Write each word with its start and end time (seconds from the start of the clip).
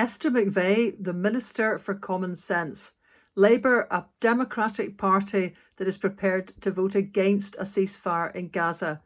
Esther 0.00 0.30
McVey, 0.30 0.96
the 0.98 1.12
Minister 1.12 1.78
for 1.78 1.94
Common 1.94 2.34
Sense. 2.34 2.90
Labour, 3.36 3.86
a 3.90 4.06
democratic 4.20 4.96
party 4.96 5.54
that 5.76 5.86
is 5.86 5.98
prepared 5.98 6.54
to 6.62 6.70
vote 6.70 6.94
against 6.94 7.56
a 7.56 7.64
ceasefire 7.64 8.34
in 8.34 8.48
Gaza. 8.48 9.02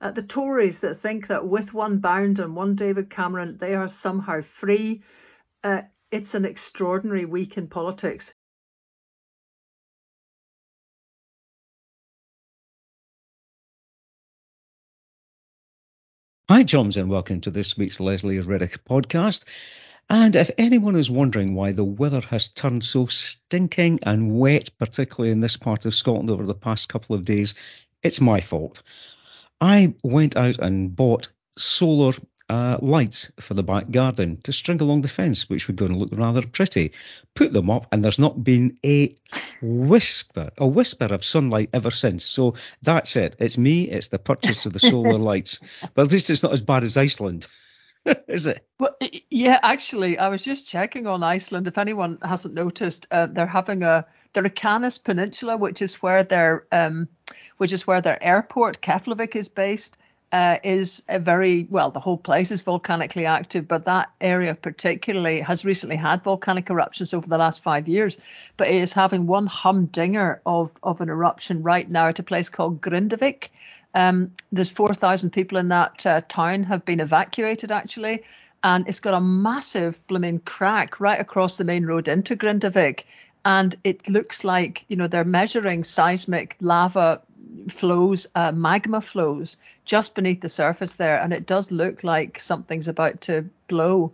Uh, 0.00 0.12
the 0.12 0.22
Tories 0.22 0.82
that 0.82 1.00
think 1.00 1.26
that 1.26 1.48
with 1.48 1.74
one 1.74 1.98
Bound 1.98 2.38
and 2.38 2.54
one 2.54 2.76
David 2.76 3.10
Cameron, 3.10 3.58
they 3.58 3.74
are 3.74 3.88
somehow 3.88 4.40
free. 4.40 5.02
Uh, 5.64 5.82
it's 6.12 6.36
an 6.36 6.44
extraordinary 6.44 7.24
week 7.24 7.58
in 7.58 7.66
politics. 7.66 8.32
Hi, 16.48 16.62
Joms, 16.62 16.96
and 16.96 17.10
welcome 17.10 17.40
to 17.40 17.50
this 17.50 17.76
week's 17.76 17.98
Lesley 17.98 18.38
Riddoch 18.38 18.84
podcast. 18.88 19.42
And 20.08 20.36
if 20.36 20.50
anyone 20.56 20.94
is 20.94 21.10
wondering 21.10 21.54
why 21.54 21.72
the 21.72 21.84
weather 21.84 22.20
has 22.20 22.48
turned 22.48 22.84
so 22.84 23.06
stinking 23.06 24.00
and 24.04 24.38
wet, 24.38 24.70
particularly 24.78 25.32
in 25.32 25.40
this 25.40 25.56
part 25.56 25.84
of 25.84 25.94
Scotland 25.94 26.30
over 26.30 26.46
the 26.46 26.54
past 26.54 26.88
couple 26.88 27.16
of 27.16 27.24
days, 27.24 27.54
it's 28.02 28.20
my 28.20 28.40
fault. 28.40 28.82
I 29.60 29.94
went 30.04 30.36
out 30.36 30.58
and 30.58 30.94
bought 30.94 31.30
solar 31.58 32.12
uh, 32.48 32.78
lights 32.80 33.32
for 33.40 33.54
the 33.54 33.62
back 33.62 33.90
garden 33.90 34.40
to 34.42 34.52
string 34.52 34.80
along 34.80 35.02
the 35.02 35.08
fence, 35.08 35.48
which 35.48 35.66
were 35.66 35.74
going 35.74 35.92
to 35.92 35.98
look 35.98 36.10
rather 36.12 36.46
pretty. 36.46 36.92
Put 37.34 37.52
them 37.52 37.70
up, 37.70 37.88
and 37.90 38.04
there's 38.04 38.18
not 38.18 38.44
been 38.44 38.78
a 38.84 39.16
whisper, 39.60 40.50
a 40.56 40.66
whisper 40.66 41.06
of 41.06 41.24
sunlight 41.24 41.70
ever 41.72 41.90
since. 41.90 42.24
So 42.24 42.54
that's 42.82 43.16
it. 43.16 43.34
It's 43.40 43.58
me. 43.58 43.88
It's 43.88 44.08
the 44.08 44.20
purchase 44.20 44.66
of 44.66 44.72
the 44.72 44.78
solar 44.78 45.18
lights. 45.18 45.58
But 45.94 46.06
at 46.06 46.12
least 46.12 46.30
it's 46.30 46.44
not 46.44 46.52
as 46.52 46.62
bad 46.62 46.84
as 46.84 46.96
Iceland. 46.96 47.48
Is 48.28 48.46
it? 48.46 48.64
Well, 48.78 48.96
yeah, 49.30 49.58
actually, 49.62 50.18
I 50.18 50.28
was 50.28 50.44
just 50.44 50.68
checking 50.68 51.06
on 51.06 51.22
Iceland. 51.22 51.66
If 51.66 51.78
anyone 51.78 52.18
hasn't 52.22 52.54
noticed, 52.54 53.06
uh, 53.10 53.26
they're 53.26 53.46
having 53.46 53.82
a 53.82 54.06
the 54.32 54.42
Reykjanes 54.42 55.02
Peninsula, 55.02 55.56
which 55.56 55.80
is 55.82 55.96
where 55.96 56.22
their 56.22 56.66
um, 56.70 57.08
which 57.56 57.72
is 57.72 57.86
where 57.86 58.00
their 58.00 58.22
airport 58.22 58.80
Keflavik 58.80 59.34
is 59.34 59.48
based 59.48 59.96
uh, 60.32 60.58
is 60.62 61.02
a 61.08 61.18
very 61.18 61.66
well. 61.70 61.90
The 61.90 62.00
whole 62.00 62.18
place 62.18 62.50
is 62.50 62.62
volcanically 62.62 63.26
active, 63.26 63.66
but 63.66 63.86
that 63.86 64.10
area 64.20 64.54
particularly 64.54 65.40
has 65.40 65.64
recently 65.64 65.96
had 65.96 66.22
volcanic 66.22 66.68
eruptions 66.68 67.14
over 67.14 67.26
the 67.26 67.38
last 67.38 67.62
five 67.62 67.88
years. 67.88 68.18
But 68.56 68.68
it 68.68 68.76
is 68.76 68.92
having 68.92 69.26
one 69.26 69.46
humdinger 69.46 70.42
of 70.44 70.70
of 70.82 71.00
an 71.00 71.08
eruption 71.08 71.62
right 71.62 71.88
now 71.88 72.08
at 72.08 72.18
a 72.18 72.22
place 72.22 72.48
called 72.48 72.80
Grindavik. 72.80 73.48
Um, 73.96 74.32
there's 74.52 74.68
4,000 74.68 75.30
people 75.30 75.56
in 75.56 75.68
that 75.68 76.04
uh, 76.04 76.20
town 76.28 76.64
have 76.64 76.84
been 76.84 77.00
evacuated 77.00 77.72
actually, 77.72 78.24
and 78.62 78.86
it's 78.86 79.00
got 79.00 79.14
a 79.14 79.20
massive 79.20 80.06
blooming 80.06 80.38
crack 80.40 81.00
right 81.00 81.18
across 81.18 81.56
the 81.56 81.64
main 81.64 81.86
road 81.86 82.06
into 82.06 82.36
Grindavik. 82.36 83.04
And 83.46 83.74
it 83.84 84.06
looks 84.08 84.44
like, 84.44 84.84
you 84.88 84.96
know, 84.96 85.06
they're 85.08 85.24
measuring 85.24 85.82
seismic 85.82 86.56
lava 86.60 87.22
flows, 87.70 88.26
uh, 88.34 88.52
magma 88.52 89.00
flows 89.00 89.56
just 89.86 90.14
beneath 90.14 90.42
the 90.42 90.48
surface 90.48 90.94
there, 90.94 91.16
and 91.16 91.32
it 91.32 91.46
does 91.46 91.70
look 91.70 92.04
like 92.04 92.38
something's 92.38 92.88
about 92.88 93.22
to 93.22 93.48
blow. 93.66 94.12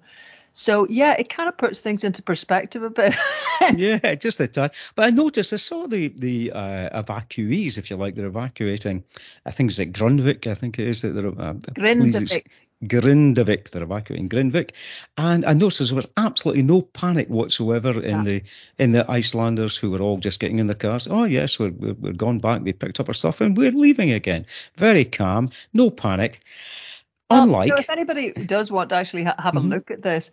So 0.63 0.87
yeah, 0.89 1.15
it 1.19 1.29
kind 1.29 1.49
of 1.49 1.57
puts 1.57 1.81
things 1.81 2.05
into 2.05 2.23
perspective 2.23 2.85
a 2.85 2.91
bit. 2.91 3.17
yeah, 3.77 4.15
just 4.15 4.39
a 4.39 4.47
touch. 4.47 4.77
But 4.95 5.07
I 5.07 5.11
noticed 5.11 5.53
I 5.53 5.57
saw 5.57 5.89
the 5.89 6.09
the 6.09 6.53
uh, 6.53 7.03
evacuees, 7.03 7.79
if 7.79 7.91
you 7.91 7.97
like, 7.97 8.15
they're 8.15 8.27
evacuating. 8.27 9.03
I 9.45 9.51
think 9.51 9.71
it's 9.71 9.81
at 9.81 9.93
Grundvik. 9.93 10.47
I 10.47 10.55
think 10.55 10.79
it 10.79 10.87
is 10.87 11.03
that 11.03 11.11
they're 11.11 11.27
uh, 11.27 11.55
Grindavik. 11.55 12.47
Grindavik, 12.85 13.71
they're 13.71 13.83
evacuating 13.83 14.29
Grindavik, 14.29 14.71
and 15.17 15.45
I 15.45 15.53
noticed 15.53 15.91
there 15.91 15.97
was 15.97 16.09
absolutely 16.17 16.63
no 16.63 16.83
panic 16.83 17.29
whatsoever 17.29 18.01
in 18.01 18.19
yeah. 18.19 18.23
the 18.23 18.43
in 18.79 18.93
the 18.93 19.11
Icelanders 19.11 19.77
who 19.77 19.91
were 19.91 20.01
all 20.01 20.19
just 20.19 20.39
getting 20.39 20.61
in 20.61 20.69
the 20.69 20.75
cars. 20.77 21.09
Oh 21.09 21.25
yes, 21.25 21.59
we're, 21.59 21.71
we're 21.71 21.95
we're 21.95 22.13
gone 22.13 22.39
back. 22.39 22.63
We 22.63 22.73
picked 22.73 23.01
up 23.01 23.09
our 23.09 23.15
stuff 23.15 23.41
and 23.41 23.57
we're 23.57 23.73
leaving 23.73 24.13
again. 24.13 24.47
Very 24.77 25.05
calm, 25.05 25.51
no 25.73 25.91
panic. 25.91 26.41
Unlike, 27.33 27.69
so 27.69 27.75
if 27.77 27.91
anybody 27.91 28.33
does 28.33 28.71
want 28.71 28.91
to 28.91 28.97
actually 28.97 29.25
ha- 29.25 29.35
have 29.39 29.57
a 29.57 29.61
mm-hmm. 29.61 29.71
look 29.71 29.91
at 29.91 30.03
this, 30.03 30.31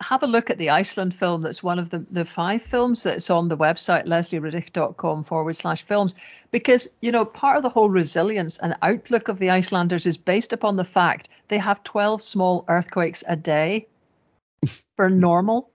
have 0.00 0.22
a 0.22 0.26
look 0.26 0.50
at 0.50 0.58
the 0.58 0.70
Iceland 0.70 1.14
film. 1.14 1.42
That's 1.42 1.62
one 1.62 1.78
of 1.78 1.90
the, 1.90 2.04
the 2.10 2.24
five 2.24 2.62
films 2.62 3.02
that's 3.02 3.30
on 3.30 3.48
the 3.48 3.56
website, 3.56 4.06
lesleyriddoch.com 4.06 5.24
forward 5.24 5.56
slash 5.56 5.82
films. 5.82 6.14
Because, 6.50 6.88
you 7.00 7.12
know, 7.12 7.24
part 7.24 7.56
of 7.56 7.62
the 7.62 7.68
whole 7.68 7.90
resilience 7.90 8.58
and 8.58 8.76
outlook 8.82 9.28
of 9.28 9.38
the 9.38 9.50
Icelanders 9.50 10.06
is 10.06 10.16
based 10.16 10.52
upon 10.52 10.76
the 10.76 10.84
fact 10.84 11.28
they 11.48 11.58
have 11.58 11.82
12 11.84 12.22
small 12.22 12.64
earthquakes 12.68 13.24
a 13.28 13.36
day 13.36 13.86
for 14.96 15.10
normal. 15.10 15.70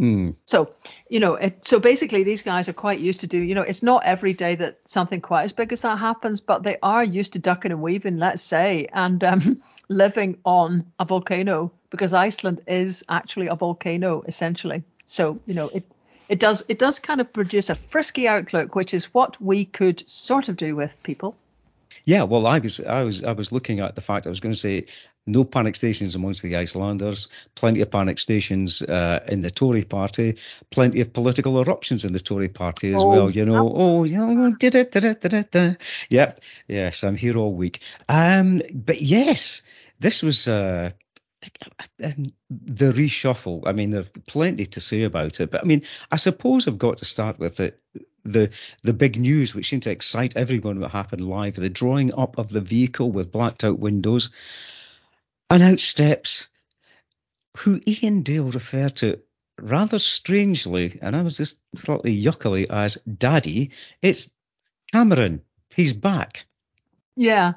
Mm. 0.00 0.34
So, 0.46 0.72
you 1.10 1.20
know, 1.20 1.34
it, 1.34 1.64
so 1.64 1.78
basically 1.78 2.24
these 2.24 2.42
guys 2.42 2.70
are 2.70 2.72
quite 2.72 3.00
used 3.00 3.20
to 3.20 3.26
do, 3.26 3.38
you 3.38 3.54
know, 3.54 3.62
it's 3.62 3.82
not 3.82 4.04
every 4.04 4.32
day 4.32 4.54
that 4.54 4.78
something 4.84 5.20
quite 5.20 5.44
as 5.44 5.52
big 5.52 5.72
as 5.72 5.82
that 5.82 5.98
happens, 5.98 6.40
but 6.40 6.62
they 6.62 6.78
are 6.82 7.04
used 7.04 7.34
to 7.34 7.38
ducking 7.38 7.70
and 7.70 7.82
weaving, 7.82 8.16
let's 8.16 8.42
say, 8.42 8.88
and 8.92 9.22
um, 9.22 9.62
living 9.88 10.38
on 10.44 10.86
a 10.98 11.04
volcano 11.04 11.70
because 11.90 12.14
Iceland 12.14 12.62
is 12.66 13.04
actually 13.08 13.48
a 13.48 13.56
volcano 13.56 14.22
essentially. 14.26 14.84
So, 15.04 15.38
you 15.44 15.54
know, 15.54 15.68
it 15.68 15.84
it 16.30 16.38
does 16.38 16.64
it 16.68 16.78
does 16.78 16.98
kind 17.00 17.20
of 17.20 17.32
produce 17.32 17.68
a 17.68 17.74
frisky 17.74 18.26
outlook, 18.26 18.74
which 18.74 18.94
is 18.94 19.12
what 19.12 19.40
we 19.42 19.64
could 19.64 20.08
sort 20.08 20.48
of 20.48 20.56
do 20.56 20.76
with 20.76 21.02
people. 21.02 21.36
Yeah, 22.04 22.22
well, 22.22 22.46
I 22.46 22.60
was 22.60 22.80
I 22.80 23.02
was 23.02 23.22
I 23.22 23.32
was 23.32 23.52
looking 23.52 23.80
at 23.80 23.96
the 23.96 24.00
fact 24.00 24.26
I 24.26 24.30
was 24.30 24.40
going 24.40 24.54
to 24.54 24.58
say 24.58 24.86
no 25.26 25.44
panic 25.44 25.76
stations 25.76 26.14
amongst 26.14 26.42
the 26.42 26.56
Icelanders, 26.56 27.28
plenty 27.54 27.80
of 27.80 27.90
panic 27.90 28.18
stations 28.18 28.82
uh, 28.82 29.20
in 29.28 29.42
the 29.42 29.50
Tory 29.50 29.84
party, 29.84 30.36
plenty 30.70 31.00
of 31.00 31.12
political 31.12 31.60
eruptions 31.60 32.04
in 32.04 32.12
the 32.12 32.20
Tory 32.20 32.48
party 32.48 32.94
as 32.94 33.02
oh, 33.02 33.08
well. 33.08 33.30
You 33.30 33.44
know, 33.44 33.72
oh, 33.74 34.04
you 34.04 34.18
know, 34.18 34.54
did 34.58 34.74
it, 34.74 34.92
did 34.92 35.04
it, 35.04 35.20
did 35.20 35.54
it. 35.54 35.82
Yep, 36.08 36.40
yes, 36.68 37.04
I'm 37.04 37.16
here 37.16 37.36
all 37.36 37.54
week. 37.54 37.80
Um, 38.08 38.60
but 38.72 39.00
yes, 39.00 39.62
this 39.98 40.22
was. 40.22 40.48
Uh, 40.48 40.90
the 41.98 42.92
reshuffle. 42.92 43.66
I 43.66 43.72
mean, 43.72 43.90
there's 43.90 44.10
plenty 44.26 44.66
to 44.66 44.80
say 44.80 45.04
about 45.04 45.40
it, 45.40 45.50
but 45.50 45.62
I 45.62 45.64
mean, 45.64 45.82
I 46.10 46.16
suppose 46.16 46.68
I've 46.68 46.78
got 46.78 46.98
to 46.98 47.06
start 47.06 47.38
with 47.38 47.60
it. 47.60 47.80
The 48.24 48.50
the 48.82 48.92
big 48.92 49.18
news, 49.18 49.54
which 49.54 49.70
seemed 49.70 49.84
to 49.84 49.90
excite 49.90 50.36
everyone, 50.36 50.80
what 50.80 50.90
happened 50.90 51.22
live, 51.22 51.54
the 51.54 51.70
drawing 51.70 52.12
up 52.12 52.36
of 52.36 52.50
the 52.50 52.60
vehicle 52.60 53.10
with 53.10 53.32
blacked 53.32 53.64
out 53.64 53.78
windows. 53.78 54.30
And 55.50 55.62
out 55.62 55.80
steps 55.80 56.48
who 57.58 57.80
Iain 57.86 58.22
Dale 58.22 58.50
referred 58.50 58.96
to 58.96 59.20
rather 59.60 59.98
strangely, 59.98 60.98
and 61.02 61.14
I 61.16 61.22
was 61.22 61.36
just 61.36 61.60
slightly 61.74 62.18
yuckily 62.20 62.70
as 62.70 62.96
Daddy. 62.96 63.72
It's 64.00 64.30
Cameron. 64.92 65.42
He's 65.74 65.92
back. 65.92 66.46
Yeah. 67.16 67.54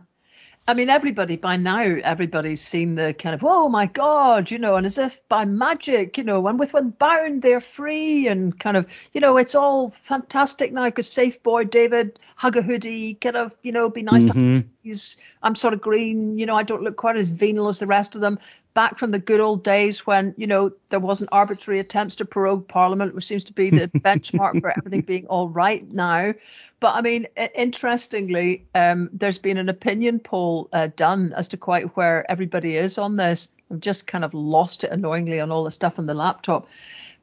I 0.65 0.73
mean, 0.73 0.89
everybody 0.89 1.35
by 1.35 1.57
now, 1.57 1.81
everybody's 1.81 2.61
seen 2.61 2.95
the 2.95 3.13
kind 3.13 3.35
of, 3.35 3.43
oh 3.43 3.67
my 3.67 3.85
God, 3.85 4.49
you 4.49 4.57
know, 4.57 4.77
and 4.77 4.85
as 4.85 4.97
if 4.97 5.27
by 5.27 5.43
magic, 5.43 6.17
you 6.17 6.23
know, 6.23 6.47
and 6.47 6.57
with 6.57 6.73
one 6.73 6.91
bound, 6.91 7.41
they're 7.41 7.59
free 7.59 8.27
and 8.29 8.57
kind 8.57 8.77
of, 8.77 8.87
you 9.11 9.19
know, 9.19 9.35
it's 9.35 9.55
all 9.55 9.91
fantastic 9.91 10.71
now 10.71 10.85
because 10.85 11.09
safe 11.09 11.43
boy 11.43 11.65
David, 11.65 12.17
hug 12.37 12.55
a 12.55 12.61
hoodie, 12.61 13.15
kind 13.15 13.35
of, 13.35 13.53
you 13.61 13.73
know, 13.73 13.89
be 13.89 14.03
nice 14.03 14.23
mm-hmm. 14.23 14.59
to 14.59 14.67
he's, 14.83 15.17
I'm 15.41 15.55
sort 15.55 15.73
of 15.73 15.81
green, 15.81 16.39
you 16.39 16.45
know, 16.45 16.55
I 16.55 16.63
don't 16.63 16.83
look 16.83 16.95
quite 16.95 17.17
as 17.17 17.27
venal 17.27 17.67
as 17.67 17.79
the 17.79 17.87
rest 17.87 18.15
of 18.15 18.21
them. 18.21 18.39
Back 18.73 18.97
from 18.97 19.11
the 19.11 19.19
good 19.19 19.39
old 19.39 19.63
days 19.63 20.05
when, 20.07 20.33
you 20.37 20.47
know, 20.47 20.71
there 20.89 20.99
wasn't 20.99 21.29
arbitrary 21.31 21.79
attempts 21.79 22.15
to 22.17 22.25
prorogue 22.25 22.67
Parliament, 22.67 23.13
which 23.13 23.25
seems 23.25 23.43
to 23.45 23.53
be 23.53 23.69
the 23.69 23.87
benchmark 23.99 24.61
for 24.61 24.73
everything 24.75 25.01
being 25.01 25.27
all 25.27 25.47
right 25.47 25.89
now. 25.91 26.33
But 26.79 26.95
I 26.95 27.01
mean, 27.01 27.27
interestingly, 27.55 28.65
um, 28.75 29.09
there's 29.13 29.37
been 29.37 29.57
an 29.57 29.69
opinion 29.69 30.19
poll 30.19 30.67
uh, 30.73 30.89
done 30.95 31.31
as 31.33 31.47
to 31.49 31.57
quite 31.57 31.95
where 31.95 32.29
everybody 32.29 32.75
is 32.75 32.97
on 32.97 33.15
this. 33.15 33.47
I've 33.71 33.79
just 33.79 34.05
kind 34.05 34.25
of 34.25 34.33
lost 34.33 34.83
it 34.83 34.91
annoyingly 34.91 35.39
on 35.39 35.49
all 35.49 35.63
the 35.63 35.71
stuff 35.71 35.97
on 35.97 36.07
the 36.07 36.13
laptop. 36.13 36.67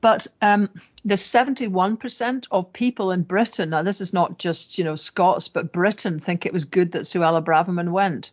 But 0.00 0.26
um, 0.40 0.70
the 1.04 1.16
71% 1.16 2.46
of 2.50 2.72
people 2.72 3.10
in 3.10 3.22
Britain, 3.22 3.70
now 3.70 3.82
this 3.82 4.00
is 4.00 4.14
not 4.14 4.38
just 4.38 4.78
you 4.78 4.84
know 4.84 4.94
Scots, 4.94 5.48
but 5.48 5.72
Britain 5.72 6.20
think 6.20 6.46
it 6.46 6.54
was 6.54 6.64
good 6.64 6.92
that 6.92 7.02
Suella 7.02 7.44
Braverman 7.44 7.90
went. 7.90 8.30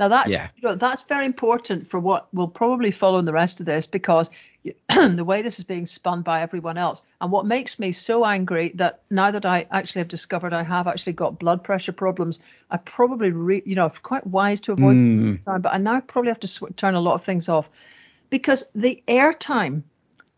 Now 0.00 0.08
that's 0.08 0.32
yeah. 0.32 0.48
you 0.56 0.66
know, 0.66 0.76
that's 0.76 1.02
very 1.02 1.26
important 1.26 1.86
for 1.86 2.00
what 2.00 2.32
will 2.32 2.48
probably 2.48 2.90
follow 2.90 3.18
in 3.18 3.26
the 3.26 3.34
rest 3.34 3.60
of 3.60 3.66
this 3.66 3.86
because 3.86 4.30
the 4.88 5.24
way 5.24 5.42
this 5.42 5.58
is 5.58 5.66
being 5.66 5.84
spun 5.84 6.22
by 6.22 6.40
everyone 6.40 6.78
else. 6.78 7.02
And 7.20 7.30
what 7.30 7.44
makes 7.44 7.78
me 7.78 7.92
so 7.92 8.24
angry 8.24 8.72
that 8.76 9.02
now 9.10 9.30
that 9.30 9.44
I 9.44 9.66
actually 9.70 10.00
have 10.00 10.08
discovered 10.08 10.54
I 10.54 10.62
have 10.62 10.86
actually 10.86 11.12
got 11.12 11.38
blood 11.38 11.62
pressure 11.62 11.92
problems, 11.92 12.40
I 12.70 12.78
probably, 12.78 13.30
re- 13.30 13.62
you 13.66 13.74
know, 13.74 13.92
quite 14.02 14.26
wise 14.26 14.62
to 14.62 14.72
avoid 14.72 14.96
mm. 14.96 15.42
time, 15.42 15.60
but 15.60 15.74
I 15.74 15.76
now 15.76 16.00
probably 16.00 16.30
have 16.30 16.40
to 16.40 16.48
sw- 16.48 16.74
turn 16.76 16.94
a 16.94 17.00
lot 17.00 17.12
of 17.12 17.22
things 17.22 17.50
off 17.50 17.68
because 18.30 18.64
the 18.74 19.02
airtime 19.06 19.82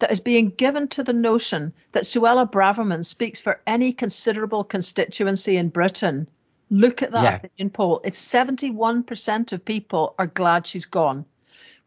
that 0.01 0.11
is 0.11 0.19
being 0.19 0.49
given 0.49 0.89
to 0.89 1.05
the 1.05 1.13
notion 1.13 1.73
that 1.93 2.03
Suella 2.03 2.51
Braverman 2.51 3.05
speaks 3.05 3.39
for 3.39 3.61
any 3.65 3.93
considerable 3.93 4.65
constituency 4.65 5.57
in 5.57 5.69
Britain. 5.69 6.27
Look 6.73 7.03
at 7.03 7.13
that 7.13 7.23
yeah. 7.23 7.37
opinion 7.37 7.71
poll. 7.71 8.01
It's 8.03 8.21
71% 8.21 9.53
of 9.53 9.65
people 9.65 10.15
are 10.19 10.27
glad 10.27 10.67
she's 10.67 10.87
gone 10.87 11.27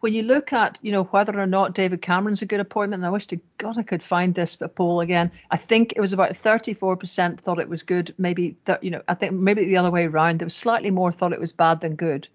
when 0.06 0.14
you 0.14 0.22
look 0.22 0.54
at, 0.54 0.80
you 0.84 0.92
know, 0.92 1.06
whether 1.06 1.40
or 1.40 1.48
not 1.48 1.74
David 1.74 2.00
Cameron's 2.00 2.44
a 2.44 2.46
good 2.46 2.60
appointment, 2.60 3.00
and 3.00 3.08
I 3.08 3.10
wish 3.10 3.26
to 3.28 3.40
God 3.58 3.80
I 3.80 3.82
could 3.82 4.04
find 4.04 4.36
this 4.36 4.56
poll 4.76 5.02
again. 5.02 5.32
I 5.50 5.58
think 5.58 5.94
it 5.96 6.00
was 6.00 6.14
about 6.14 6.34
34% 6.34 7.40
thought 7.40 7.58
it 7.58 7.68
was 7.68 7.82
good. 7.82 8.14
Maybe, 8.20 8.56
th- 8.68 8.78
you 8.84 8.92
know, 8.92 9.02
I 9.08 9.16
think 9.16 9.34
maybe 9.34 9.66
the 9.66 9.78
other 9.78 9.90
way 9.90 10.06
around. 10.06 10.40
There 10.40 10.46
was 10.46 10.54
slightly 10.54 10.92
more 10.92 11.12
thought 11.12 11.34
it 11.34 11.40
was 11.40 11.54
bad 11.54 11.82
than 11.82 11.96
good. 11.96 12.28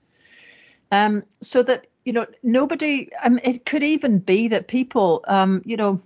Um, 0.90 1.22
so 1.42 1.62
that, 1.62 1.86
you 2.04 2.12
know, 2.12 2.26
nobody, 2.42 3.10
I 3.22 3.28
mean, 3.28 3.42
it 3.44 3.64
could 3.64 3.84
even 3.84 4.18
be 4.18 4.48
that 4.48 4.66
people, 4.66 5.24
um, 5.28 5.62
you 5.64 5.76
know, 5.76 6.02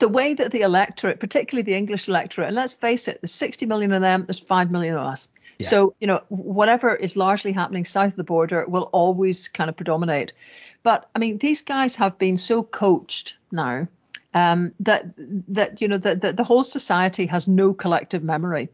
the 0.00 0.08
way 0.08 0.34
that 0.34 0.50
the 0.50 0.62
electorate, 0.62 1.20
particularly 1.20 1.62
the 1.62 1.76
English 1.76 2.08
electorate, 2.08 2.48
and 2.48 2.56
let's 2.56 2.72
face 2.72 3.06
it, 3.06 3.20
there's 3.20 3.32
60 3.32 3.66
million 3.66 3.92
of 3.92 4.00
them, 4.00 4.24
there's 4.26 4.40
5 4.40 4.72
million 4.72 4.96
of 4.96 5.06
us. 5.06 5.28
Yeah. 5.58 5.68
So, 5.68 5.94
you 6.00 6.06
know, 6.06 6.22
whatever 6.28 6.94
is 6.94 7.16
largely 7.16 7.52
happening 7.52 7.84
south 7.84 8.12
of 8.12 8.16
the 8.16 8.24
border 8.24 8.64
will 8.66 8.88
always 8.92 9.48
kind 9.48 9.70
of 9.70 9.76
predominate. 9.76 10.32
But 10.82 11.08
I 11.14 11.18
mean, 11.18 11.38
these 11.38 11.62
guys 11.62 11.94
have 11.96 12.18
been 12.18 12.36
so 12.36 12.62
coached 12.62 13.36
now 13.50 13.88
um, 14.34 14.72
that 14.80 15.04
that 15.48 15.80
you 15.80 15.88
know 15.88 15.98
that 15.98 16.20
the, 16.20 16.32
the 16.32 16.44
whole 16.44 16.64
society 16.64 17.26
has 17.26 17.46
no 17.46 17.74
collective 17.74 18.22
memory. 18.22 18.68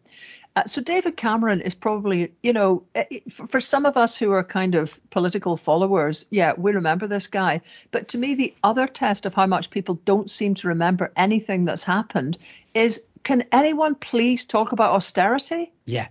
Uh, 0.56 0.64
so 0.66 0.80
David 0.80 1.16
Cameron 1.16 1.60
is 1.60 1.75
probably, 1.75 2.32
you 2.42 2.52
know, 2.52 2.82
eh, 2.94 3.04
eh, 3.12 3.19
for 3.28 3.60
some 3.60 3.86
of 3.86 3.96
us 3.96 4.16
who 4.16 4.32
are 4.32 4.42
kind 4.42 4.75
of 4.75 4.98
political 5.10 5.56
followers, 5.56 6.26
yeah, 6.30 6.54
we 6.56 6.72
remember 6.72 7.06
this 7.06 7.28
guy. 7.28 7.60
But 7.92 8.08
to 8.08 8.19
me, 8.19 8.34
the 8.34 8.54
other 8.64 8.88
test 8.88 9.25
of 9.25 9.34
how 9.34 9.46
much 9.46 9.70
people 9.70 9.96
don't 10.04 10.28
seem 10.28 10.54
to 10.54 10.69
remember 10.69 11.12
anything 11.16 11.64
that's 11.64 11.84
happened 11.84 12.38
is, 12.75 13.04
can 13.22 13.44
anyone 13.52 13.94
please 13.94 14.46
talk 14.46 14.72
about 14.72 14.94
austerity? 14.94 15.70
Yeah 15.84 16.08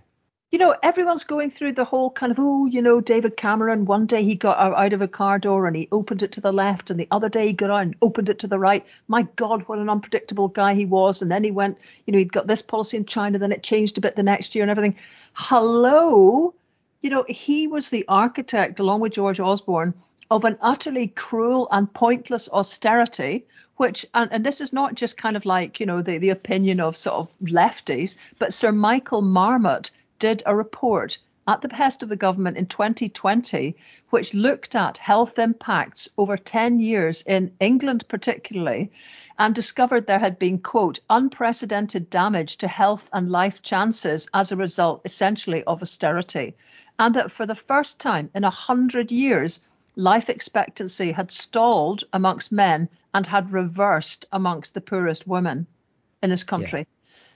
you 0.50 0.58
know, 0.58 0.74
everyone's 0.82 1.24
going 1.24 1.50
through 1.50 1.72
the 1.72 1.84
whole 1.84 2.10
kind 2.10 2.32
of, 2.32 2.38
oh, 2.40 2.64
you 2.64 2.80
know, 2.80 3.02
David 3.02 3.36
Cameron, 3.36 3.84
one 3.84 4.06
day 4.06 4.24
he 4.24 4.34
got 4.34 4.58
out 4.58 4.94
of 4.94 5.02
a 5.02 5.08
car 5.08 5.38
door 5.38 5.66
and 5.66 5.76
he 5.76 5.88
opened 5.92 6.22
it 6.22 6.32
to 6.32 6.40
the 6.40 6.52
left, 6.52 6.88
and 6.88 6.98
the 6.98 7.08
other 7.10 7.28
day 7.28 7.48
he 7.48 7.52
got 7.52 7.68
out 7.68 7.82
and 7.82 7.96
opened 8.00 8.30
it 8.30 8.38
to 8.38 8.46
the 8.46 8.58
right. 8.58 8.86
My 9.08 9.22
God, 9.36 9.68
what 9.68 9.78
an 9.78 9.90
unpredictable 9.90 10.48
guy 10.48 10.72
he 10.72 10.86
was. 10.86 11.20
And 11.20 11.30
then 11.30 11.44
he 11.44 11.50
went, 11.50 11.76
you 12.06 12.12
know, 12.12 12.18
he'd 12.18 12.32
got 12.32 12.46
this 12.46 12.62
policy 12.62 12.96
in 12.96 13.04
China, 13.04 13.38
then 13.38 13.52
it 13.52 13.62
changed 13.62 13.98
a 13.98 14.00
bit 14.00 14.16
the 14.16 14.22
next 14.22 14.54
year 14.54 14.62
and 14.62 14.70
everything. 14.70 14.96
Hello. 15.34 16.54
You 17.02 17.10
know, 17.10 17.24
he 17.28 17.68
was 17.68 17.90
the 17.90 18.06
architect, 18.08 18.80
along 18.80 19.00
with 19.00 19.12
George 19.12 19.40
Osborne, 19.40 19.92
of 20.30 20.46
an 20.46 20.56
utterly 20.62 21.08
cruel 21.08 21.68
and 21.70 21.92
pointless 21.92 22.48
austerity 22.48 23.44
which 23.76 24.04
and, 24.12 24.32
and, 24.32 24.44
this 24.44 24.60
is 24.60 24.72
not 24.72 24.94
just 24.94 25.16
kind 25.16 25.36
of 25.36 25.46
like 25.46 25.78
you 25.78 25.86
know 25.86 26.02
the, 26.02 26.18
the 26.18 26.30
opinion 26.30 26.80
of 26.80 26.96
sort 26.96 27.14
of 27.14 27.32
lefties 27.40 28.16
but 28.38 28.52
sir 28.52 28.72
michael 28.72 29.22
marmot 29.22 29.92
did 30.18 30.42
a 30.46 30.54
report 30.54 31.18
at 31.48 31.62
the 31.62 31.68
behest 31.68 32.02
of 32.02 32.10
the 32.10 32.16
government 32.16 32.58
in 32.58 32.66
2020, 32.66 33.74
which 34.10 34.34
looked 34.34 34.74
at 34.74 34.98
health 34.98 35.38
impacts 35.38 36.08
over 36.18 36.36
10 36.36 36.78
years 36.78 37.22
in 37.22 37.50
England, 37.58 38.04
particularly, 38.06 38.92
and 39.38 39.54
discovered 39.54 40.06
there 40.06 40.18
had 40.18 40.38
been, 40.38 40.58
quote, 40.58 40.98
unprecedented 41.08 42.10
damage 42.10 42.56
to 42.58 42.68
health 42.68 43.08
and 43.14 43.30
life 43.30 43.62
chances 43.62 44.28
as 44.34 44.52
a 44.52 44.56
result, 44.56 45.00
essentially, 45.06 45.64
of 45.64 45.80
austerity. 45.80 46.54
And 46.98 47.14
that 47.14 47.30
for 47.30 47.46
the 47.46 47.54
first 47.54 47.98
time 47.98 48.30
in 48.34 48.44
a 48.44 48.50
hundred 48.50 49.10
years, 49.10 49.60
life 49.96 50.28
expectancy 50.28 51.12
had 51.12 51.30
stalled 51.30 52.04
amongst 52.12 52.52
men 52.52 52.88
and 53.14 53.26
had 53.26 53.52
reversed 53.52 54.26
amongst 54.32 54.74
the 54.74 54.80
poorest 54.80 55.26
women 55.26 55.66
in 56.22 56.30
this 56.30 56.44
country. 56.44 56.80
Yeah. 56.80 56.86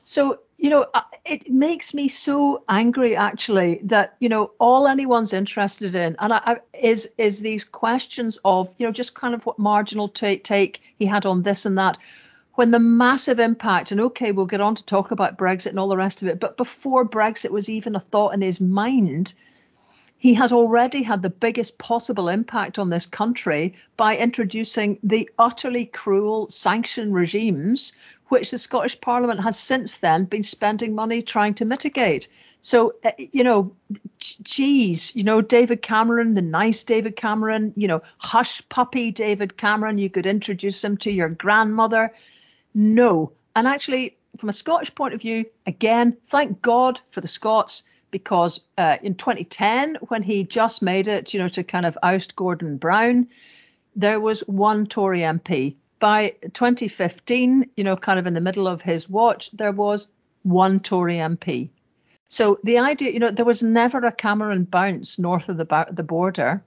So, 0.02 0.40
you 0.62 0.70
know, 0.70 0.86
uh, 0.94 1.02
it 1.24 1.50
makes 1.50 1.92
me 1.92 2.06
so 2.06 2.62
angry 2.68 3.16
actually 3.16 3.80
that, 3.82 4.14
you 4.20 4.28
know, 4.28 4.52
all 4.60 4.86
anyone's 4.86 5.32
interested 5.32 5.96
in 5.96 6.14
and 6.20 6.32
I, 6.32 6.36
I, 6.36 6.56
is 6.72 7.12
is 7.18 7.40
these 7.40 7.64
questions 7.64 8.38
of, 8.44 8.72
you 8.78 8.86
know, 8.86 8.92
just 8.92 9.12
kind 9.12 9.34
of 9.34 9.44
what 9.44 9.58
marginal 9.58 10.08
take, 10.08 10.44
take 10.44 10.80
he 11.00 11.04
had 11.04 11.26
on 11.26 11.42
this 11.42 11.66
and 11.66 11.78
that 11.78 11.98
when 12.54 12.70
the 12.70 12.78
massive 12.78 13.40
impact, 13.40 13.90
and 13.90 14.00
okay, 14.02 14.30
we'll 14.30 14.46
get 14.46 14.60
on 14.60 14.76
to 14.76 14.84
talk 14.84 15.10
about 15.10 15.36
Brexit 15.36 15.70
and 15.70 15.80
all 15.80 15.88
the 15.88 15.96
rest 15.96 16.22
of 16.22 16.28
it, 16.28 16.38
but 16.38 16.56
before 16.56 17.08
Brexit 17.08 17.50
was 17.50 17.68
even 17.68 17.96
a 17.96 18.00
thought 18.00 18.34
in 18.34 18.40
his 18.40 18.60
mind, 18.60 19.34
he 20.22 20.34
had 20.34 20.52
already 20.52 21.02
had 21.02 21.20
the 21.20 21.28
biggest 21.28 21.78
possible 21.78 22.28
impact 22.28 22.78
on 22.78 22.88
this 22.88 23.06
country 23.06 23.74
by 23.96 24.16
introducing 24.16 24.96
the 25.02 25.28
utterly 25.36 25.84
cruel 25.84 26.48
sanction 26.48 27.12
regimes 27.12 27.92
which 28.28 28.52
the 28.52 28.58
Scottish 28.58 29.00
Parliament 29.00 29.40
has 29.40 29.58
since 29.58 29.96
then 29.96 30.26
been 30.26 30.44
spending 30.44 30.94
money 30.94 31.22
trying 31.22 31.54
to 31.54 31.64
mitigate. 31.64 32.28
So, 32.60 32.94
uh, 33.04 33.10
you 33.18 33.42
know, 33.42 33.74
geez, 34.20 35.16
you 35.16 35.24
know, 35.24 35.42
David 35.42 35.82
Cameron, 35.82 36.34
the 36.34 36.40
nice 36.40 36.84
David 36.84 37.16
Cameron, 37.16 37.72
you 37.76 37.88
know, 37.88 38.02
hush 38.18 38.62
puppy 38.68 39.10
David 39.10 39.56
Cameron, 39.56 39.98
you 39.98 40.08
could 40.08 40.26
introduce 40.26 40.84
him 40.84 40.98
to 40.98 41.10
your 41.10 41.30
grandmother. 41.30 42.14
No. 42.74 43.32
And 43.56 43.66
actually, 43.66 44.16
from 44.36 44.50
a 44.50 44.52
Scottish 44.52 44.94
point 44.94 45.14
of 45.14 45.20
view, 45.20 45.46
again, 45.66 46.16
thank 46.26 46.62
God 46.62 47.00
for 47.10 47.20
the 47.20 47.26
Scots 47.26 47.82
because 48.12 48.60
uh, 48.78 48.98
in 49.02 49.16
2010, 49.16 49.96
when 50.06 50.22
he 50.22 50.44
just 50.44 50.82
made 50.82 51.08
it, 51.08 51.34
you 51.34 51.40
know, 51.40 51.48
to 51.48 51.64
kind 51.64 51.84
of 51.84 51.98
oust 52.04 52.36
Gordon 52.36 52.76
Brown, 52.76 53.26
there 53.96 54.20
was 54.20 54.40
one 54.46 54.86
Tory 54.86 55.20
MP 55.20 55.74
by 56.02 56.34
2015, 56.52 57.70
you 57.76 57.84
know, 57.84 57.96
kind 57.96 58.18
of 58.18 58.26
in 58.26 58.34
the 58.34 58.40
middle 58.40 58.66
of 58.66 58.82
his 58.82 59.08
watch, 59.08 59.52
there 59.52 59.70
was 59.70 60.08
one 60.42 60.80
Tory 60.80 61.14
MP. 61.14 61.70
So 62.26 62.58
the 62.64 62.78
idea, 62.78 63.12
you 63.12 63.20
know, 63.20 63.30
there 63.30 63.44
was 63.44 63.62
never 63.62 63.98
a 63.98 64.10
Cameron 64.10 64.64
bounce 64.64 65.20
north 65.20 65.48
of 65.48 65.58
the 65.58 65.86
the 65.92 66.02
border, 66.02 66.64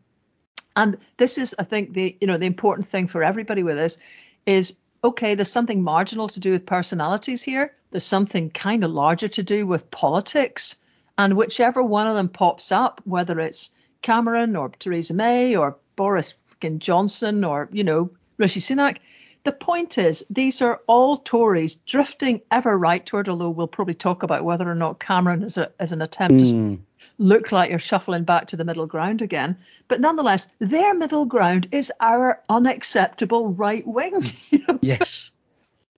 and 0.78 0.98
this 1.18 1.38
is, 1.38 1.54
I 1.60 1.64
think, 1.64 1.94
the 1.94 2.16
you 2.22 2.28
know 2.28 2.38
the 2.38 2.46
important 2.46 2.88
thing 2.88 3.08
for 3.08 3.24
everybody 3.24 3.62
with 3.62 3.76
this 3.76 3.98
is 4.46 4.78
okay. 5.04 5.36
There's 5.36 5.52
something 5.52 5.84
marginal 5.84 6.30
to 6.30 6.40
do 6.40 6.52
with 6.52 6.66
personalities 6.66 7.44
here. 7.44 7.74
There's 7.92 8.06
something 8.06 8.52
kind 8.52 8.86
of 8.86 8.92
larger 8.92 9.28
to 9.28 9.44
do 9.44 9.68
with 9.68 9.92
politics, 9.92 10.78
and 11.18 11.36
whichever 11.36 11.82
one 11.84 12.08
of 12.08 12.16
them 12.16 12.30
pops 12.30 12.72
up, 12.72 13.02
whether 13.06 13.40
it's 13.40 13.72
Cameron 14.02 14.56
or 14.56 14.70
Theresa 14.70 15.14
May 15.14 15.56
or 15.56 15.78
Boris 15.96 16.34
Johnson 16.78 17.44
or 17.44 17.70
you 17.72 17.84
know 17.84 18.10
Rishi 18.38 18.60
Sunak, 18.60 18.98
the 19.46 19.52
point 19.52 20.00
is, 20.00 20.26
these 20.30 20.62
are 20.62 20.82
all 20.88 21.18
Tories 21.18 21.76
drifting 21.78 22.42
ever 22.50 22.78
rightward, 22.78 23.30
although 23.30 23.52
we'll 23.52 23.68
probably 23.68 23.94
talk 23.94 24.24
about 24.24 24.44
whether 24.44 24.70
or 24.70 24.76
not 24.76 25.00
Cameron 25.00 25.44
is, 25.44 25.58
a, 25.58 25.72
is 25.80 25.92
an 25.92 26.02
attempt 26.02 26.42
mm. 26.42 26.52
to 26.52 26.58
hmm. 26.58 26.76
look 27.20 27.52
like 27.52 27.70
you're 27.70 27.78
shuffling 27.78 28.24
back 28.24 28.48
to 28.48 28.58
the 28.58 28.66
middle 28.66 28.88
ground 28.88 29.22
again. 29.22 29.56
But 29.88 30.02
nonetheless, 30.02 30.48
their 30.58 30.96
middle 30.96 31.28
ground 31.28 31.68
is 31.72 31.94
our 32.00 32.42
unacceptable 32.50 33.50
right 33.54 33.86
wing. 33.86 34.24
Yes. 34.82 35.32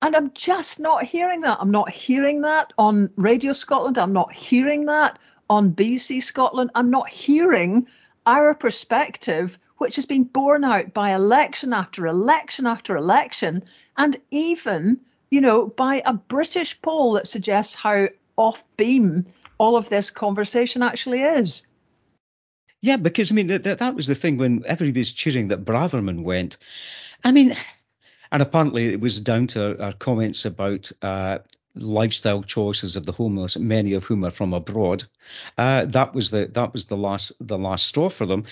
And 0.01 0.15
I'm 0.15 0.31
just 0.33 0.79
not 0.79 1.03
hearing 1.03 1.41
that. 1.41 1.57
I'm 1.59 1.71
not 1.71 1.89
hearing 1.89 2.41
that 2.41 2.73
on 2.77 3.09
Radio 3.15 3.53
Scotland. 3.53 3.97
I'm 3.97 4.13
not 4.13 4.33
hearing 4.33 4.85
that 4.85 5.17
on 5.49 5.73
BBC 5.73 6.21
Scotland. 6.21 6.71
I'm 6.75 6.91
not 6.91 7.09
hearing 7.09 7.87
our 8.25 8.53
perspective 8.53 9.57
which 9.77 9.95
has 9.95 10.05
been 10.05 10.23
borne 10.23 10.63
out 10.63 10.93
by 10.93 11.13
election 11.13 11.73
after 11.73 12.07
election 12.07 12.65
after 12.65 12.97
election, 12.97 13.63
and 13.95 14.17
even, 14.31 14.99
you 15.29 15.41
know, 15.41 15.67
by 15.67 16.01
a 16.05 16.13
British 16.13 16.81
poll 16.81 17.13
that 17.13 17.27
suggests 17.27 17.75
how 17.75 18.07
off 18.35 18.63
beam 18.75 19.25
all 19.57 19.75
of 19.75 19.89
this 19.89 20.11
conversation 20.11 20.83
actually 20.83 21.21
is. 21.21 21.63
Yeah, 22.81 22.97
because 22.97 23.31
I 23.31 23.35
mean 23.35 23.47
that 23.47 23.63
that 23.63 23.95
was 23.95 24.07
the 24.07 24.15
thing 24.15 24.37
when 24.37 24.63
everybody's 24.67 25.11
cheering 25.11 25.47
that 25.47 25.65
Braverman 25.65 26.23
went. 26.23 26.57
I 27.23 27.31
mean, 27.31 27.55
and 28.31 28.41
apparently 28.41 28.93
it 28.93 28.99
was 28.99 29.19
down 29.19 29.47
to 29.47 29.81
our 29.81 29.93
comments 29.93 30.45
about 30.45 30.91
uh, 31.01 31.39
lifestyle 31.75 32.43
choices 32.43 32.95
of 32.95 33.05
the 33.05 33.11
homeless, 33.11 33.57
many 33.57 33.93
of 33.93 34.03
whom 34.03 34.25
are 34.25 34.31
from 34.31 34.53
abroad. 34.53 35.03
Uh, 35.57 35.85
that 35.85 36.13
was 36.13 36.31
the 36.31 36.47
that 36.53 36.73
was 36.73 36.85
the 36.85 36.97
last 36.97 37.31
the 37.39 37.57
last 37.57 37.87
straw 37.87 38.09
for 38.09 38.25
them. 38.25 38.45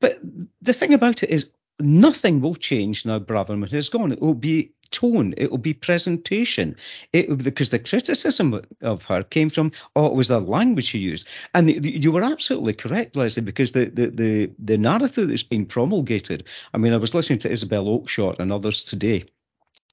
But 0.00 0.18
the 0.62 0.72
thing 0.72 0.94
about 0.94 1.22
it 1.22 1.30
is, 1.30 1.50
nothing 1.80 2.40
will 2.40 2.54
change 2.54 3.04
now. 3.04 3.18
Braverman 3.18 3.70
has 3.70 3.88
gone. 3.88 4.12
It 4.12 4.20
will 4.20 4.34
be 4.34 4.72
tone. 4.90 5.34
It 5.36 5.50
will 5.50 5.58
be 5.58 5.74
presentation. 5.74 6.76
It 7.12 7.38
because 7.38 7.70
the 7.70 7.78
criticism 7.78 8.60
of 8.80 9.04
her 9.06 9.22
came 9.22 9.50
from 9.50 9.72
oh 9.96 10.06
it 10.06 10.14
was 10.14 10.28
the 10.28 10.40
language 10.40 10.86
she 10.86 10.98
used, 10.98 11.26
and 11.54 11.84
you 11.84 12.12
were 12.12 12.22
absolutely 12.22 12.74
correct, 12.74 13.16
Leslie, 13.16 13.42
because 13.42 13.72
the 13.72 13.86
the 13.86 14.06
the, 14.08 14.50
the 14.58 14.78
narrative 14.78 15.28
that's 15.28 15.42
been 15.42 15.66
promulgated. 15.66 16.44
I 16.74 16.78
mean, 16.78 16.92
I 16.92 16.98
was 16.98 17.14
listening 17.14 17.40
to 17.40 17.50
Isabel 17.50 17.84
Oakeshott 17.84 18.38
and 18.38 18.52
others 18.52 18.84
today 18.84 19.24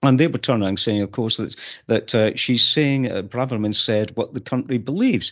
and 0.03 0.19
they 0.19 0.27
were 0.27 0.37
turning 0.37 0.77
saying, 0.77 1.01
of 1.01 1.11
course, 1.11 1.37
that, 1.37 1.55
that 1.87 2.15
uh, 2.15 2.35
she's 2.35 2.63
saying, 2.63 3.11
uh, 3.11 3.21
Braverman 3.23 3.73
said 3.73 4.11
what 4.15 4.33
the 4.33 4.41
country 4.41 4.77
believes. 4.77 5.31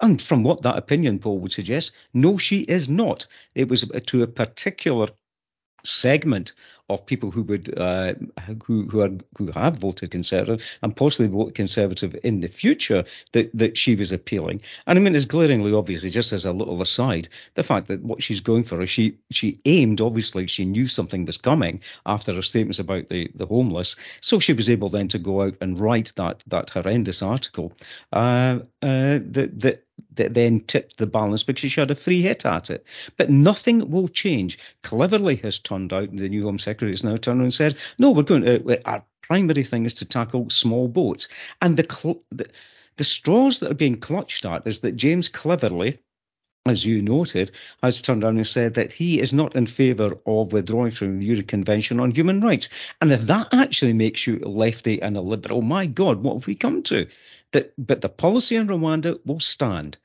And 0.00 0.20
from 0.20 0.42
what 0.42 0.62
that 0.62 0.76
opinion 0.76 1.18
poll 1.18 1.38
would 1.38 1.52
suggest, 1.52 1.92
no, 2.12 2.36
she 2.36 2.60
is 2.60 2.88
not. 2.88 3.26
It 3.54 3.68
was 3.68 3.90
to 4.06 4.22
a 4.22 4.26
particular 4.26 5.08
segment 5.84 6.52
of 6.88 7.04
people 7.04 7.30
who 7.30 7.42
would 7.42 7.76
uh, 7.78 8.14
who 8.64 8.86
who, 8.88 9.00
are, 9.00 9.10
who 9.36 9.50
have 9.50 9.76
voted 9.78 10.10
conservative 10.10 10.64
and 10.82 10.94
possibly 10.94 11.26
vote 11.26 11.54
conservative 11.54 12.14
in 12.22 12.40
the 12.40 12.48
future 12.48 13.04
that 13.32 13.50
that 13.54 13.76
she 13.76 13.96
was 13.96 14.12
appealing. 14.12 14.60
And 14.86 14.98
I 14.98 15.02
mean, 15.02 15.14
it's 15.14 15.24
glaringly 15.24 15.72
obvious. 15.72 16.02
Just 16.02 16.32
as 16.32 16.44
a 16.44 16.52
little 16.52 16.80
aside, 16.80 17.28
the 17.54 17.62
fact 17.62 17.88
that 17.88 18.02
what 18.02 18.22
she's 18.22 18.40
going 18.40 18.64
for 18.64 18.80
is 18.82 18.90
she 18.90 19.18
she 19.30 19.60
aimed 19.64 20.00
obviously 20.00 20.46
she 20.46 20.64
knew 20.64 20.86
something 20.86 21.24
was 21.24 21.38
coming 21.38 21.80
after 22.04 22.32
her 22.32 22.42
statements 22.42 22.78
about 22.78 23.08
the 23.08 23.30
the 23.34 23.46
homeless, 23.46 23.96
so 24.20 24.38
she 24.38 24.52
was 24.52 24.70
able 24.70 24.88
then 24.88 25.08
to 25.08 25.18
go 25.18 25.42
out 25.42 25.54
and 25.60 25.80
write 25.80 26.12
that 26.16 26.42
that 26.46 26.70
horrendous 26.70 27.22
article 27.22 27.72
uh, 28.12 28.58
uh, 28.82 29.18
that 29.22 29.50
that 29.56 29.82
that 30.16 30.34
then 30.34 30.60
tipped 30.60 30.98
the 30.98 31.06
balance 31.06 31.42
because 31.42 31.70
she 31.70 31.80
had 31.80 31.90
a 31.90 31.94
free 31.94 32.22
hit 32.22 32.44
at 32.44 32.70
it. 32.70 32.84
But 33.16 33.30
nothing 33.30 33.90
will 33.90 34.08
change. 34.08 34.58
Cleverly 34.82 35.36
has 35.36 35.58
turned 35.58 35.92
out, 35.92 36.08
in 36.08 36.16
the 36.16 36.28
new 36.28 36.44
Home 36.44 36.58
Secretary 36.58 36.75
has 36.80 37.04
now 37.04 37.16
turned 37.16 37.40
around 37.40 37.46
and 37.46 37.54
said, 37.54 37.76
no, 37.98 38.10
we're 38.10 38.22
going 38.22 38.46
uh, 38.46 38.58
to, 38.58 38.88
our 38.88 39.04
primary 39.22 39.64
thing 39.64 39.84
is 39.84 39.94
to 39.94 40.04
tackle 40.04 40.50
small 40.50 40.88
boats. 40.88 41.28
And 41.60 41.76
the, 41.76 42.16
the, 42.30 42.48
the 42.96 43.04
straws 43.04 43.58
that 43.58 43.70
are 43.70 43.74
being 43.74 44.00
clutched 44.00 44.44
at 44.44 44.66
is 44.66 44.80
that 44.80 44.96
James 44.96 45.28
Cleverly, 45.28 45.98
as 46.66 46.84
you 46.84 47.00
noted, 47.00 47.52
has 47.82 48.02
turned 48.02 48.24
around 48.24 48.36
and 48.36 48.46
said 48.46 48.74
that 48.74 48.92
he 48.92 49.20
is 49.20 49.32
not 49.32 49.54
in 49.54 49.66
favour 49.66 50.18
of 50.26 50.52
withdrawing 50.52 50.90
from 50.90 51.18
the 51.18 51.26
UN 51.26 51.44
Convention 51.44 52.00
on 52.00 52.10
Human 52.10 52.40
Rights. 52.40 52.68
And 53.00 53.12
if 53.12 53.22
that 53.22 53.48
actually 53.52 53.92
makes 53.92 54.26
you 54.26 54.40
a 54.44 54.48
lefty 54.48 55.00
and 55.00 55.16
a 55.16 55.20
liberal, 55.20 55.62
my 55.62 55.86
God, 55.86 56.22
what 56.22 56.34
have 56.34 56.46
we 56.46 56.54
come 56.54 56.82
to? 56.84 57.06
That, 57.52 57.72
but 57.78 58.00
the 58.00 58.08
policy 58.08 58.56
in 58.56 58.66
Rwanda 58.66 59.20
will 59.24 59.40
stand 59.40 59.98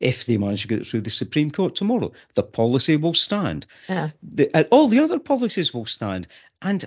if 0.00 0.26
they 0.26 0.36
manage 0.36 0.62
to 0.62 0.68
get 0.68 0.80
it 0.80 0.86
through 0.86 1.00
the 1.00 1.10
Supreme 1.10 1.50
Court 1.50 1.74
tomorrow. 1.74 2.12
The 2.34 2.42
policy 2.42 2.96
will 2.96 3.14
stand. 3.14 3.66
Yeah. 3.88 4.10
The, 4.22 4.50
and 4.54 4.68
all 4.70 4.88
the 4.88 5.00
other 5.00 5.18
policies 5.18 5.74
will 5.74 5.86
stand. 5.86 6.28
And 6.62 6.84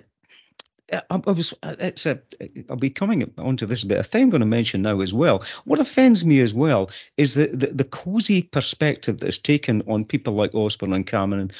uh, 0.93 1.01
I, 1.09 1.21
I 1.27 1.31
was, 1.31 1.53
uh, 1.63 1.75
it's 1.79 2.05
a, 2.05 2.21
I'll 2.69 2.77
be 2.77 2.89
coming 2.89 3.29
onto 3.37 3.65
this 3.65 3.83
a 3.83 3.87
bit. 3.87 3.99
A 3.99 4.03
thing 4.03 4.23
I'm 4.23 4.29
going 4.29 4.39
to 4.39 4.45
mention 4.45 4.81
now 4.81 5.01
as 5.01 5.13
well. 5.13 5.43
What 5.65 5.79
offends 5.79 6.23
me 6.23 6.39
as 6.39 6.53
well 6.53 6.89
is 7.17 7.33
the, 7.33 7.47
the, 7.47 7.67
the 7.67 7.83
cozy 7.83 8.43
perspective 8.43 9.17
that's 9.17 9.37
taken 9.37 9.83
on 9.87 10.05
people 10.05 10.33
like 10.33 10.55
Osborne 10.55 10.93
and 10.93 11.07
Cameron 11.07 11.51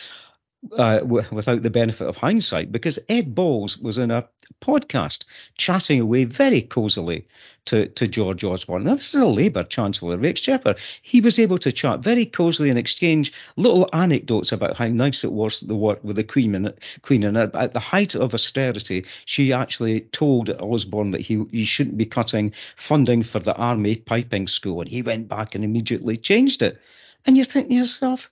uh, 0.78 1.00
w- 1.00 1.26
without 1.32 1.64
the 1.64 1.70
benefit 1.70 2.08
of 2.08 2.16
hindsight, 2.16 2.72
because 2.72 3.00
Ed 3.10 3.36
Balls 3.36 3.78
was 3.78 3.98
in 3.98 4.12
a 4.12 4.28
podcast 4.60 5.26
chatting 5.58 6.00
away 6.00 6.26
very 6.26 6.62
cosily 6.62 7.28
to, 7.66 7.88
to 7.88 8.08
George 8.08 8.44
Osborne. 8.44 8.84
Now, 8.84 8.96
this 8.96 9.14
is 9.14 9.20
a 9.20 9.26
Labour 9.26 9.64
Chancellor 9.64 10.16
of 10.16 10.26
Exchequer. 10.26 10.76
He 11.02 11.22
was 11.22 11.40
able 11.40 11.58
to 11.60 11.72
chat 11.72 12.00
very 12.00 12.26
cosily 12.26 12.70
and 12.70 12.80
exchange 12.80 13.34
little 13.56 13.88
anecdotes 13.94 14.52
about 14.52 14.78
how 14.78 14.88
nice 14.88 15.24
it 15.24 15.32
was 15.32 15.62
the 15.62 15.76
work 15.76 16.04
with 16.04 16.16
the 16.16 16.24
Queen. 16.24 16.56
And, 16.56 16.74
Queen. 17.02 17.24
and 17.24 17.38
at, 17.38 17.56
at 17.56 17.74
the 17.74 17.80
height 17.80 18.16
of 18.16 18.34
austerity, 18.34 19.06
she 19.26 19.54
actually 19.54 20.02
told 20.02 20.50
Osborne 20.50 21.12
that 21.12 21.22
he, 21.22 21.44
he 21.52 21.66
shouldn't 21.66 21.98
be 21.98 22.06
cutting 22.06 22.54
funding 22.76 23.24
for 23.24 23.40
the 23.40 23.56
Army 23.56 23.96
Piping 23.96 24.48
School. 24.48 24.82
And 24.82 24.90
he 24.90 25.02
went 25.02 25.28
back 25.28 25.56
and 25.56 25.64
immediately 25.64 26.18
changed 26.18 26.62
it. 26.64 26.82
And 27.26 27.38
you're 27.38 27.46
thinking 27.46 27.78
to 27.78 27.82
yourself, 27.82 28.32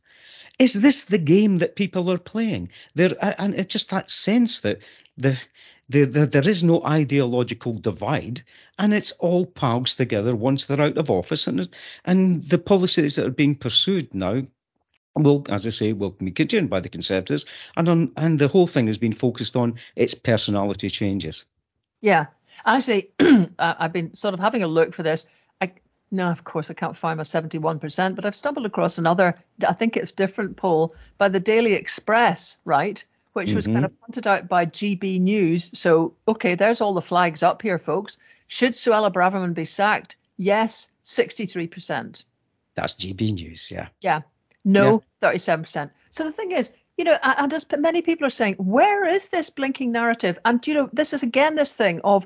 is 0.57 0.73
this 0.73 1.05
the 1.05 1.17
game 1.17 1.59
that 1.59 1.77
people 1.77 2.11
are 2.11 2.17
playing? 2.17 2.71
There 2.93 3.11
and 3.39 3.55
it's 3.55 3.71
just 3.71 3.91
that 3.91 4.11
sense 4.11 4.61
that 4.61 4.79
the, 5.17 5.39
the, 5.89 6.05
the, 6.05 6.25
there 6.27 6.47
is 6.47 6.63
no 6.63 6.83
ideological 6.85 7.73
divide, 7.73 8.41
and 8.77 8.93
it's 8.93 9.11
all 9.13 9.45
pals 9.45 9.95
together 9.95 10.35
once 10.35 10.65
they're 10.65 10.81
out 10.81 10.97
of 10.97 11.11
office, 11.11 11.47
and 11.47 11.67
and 12.05 12.43
the 12.43 12.59
policies 12.59 13.15
that 13.15 13.25
are 13.25 13.31
being 13.31 13.55
pursued 13.55 14.13
now 14.13 14.43
will, 15.15 15.43
as 15.49 15.65
I 15.65 15.71
say, 15.71 15.93
will 15.93 16.11
be 16.11 16.31
continued 16.31 16.69
by 16.69 16.79
the 16.79 16.89
Conservatives, 16.89 17.45
and 17.75 17.89
on 17.89 18.11
and 18.15 18.39
the 18.39 18.47
whole 18.47 18.67
thing 18.67 18.87
has 18.87 18.97
been 18.97 19.13
focused 19.13 19.55
on 19.55 19.75
its 19.95 20.13
personality 20.13 20.89
changes. 20.89 21.45
Yeah, 22.01 22.27
actually, 22.65 23.11
I've 23.59 23.93
been 23.93 24.13
sort 24.13 24.33
of 24.33 24.39
having 24.39 24.63
a 24.63 24.67
look 24.67 24.93
for 24.93 25.03
this. 25.03 25.25
No, 26.11 26.31
of 26.31 26.43
course 26.43 26.71
I 26.71 26.73
can't 26.73 26.97
find 26.97 27.17
my 27.17 27.23
71%, 27.23 28.15
but 28.15 28.25
I've 28.25 28.35
stumbled 28.35 28.65
across 28.65 28.97
another, 28.97 29.37
I 29.67 29.73
think 29.73 29.95
it's 29.95 30.11
different 30.11 30.57
poll 30.57 30.95
by 31.19 31.29
the 31.29 31.39
Daily 31.39 31.73
Express, 31.73 32.57
right? 32.65 33.03
Which 33.33 33.49
mm-hmm. 33.49 33.55
was 33.55 33.65
kind 33.67 33.77
mm-hmm. 33.77 33.85
of 33.85 34.01
pointed 34.01 34.27
out 34.27 34.47
by 34.47 34.65
GB 34.65 35.19
News. 35.21 35.77
So, 35.77 36.15
okay, 36.27 36.55
there's 36.55 36.81
all 36.81 36.93
the 36.93 37.01
flags 37.01 37.43
up 37.43 37.61
here, 37.61 37.77
folks. 37.77 38.17
Should 38.47 38.73
Suella 38.73 39.13
Braverman 39.13 39.53
be 39.53 39.65
sacked? 39.65 40.17
Yes, 40.37 40.87
63%. 41.03 42.23
That's 42.75 42.93
GB 42.93 43.33
News, 43.33 43.69
yeah. 43.69 43.89
Yeah. 44.01 44.21
No, 44.65 45.03
yeah. 45.21 45.31
37%. 45.31 45.91
So 46.11 46.23
the 46.23 46.31
thing 46.31 46.51
is, 46.51 46.73
you 46.97 47.03
know, 47.05 47.17
and 47.23 47.53
as 47.53 47.65
many 47.77 48.01
people 48.01 48.25
are 48.25 48.31
saying, 48.31 48.55
where 48.55 49.05
is 49.07 49.27
this 49.27 49.49
blinking 49.49 49.91
narrative? 49.91 50.39
And, 50.43 50.65
you 50.65 50.73
know, 50.73 50.89
this 50.91 51.13
is 51.13 51.23
again 51.23 51.55
this 51.55 51.75
thing 51.75 52.01
of, 52.03 52.25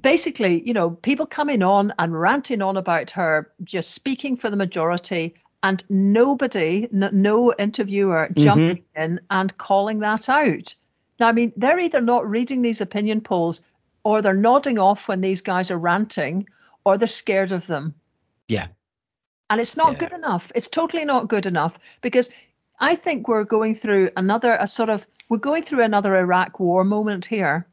basically, 0.00 0.62
you 0.66 0.74
know, 0.74 0.90
people 0.90 1.26
coming 1.26 1.62
on 1.62 1.94
and 1.98 2.18
ranting 2.18 2.62
on 2.62 2.76
about 2.76 3.10
her 3.10 3.50
just 3.64 3.90
speaking 3.90 4.36
for 4.36 4.50
the 4.50 4.56
majority 4.56 5.34
and 5.62 5.82
nobody, 5.88 6.88
n- 6.92 7.10
no 7.12 7.52
interviewer 7.58 8.28
mm-hmm. 8.30 8.42
jumping 8.42 8.84
in 8.94 9.20
and 9.30 9.56
calling 9.56 10.00
that 10.00 10.28
out. 10.28 10.74
Now, 11.18 11.28
I 11.28 11.32
mean, 11.32 11.52
they're 11.56 11.80
either 11.80 12.00
not 12.00 12.28
reading 12.28 12.62
these 12.62 12.80
opinion 12.80 13.20
polls 13.20 13.60
or 14.04 14.22
they're 14.22 14.34
nodding 14.34 14.78
off 14.78 15.08
when 15.08 15.20
these 15.20 15.42
guys 15.42 15.70
are 15.70 15.78
ranting 15.78 16.48
or 16.84 16.96
they're 16.96 17.08
scared 17.08 17.52
of 17.52 17.66
them. 17.66 17.94
Yeah. 18.46 18.68
And 19.50 19.60
it's 19.60 19.76
not 19.76 19.92
yeah. 19.92 19.98
good 19.98 20.12
enough. 20.12 20.52
It's 20.54 20.68
totally 20.68 21.04
not 21.04 21.28
good 21.28 21.46
enough 21.46 21.78
because 22.00 22.30
I 22.78 22.94
think 22.94 23.26
we're 23.26 23.44
going 23.44 23.74
through 23.74 24.10
another, 24.16 24.56
a 24.58 24.66
sort 24.66 24.90
of, 24.90 25.04
we're 25.28 25.38
going 25.38 25.62
through 25.64 25.82
another 25.82 26.16
Iraq 26.16 26.60
war 26.60 26.84
moment 26.84 27.24
here 27.24 27.66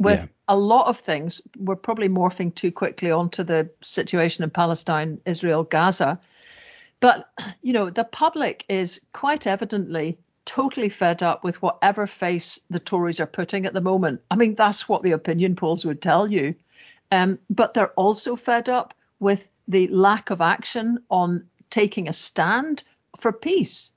with 0.00 0.18
yeah. 0.18 0.26
a 0.48 0.56
lot 0.56 0.88
of 0.88 0.98
things. 0.98 1.40
We're 1.56 1.76
probably 1.76 2.08
morphing 2.08 2.54
too 2.54 2.72
quickly 2.72 3.12
onto 3.12 3.44
the 3.44 3.70
situation 3.82 4.42
in 4.42 4.50
Palestine, 4.50 5.20
Israel, 5.24 5.62
Gaza. 5.62 6.18
But, 7.02 7.28
you 7.62 7.72
know, 7.72 7.90
the 7.90 8.04
public 8.04 8.64
is 8.68 9.00
quite 9.12 9.48
evidently 9.48 10.18
totally 10.44 10.88
fed 10.88 11.20
up 11.20 11.42
with 11.42 11.60
whatever 11.60 12.06
face 12.06 12.60
the 12.70 12.78
Tories 12.78 13.18
are 13.18 13.26
putting 13.26 13.66
at 13.66 13.74
the 13.74 13.80
moment. 13.80 14.22
I 14.30 14.36
mean, 14.36 14.54
that's 14.54 14.88
what 14.88 15.02
the 15.02 15.10
opinion 15.10 15.56
polls 15.56 15.84
would 15.84 16.00
tell 16.00 16.30
you. 16.30 16.54
Um, 17.10 17.40
but 17.50 17.74
they're 17.74 17.90
also 17.94 18.36
fed 18.36 18.68
up 18.68 18.94
with 19.18 19.48
the 19.66 19.88
lack 19.88 20.30
of 20.30 20.40
action 20.40 21.00
on 21.10 21.48
taking 21.70 22.08
a 22.08 22.12
stand 22.12 22.84
for 23.18 23.32
peace. 23.32 23.90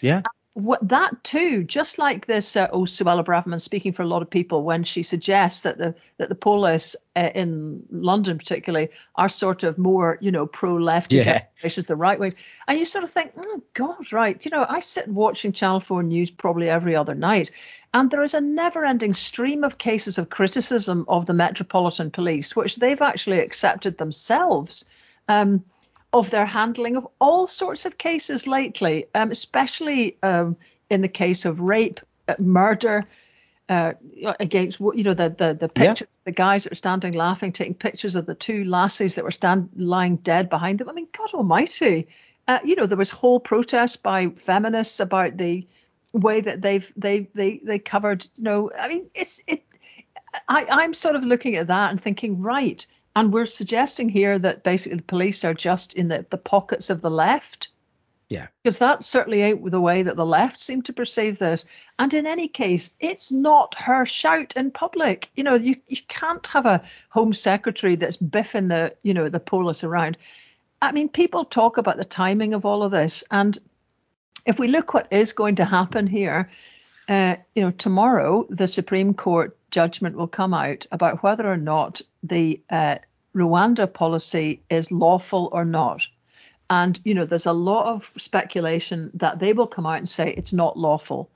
Yeah 0.00 0.22
what, 0.54 0.86
that 0.88 1.24
too, 1.24 1.64
just 1.64 1.98
like 1.98 2.26
this, 2.26 2.56
uh, 2.56 2.68
oh, 2.72 2.82
Suella 2.82 3.24
Braverman 3.24 3.60
speaking 3.60 3.92
for 3.92 4.02
a 4.02 4.06
lot 4.06 4.20
of 4.20 4.28
people 4.28 4.62
when 4.64 4.84
she 4.84 5.02
suggests 5.02 5.62
that 5.62 5.78
the 5.78 5.94
that 6.18 6.28
the 6.28 6.34
police 6.34 6.94
uh, 7.16 7.30
in 7.34 7.82
London, 7.90 8.36
particularly, 8.36 8.90
are 9.14 9.30
sort 9.30 9.64
of 9.64 9.78
more, 9.78 10.18
you 10.20 10.30
know, 10.30 10.46
pro-left, 10.46 11.12
yeah. 11.14 11.44
versus 11.62 11.86
the 11.86 11.96
right 11.96 12.20
wing, 12.20 12.34
and 12.68 12.78
you 12.78 12.84
sort 12.84 13.02
of 13.02 13.10
think, 13.10 13.32
oh 13.38 13.62
God, 13.72 14.12
right, 14.12 14.44
you 14.44 14.50
know, 14.50 14.66
I 14.68 14.80
sit 14.80 15.08
watching 15.08 15.52
Channel 15.52 15.80
Four 15.80 16.02
News 16.02 16.30
probably 16.30 16.68
every 16.68 16.96
other 16.96 17.14
night, 17.14 17.50
and 17.94 18.10
there 18.10 18.22
is 18.22 18.34
a 18.34 18.40
never-ending 18.42 19.14
stream 19.14 19.64
of 19.64 19.78
cases 19.78 20.18
of 20.18 20.28
criticism 20.28 21.06
of 21.08 21.24
the 21.24 21.34
Metropolitan 21.34 22.10
Police, 22.10 22.54
which 22.54 22.76
they've 22.76 23.00
actually 23.00 23.40
accepted 23.40 23.96
themselves. 23.96 24.84
Um, 25.28 25.64
of 26.12 26.30
their 26.30 26.46
handling 26.46 26.96
of 26.96 27.08
all 27.20 27.46
sorts 27.46 27.86
of 27.86 27.98
cases 27.98 28.46
lately, 28.46 29.06
um, 29.14 29.30
especially 29.30 30.16
um, 30.22 30.56
in 30.90 31.00
the 31.00 31.08
case 31.08 31.44
of 31.44 31.60
rape, 31.60 32.00
uh, 32.28 32.34
murder, 32.38 33.06
uh, 33.68 33.94
against 34.38 34.80
you 34.80 35.04
know 35.04 35.14
the 35.14 35.30
the 35.30 35.56
the 35.58 35.68
picture 35.68 36.04
yeah. 36.04 36.24
the 36.24 36.32
guys 36.32 36.64
that 36.64 36.72
were 36.72 36.76
standing 36.76 37.14
laughing, 37.14 37.52
taking 37.52 37.74
pictures 37.74 38.16
of 38.16 38.26
the 38.26 38.34
two 38.34 38.64
lassies 38.64 39.14
that 39.14 39.24
were 39.24 39.30
stand 39.30 39.70
lying 39.76 40.16
dead 40.16 40.50
behind 40.50 40.78
them. 40.78 40.88
I 40.88 40.92
mean, 40.92 41.08
God 41.16 41.32
Almighty, 41.32 42.08
uh, 42.48 42.58
you 42.64 42.76
know 42.76 42.86
there 42.86 42.98
was 42.98 43.10
whole 43.10 43.40
protests 43.40 43.96
by 43.96 44.28
feminists 44.28 45.00
about 45.00 45.36
the 45.36 45.66
way 46.12 46.40
that 46.40 46.60
they've 46.60 46.92
they 46.96 47.28
they 47.34 47.60
they 47.64 47.78
covered. 47.78 48.26
You 48.36 48.44
know, 48.44 48.70
I 48.78 48.88
mean, 48.88 49.08
it's 49.14 49.40
it. 49.46 49.64
I, 50.48 50.66
I'm 50.68 50.94
sort 50.94 51.16
of 51.16 51.24
looking 51.24 51.56
at 51.56 51.68
that 51.68 51.90
and 51.90 52.02
thinking, 52.02 52.42
right, 52.42 52.84
and 53.14 53.32
we're 53.32 53.46
suggesting 53.46 54.08
here 54.08 54.38
that 54.38 54.64
basically 54.64 54.98
the 54.98 55.04
police 55.04 55.44
are 55.44 55.54
just 55.54 55.94
in 55.94 56.08
the, 56.08 56.26
the 56.30 56.38
pockets 56.38 56.90
of 56.90 57.02
the 57.02 57.10
left. 57.10 57.68
Yeah. 58.28 58.46
Because 58.62 58.78
that 58.78 59.04
certainly 59.04 59.42
ain't 59.42 59.70
the 59.70 59.80
way 59.80 60.02
that 60.04 60.16
the 60.16 60.24
left 60.24 60.58
seem 60.58 60.80
to 60.82 60.94
perceive 60.94 61.38
this. 61.38 61.66
And 61.98 62.14
in 62.14 62.26
any 62.26 62.48
case, 62.48 62.90
it's 62.98 63.30
not 63.30 63.74
her 63.74 64.06
shout 64.06 64.54
in 64.56 64.70
public. 64.70 65.28
You 65.34 65.44
know, 65.44 65.54
you, 65.54 65.76
you 65.86 65.98
can't 66.08 66.46
have 66.46 66.64
a 66.64 66.82
home 67.10 67.34
secretary 67.34 67.96
that's 67.96 68.16
biffing 68.16 68.68
the, 68.68 68.96
you 69.02 69.12
know, 69.12 69.28
the 69.28 69.40
polis 69.40 69.84
around. 69.84 70.16
I 70.80 70.92
mean, 70.92 71.10
people 71.10 71.44
talk 71.44 71.76
about 71.76 71.98
the 71.98 72.04
timing 72.04 72.54
of 72.54 72.64
all 72.64 72.82
of 72.82 72.90
this. 72.90 73.22
And 73.30 73.58
if 74.46 74.58
we 74.58 74.68
look 74.68 74.94
what 74.94 75.12
is 75.12 75.34
going 75.34 75.56
to 75.56 75.66
happen 75.66 76.06
here, 76.06 76.50
uh, 77.08 77.36
you 77.54 77.62
know, 77.62 77.70
tomorrow 77.70 78.46
the 78.48 78.66
Supreme 78.66 79.12
Court 79.12 79.58
judgment 79.70 80.16
will 80.16 80.28
come 80.28 80.54
out 80.54 80.86
about 80.90 81.22
whether 81.22 81.46
or 81.46 81.58
not 81.58 82.00
the 82.22 82.60
uh, 82.70 82.96
Rwanda 83.34 83.92
policy 83.92 84.62
is 84.70 84.92
lawful 84.92 85.48
or 85.52 85.64
not. 85.64 86.06
And, 86.70 86.98
you 87.04 87.14
know, 87.14 87.26
there's 87.26 87.46
a 87.46 87.52
lot 87.52 87.86
of 87.86 88.12
speculation 88.16 89.10
that 89.14 89.38
they 89.38 89.52
will 89.52 89.66
come 89.66 89.86
out 89.86 89.98
and 89.98 90.08
say 90.08 90.30
it's 90.30 90.52
not 90.52 90.78
lawful. 90.78 91.30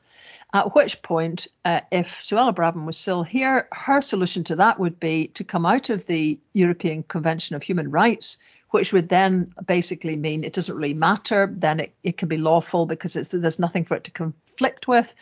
At 0.55 0.75
which 0.75 1.03
point, 1.03 1.47
uh, 1.65 1.81
if 1.91 2.23
Suella 2.23 2.55
Braverman 2.55 2.87
was 2.87 2.97
still 2.97 3.23
here, 3.23 3.69
her 3.73 4.01
solution 4.01 4.45
to 4.45 4.57
that 4.57 4.79
would 4.79 4.99
be 4.99 5.29
to 5.29 5.45
come 5.45 5.67
out 5.67 5.91
of 5.91 6.07
the 6.07 6.39
European 6.55 7.03
Convention 7.03 7.57
of 7.57 7.63
Human 7.63 7.91
Rights, 7.91 8.39
which 8.71 8.93
would 8.93 9.09
then 9.09 9.53
basically 9.67 10.17
mean 10.17 10.45
it 10.45 10.53
doesn't 10.53 10.77
really 10.77 10.95
matter. 10.95 11.53
Then 11.55 11.81
it, 11.81 11.95
it 12.03 12.17
can 12.17 12.29
be 12.29 12.39
lawful 12.39 12.87
because 12.87 13.15
there's 13.15 13.59
nothing 13.59 13.85
for 13.85 13.97
it 13.97 14.05
to 14.05 14.11
conflict 14.11 14.89
with. 14.89 15.15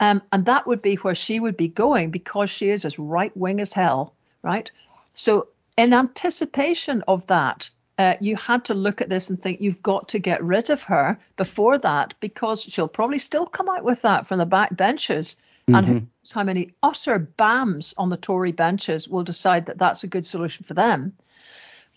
Um, 0.00 0.22
and 0.30 0.44
that 0.44 0.66
would 0.66 0.82
be 0.82 0.94
where 0.96 1.14
she 1.14 1.40
would 1.40 1.56
be 1.56 1.68
going 1.68 2.10
because 2.10 2.50
she 2.50 2.70
is 2.70 2.84
as 2.84 2.98
right 2.98 3.36
wing 3.36 3.60
as 3.60 3.72
hell, 3.72 4.14
right? 4.42 4.70
So, 5.18 5.48
in 5.76 5.92
anticipation 5.92 7.02
of 7.08 7.26
that, 7.26 7.70
uh, 7.98 8.14
you 8.20 8.36
had 8.36 8.66
to 8.66 8.74
look 8.74 9.00
at 9.00 9.08
this 9.08 9.30
and 9.30 9.42
think 9.42 9.60
you've 9.60 9.82
got 9.82 10.10
to 10.10 10.20
get 10.20 10.44
rid 10.44 10.70
of 10.70 10.82
her 10.84 11.18
before 11.36 11.76
that 11.78 12.14
because 12.20 12.62
she'll 12.62 12.86
probably 12.86 13.18
still 13.18 13.44
come 13.44 13.68
out 13.68 13.82
with 13.82 14.02
that 14.02 14.28
from 14.28 14.38
the 14.38 14.46
back 14.46 14.76
benches. 14.76 15.34
Mm-hmm. 15.62 15.74
And 15.74 15.86
who 15.86 15.94
knows 15.94 16.32
how 16.32 16.44
many 16.44 16.70
utter 16.84 17.18
bams 17.18 17.94
on 17.98 18.10
the 18.10 18.16
Tory 18.16 18.52
benches 18.52 19.08
will 19.08 19.24
decide 19.24 19.66
that 19.66 19.78
that's 19.78 20.04
a 20.04 20.08
good 20.08 20.24
solution 20.24 20.64
for 20.64 20.74
them. 20.74 21.14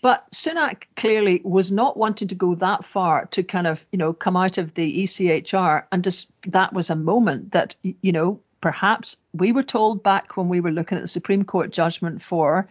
But 0.00 0.28
Sunak 0.32 0.86
clearly 0.96 1.42
was 1.44 1.70
not 1.70 1.96
wanting 1.96 2.26
to 2.28 2.34
go 2.34 2.56
that 2.56 2.84
far 2.84 3.26
to 3.26 3.44
kind 3.44 3.68
of, 3.68 3.86
you 3.92 3.98
know, 3.98 4.12
come 4.12 4.36
out 4.36 4.58
of 4.58 4.74
the 4.74 5.04
ECHR. 5.04 5.84
And 5.92 6.02
just 6.02 6.28
that 6.48 6.72
was 6.72 6.90
a 6.90 6.96
moment 6.96 7.52
that, 7.52 7.76
you 7.84 8.10
know, 8.10 8.40
perhaps 8.60 9.16
we 9.32 9.52
were 9.52 9.62
told 9.62 10.02
back 10.02 10.36
when 10.36 10.48
we 10.48 10.60
were 10.60 10.72
looking 10.72 10.98
at 10.98 11.02
the 11.02 11.08
Supreme 11.08 11.44
Court 11.44 11.70
judgment 11.70 12.20
for 12.20 12.68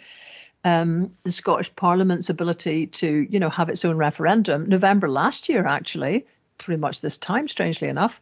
um, 0.63 1.12
the 1.24 1.32
Scottish 1.32 1.75
Parliament's 1.75 2.30
ability 2.30 2.88
to, 2.88 3.27
you 3.30 3.39
know, 3.39 3.50
have 3.50 3.70
its 3.70 3.84
own 3.86 3.98
referendum, 3.98 4.65
November 4.65 5.10
last 5.10 5.50
year, 5.50 5.65
actually, 5.65 6.25
pretty 6.58 6.80
much 6.80 7.01
this 7.01 7.18
time, 7.18 7.48
strangely 7.48 7.88
enough, 7.88 8.22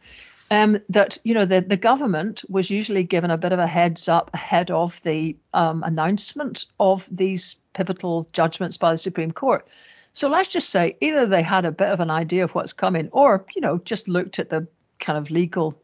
um, 0.50 0.80
that, 0.88 1.18
you 1.22 1.34
know, 1.34 1.44
the, 1.44 1.60
the 1.60 1.76
government 1.76 2.42
was 2.48 2.70
usually 2.70 3.04
given 3.04 3.30
a 3.30 3.38
bit 3.38 3.52
of 3.52 3.58
a 3.58 3.66
heads 3.66 4.08
up 4.08 4.30
ahead 4.34 4.70
of 4.70 5.00
the 5.02 5.36
um, 5.54 5.82
announcement 5.82 6.64
of 6.78 7.06
these 7.10 7.56
pivotal 7.72 8.28
judgments 8.32 8.76
by 8.76 8.92
the 8.92 8.98
Supreme 8.98 9.30
Court. 9.30 9.66
So 10.12 10.28
let's 10.28 10.48
just 10.48 10.70
say 10.70 10.96
either 11.00 11.26
they 11.26 11.42
had 11.42 11.64
a 11.64 11.70
bit 11.70 11.88
of 11.88 12.00
an 12.00 12.10
idea 12.10 12.42
of 12.42 12.54
what's 12.54 12.72
coming 12.72 13.10
or, 13.12 13.46
you 13.54 13.60
know, 13.60 13.78
just 13.78 14.08
looked 14.08 14.40
at 14.40 14.50
the 14.50 14.66
kind 15.00 15.18
of 15.18 15.30
legal 15.30 15.80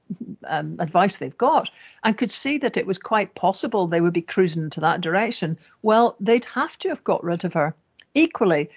um, 0.46 0.76
advice 0.78 1.18
they've 1.18 1.36
got 1.38 1.70
and 2.04 2.16
could 2.16 2.30
see 2.30 2.58
that 2.58 2.76
it 2.76 2.86
was 2.86 2.98
quite 2.98 3.34
possible 3.34 3.86
they 3.86 4.00
would 4.00 4.12
be 4.12 4.22
cruising 4.22 4.64
into 4.64 4.80
that 4.80 5.00
direction, 5.00 5.58
well, 5.82 6.16
they'd 6.20 6.44
have 6.46 6.78
to 6.78 6.88
have 6.88 7.04
got 7.04 7.24
rid 7.24 7.44
of 7.44 7.54
her. 7.54 7.74
Equally, 8.14 8.70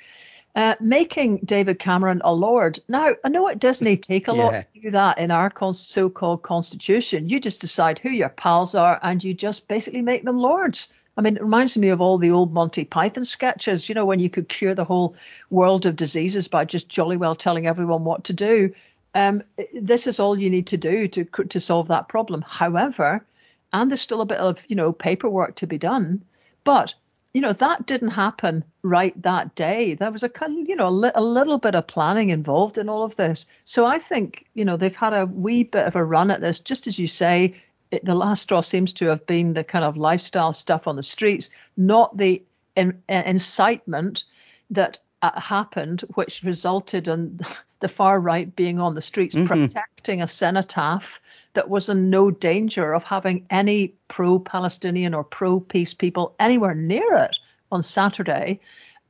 uh, 0.56 0.76
making 0.80 1.38
David 1.46 1.80
Cameron 1.80 2.22
a 2.24 2.34
lord. 2.34 2.80
Now, 2.88 3.16
I 3.24 3.30
know 3.30 3.48
it 3.48 3.60
doesn't 3.60 4.04
take 4.04 4.28
a 4.28 4.34
yeah. 4.34 4.44
lot 4.44 4.52
to 4.74 4.82
do 4.82 4.92
that 4.92 5.18
in 5.20 5.32
our 5.32 5.52
so 5.72 6.10
called 6.10 6.42
constitution. 6.42 7.30
You 7.30 7.40
just 7.40 7.62
decide 7.62 8.00
who 8.00 8.10
your 8.10 8.30
pals 8.30 8.76
are 8.76 9.00
and 9.04 9.24
you 9.24 9.34
just 9.34 9.68
basically 9.68 10.02
make 10.02 10.24
them 10.24 10.38
lords. 10.38 10.90
I 11.16 11.22
mean, 11.22 11.36
it 11.36 11.44
reminds 11.44 11.78
me 11.78 11.90
of 11.90 12.02
all 12.02 12.18
the 12.18 12.32
old 12.32 12.54
Monty 12.54 12.86
Python 12.86 13.26
sketches, 13.26 13.90
you 13.90 13.96
know, 13.96 14.06
when 14.06 14.20
you 14.20 14.30
could 14.30 14.48
cure 14.48 14.74
the 14.74 14.86
whole 14.86 15.16
world 15.50 15.86
of 15.86 15.96
diseases 15.96 16.48
by 16.48 16.66
just 16.66 16.88
jolly 16.88 17.18
well 17.18 17.36
telling 17.36 17.68
everyone 17.68 18.04
what 18.06 18.24
to 18.26 18.34
do. 18.34 18.74
Um, 19.16 19.44
this 19.74 20.08
is 20.08 20.20
all 20.20 20.38
you 20.38 20.50
need 20.50 20.68
to 20.68 20.78
do 20.78 21.08
to 21.08 21.26
to 21.26 21.60
solve 21.60 21.88
that 21.88 22.10
problem. 22.10 22.42
However, 22.42 23.26
and 23.74 23.90
there's 23.90 24.02
still 24.02 24.22
a 24.22 24.26
bit 24.26 24.38
of 24.38 24.64
you 24.68 24.76
know 24.76 24.92
paperwork 24.92 25.56
to 25.56 25.68
be 25.68 25.78
done, 25.78 26.24
but 26.64 26.94
you 27.34 27.42
know 27.42 27.54
that 27.54 27.86
didn't 27.86 28.12
happen 28.12 28.64
right 28.82 29.20
that 29.22 29.56
day. 29.56 29.96
There 29.96 30.12
was 30.12 30.24
a 30.24 30.30
kind 30.30 30.68
you 30.68 30.76
know 30.76 30.88
a, 30.88 30.92
li- 30.92 31.12
a 31.16 31.24
little 31.24 31.58
bit 31.58 31.76
of 31.76 31.88
planning 31.88 32.30
involved 32.30 32.78
in 32.78 32.90
all 32.90 33.04
of 33.04 33.16
this. 33.16 33.46
So 33.66 33.86
I 33.86 34.00
think 34.00 34.46
you 34.54 34.66
know 34.66 34.78
they've 34.78 34.96
had 34.96 35.14
a 35.14 35.26
wee 35.26 35.64
bit 35.64 35.86
of 35.86 35.96
a 35.96 36.04
run 36.04 36.32
at 36.32 36.42
this, 36.42 36.60
just 36.60 36.88
as 36.88 36.98
you 37.00 37.08
say. 37.08 37.56
It, 37.92 38.06
the 38.06 38.14
last 38.14 38.44
straw 38.44 38.62
seems 38.62 38.94
to 38.94 39.08
have 39.08 39.26
been 39.26 39.54
the 39.54 39.64
kind 39.64 39.84
of 39.84 39.98
lifestyle 39.98 40.54
stuff 40.54 40.88
on 40.88 40.96
the 40.96 41.02
streets, 41.02 41.50
not 41.76 42.16
the 42.16 42.44
in, 42.76 43.02
in, 43.10 43.24
incitement 43.24 44.26
that 44.70 45.00
uh, 45.22 45.40
happened, 45.40 46.02
which 46.16 46.44
resulted 46.44 47.08
in 47.08 47.40
the 47.80 47.88
far 47.88 48.20
right 48.20 48.56
being 48.56 48.80
on 48.80 48.96
the 48.96 49.02
streets 49.02 49.36
mm-hmm. 49.36 49.48
protecting 49.48 50.22
a 50.22 50.28
cenotaph 50.28 51.22
that 51.54 51.70
was 51.70 51.90
in 51.90 52.10
no 52.10 52.30
danger 52.30 52.94
of 52.94 53.04
having 53.04 53.46
any 53.50 53.96
pro 54.08 54.40
Palestinian 54.40 55.14
or 55.14 55.24
pro 55.24 55.60
peace 55.60 55.94
people 55.94 56.36
anywhere 56.40 56.76
near 56.76 57.16
it 57.16 57.38
on 57.72 57.82
Saturday. 57.82 58.60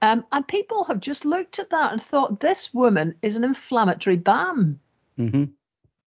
Um, 0.02 0.26
and 0.32 0.48
people 0.48 0.86
have 0.86 1.02
just 1.02 1.26
looked 1.26 1.60
at 1.60 1.72
that 1.72 1.92
and 1.92 2.02
thought 2.02 2.40
this 2.40 2.74
woman 2.74 3.16
is 3.22 3.36
an 3.36 3.44
inflammatory 3.44 4.16
bam. 4.16 4.80
Mm-hmm. 5.18 5.46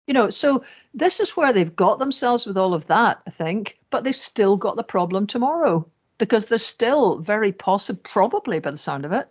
You 0.08 0.14
know, 0.14 0.30
so 0.30 0.64
this 0.94 1.20
is 1.20 1.36
where 1.36 1.54
they've 1.54 1.76
got 1.76 2.00
themselves 2.00 2.46
with 2.46 2.58
all 2.58 2.74
of 2.74 2.88
that, 2.88 3.22
I 3.26 3.30
think, 3.30 3.78
but 3.90 4.04
they've 4.04 4.16
still 4.16 4.58
got 4.58 4.76
the 4.76 4.84
problem 4.84 5.28
tomorrow 5.28 5.88
because 6.18 6.46
there's 6.46 6.66
still 6.66 7.20
very 7.20 7.52
possible, 7.52 8.02
probably 8.04 8.60
by 8.60 8.72
the 8.72 8.78
sound 8.78 9.06
of 9.06 9.12
it, 9.12 9.30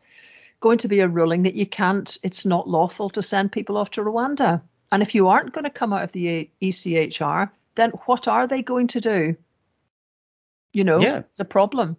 going 0.61 0.79
to 0.79 0.89
be 0.89 1.01
a 1.01 1.09
ruling 1.09 1.43
that 1.45 1.55
you 1.55 1.67
can't, 1.67 2.17
it's 2.23 2.45
not 2.45 2.69
lawful 2.69 3.11
to 3.11 3.23
send 3.23 3.53
people 3.53 3.77
off 3.77 3.91
to 3.93 4.03
Rwanda. 4.03 4.63
And 4.93 5.03
if 5.03 5.15
you 5.15 5.29
aren't 5.29 5.53
going 5.53 5.65
to 5.65 5.71
come 5.71 5.93
out 5.93 6.03
of 6.03 6.13
the 6.13 6.51
ECHR, 6.63 7.51
then 7.75 7.91
what 8.07 8.29
are 8.29 8.47
they 8.47 8.63
going 8.63 8.87
to 8.89 9.01
do? 9.01 9.37
You 10.73 10.85
know, 10.85 11.01
yeah. 11.01 11.19
it's 11.31 11.41
a 11.41 11.45
problem. 11.45 11.97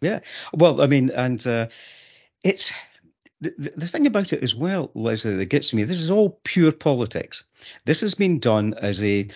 Yeah. 0.00 0.20
Well, 0.52 0.80
I 0.80 0.86
mean, 0.86 1.10
and 1.10 1.44
uh, 1.46 1.68
it's 2.42 2.72
the, 3.42 3.72
the 3.76 3.88
thing 3.88 4.06
about 4.06 4.32
it 4.32 4.42
as 4.42 4.54
well, 4.54 4.90
Leslie, 4.94 5.36
that 5.36 5.46
gets 5.46 5.74
me, 5.74 5.82
this 5.82 5.98
is 5.98 6.12
all 6.12 6.38
pure 6.44 6.70
politics. 6.70 7.44
This 7.84 8.00
has 8.02 8.14
been 8.14 8.38
done 8.38 8.74
as 8.74 9.02
a 9.02 9.26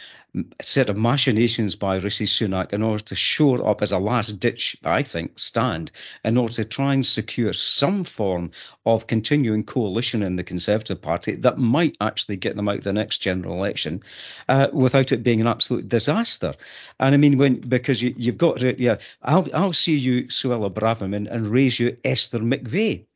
set 0.63 0.91
of 0.91 0.97
machinations 0.97 1.75
by 1.75 1.97
Rishi 1.97 2.27
Sunak 2.27 2.73
in 2.73 2.83
order 2.83 3.03
to 3.05 3.17
shore 3.17 3.67
up 3.67 3.83
as 3.83 3.91
a 3.91 3.99
last 3.99 4.39
ditch, 4.39 4.77
I 4.85 5.03
think, 5.03 5.39
stand 5.39 5.91
in 6.25 6.37
order 6.37 6.53
to 6.55 6.65
try 6.65 6.93
and 6.93 7.05
secure 7.05 7.53
some 7.53 8.05
form 8.05 8.53
of 8.85 9.09
continuing 9.09 9.65
coalition 9.65 10.23
in 10.23 10.37
the 10.37 10.45
Conservative 10.45 11.03
Party 11.03 11.35
that 11.37 11.59
might 11.59 11.97
actually 12.01 12.37
get 12.37 12.55
them 12.55 12.69
out 12.69 12.83
the 12.83 12.93
next 12.93 13.19
general 13.19 13.55
election 13.55 14.03
uh, 14.49 14.69
without 14.73 15.11
it 15.11 15.25
being 15.25 15.41
an 15.41 15.49
absolute 15.49 15.89
disaster. 15.89 16.55
And 17.01 17.15
I 17.15 17.19
mean, 17.19 17.39
when 17.39 17.57
because 17.61 18.01
you, 18.03 18.15
have 18.27 18.39
got 18.39 18.59
to, 18.59 18.81
yeah, 18.81 18.99
I'll, 19.23 19.49
I'll 19.53 19.73
see 19.73 19.97
you, 19.97 20.25
Suella 20.25 20.73
Braverman, 20.73 21.29
and 21.29 21.49
raise 21.49 21.81
you 21.81 21.97
Esther 22.05 22.39
McVey 22.39 23.07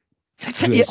yeah. 0.66 0.84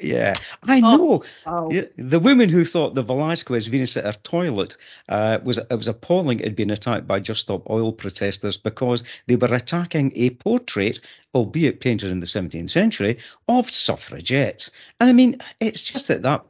yeah, 0.00 0.34
I 0.62 0.76
oh, 0.78 0.80
know. 0.80 1.24
Oh, 1.46 1.70
oh. 1.72 1.82
The 1.96 2.20
woman 2.20 2.48
who 2.48 2.64
thought 2.64 2.94
the 2.94 3.02
Velasquez 3.02 3.66
Venus 3.66 3.96
at 3.96 4.04
her 4.04 4.12
toilet 4.12 4.76
uh, 5.08 5.38
was 5.42 5.58
it 5.58 5.70
was 5.70 5.88
appalling. 5.88 6.40
It 6.40 6.46
had 6.46 6.56
been 6.56 6.70
attacked 6.70 7.06
by 7.06 7.20
Just 7.20 7.42
Stop 7.42 7.68
Oil 7.68 7.92
protesters 7.92 8.56
because 8.56 9.04
they 9.26 9.36
were 9.36 9.54
attacking 9.54 10.12
a 10.14 10.30
portrait, 10.30 11.00
albeit 11.34 11.80
painted 11.80 12.10
in 12.10 12.20
the 12.20 12.26
17th 12.26 12.70
century, 12.70 13.18
of 13.48 13.70
suffragettes. 13.70 14.70
And 14.98 15.10
I 15.10 15.12
mean, 15.12 15.38
it's 15.58 15.82
just 15.82 16.10
at 16.10 16.22
that 16.22 16.44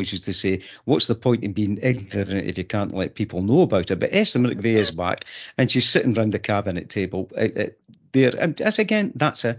used 0.00 0.24
to 0.24 0.32
say, 0.32 0.62
what's 0.84 1.06
the 1.06 1.14
point 1.14 1.44
in 1.44 1.52
being 1.52 1.78
ignorant 1.82 2.46
if 2.46 2.58
you 2.58 2.64
can't 2.64 2.94
let 2.94 3.14
people 3.14 3.42
know 3.42 3.62
about 3.62 3.90
it? 3.90 3.96
But 3.96 4.10
Esther 4.12 4.40
McVey 4.40 4.76
is 4.76 4.90
back 4.90 5.24
and 5.58 5.70
she's 5.70 5.88
sitting 5.88 6.14
round 6.14 6.32
the 6.32 6.38
cabinet 6.38 6.90
table 6.90 7.30
uh, 7.36 7.48
uh, 7.56 7.66
there. 8.12 8.32
And 8.38 8.60
as 8.60 8.78
again, 8.78 9.12
that's 9.14 9.44
a, 9.44 9.58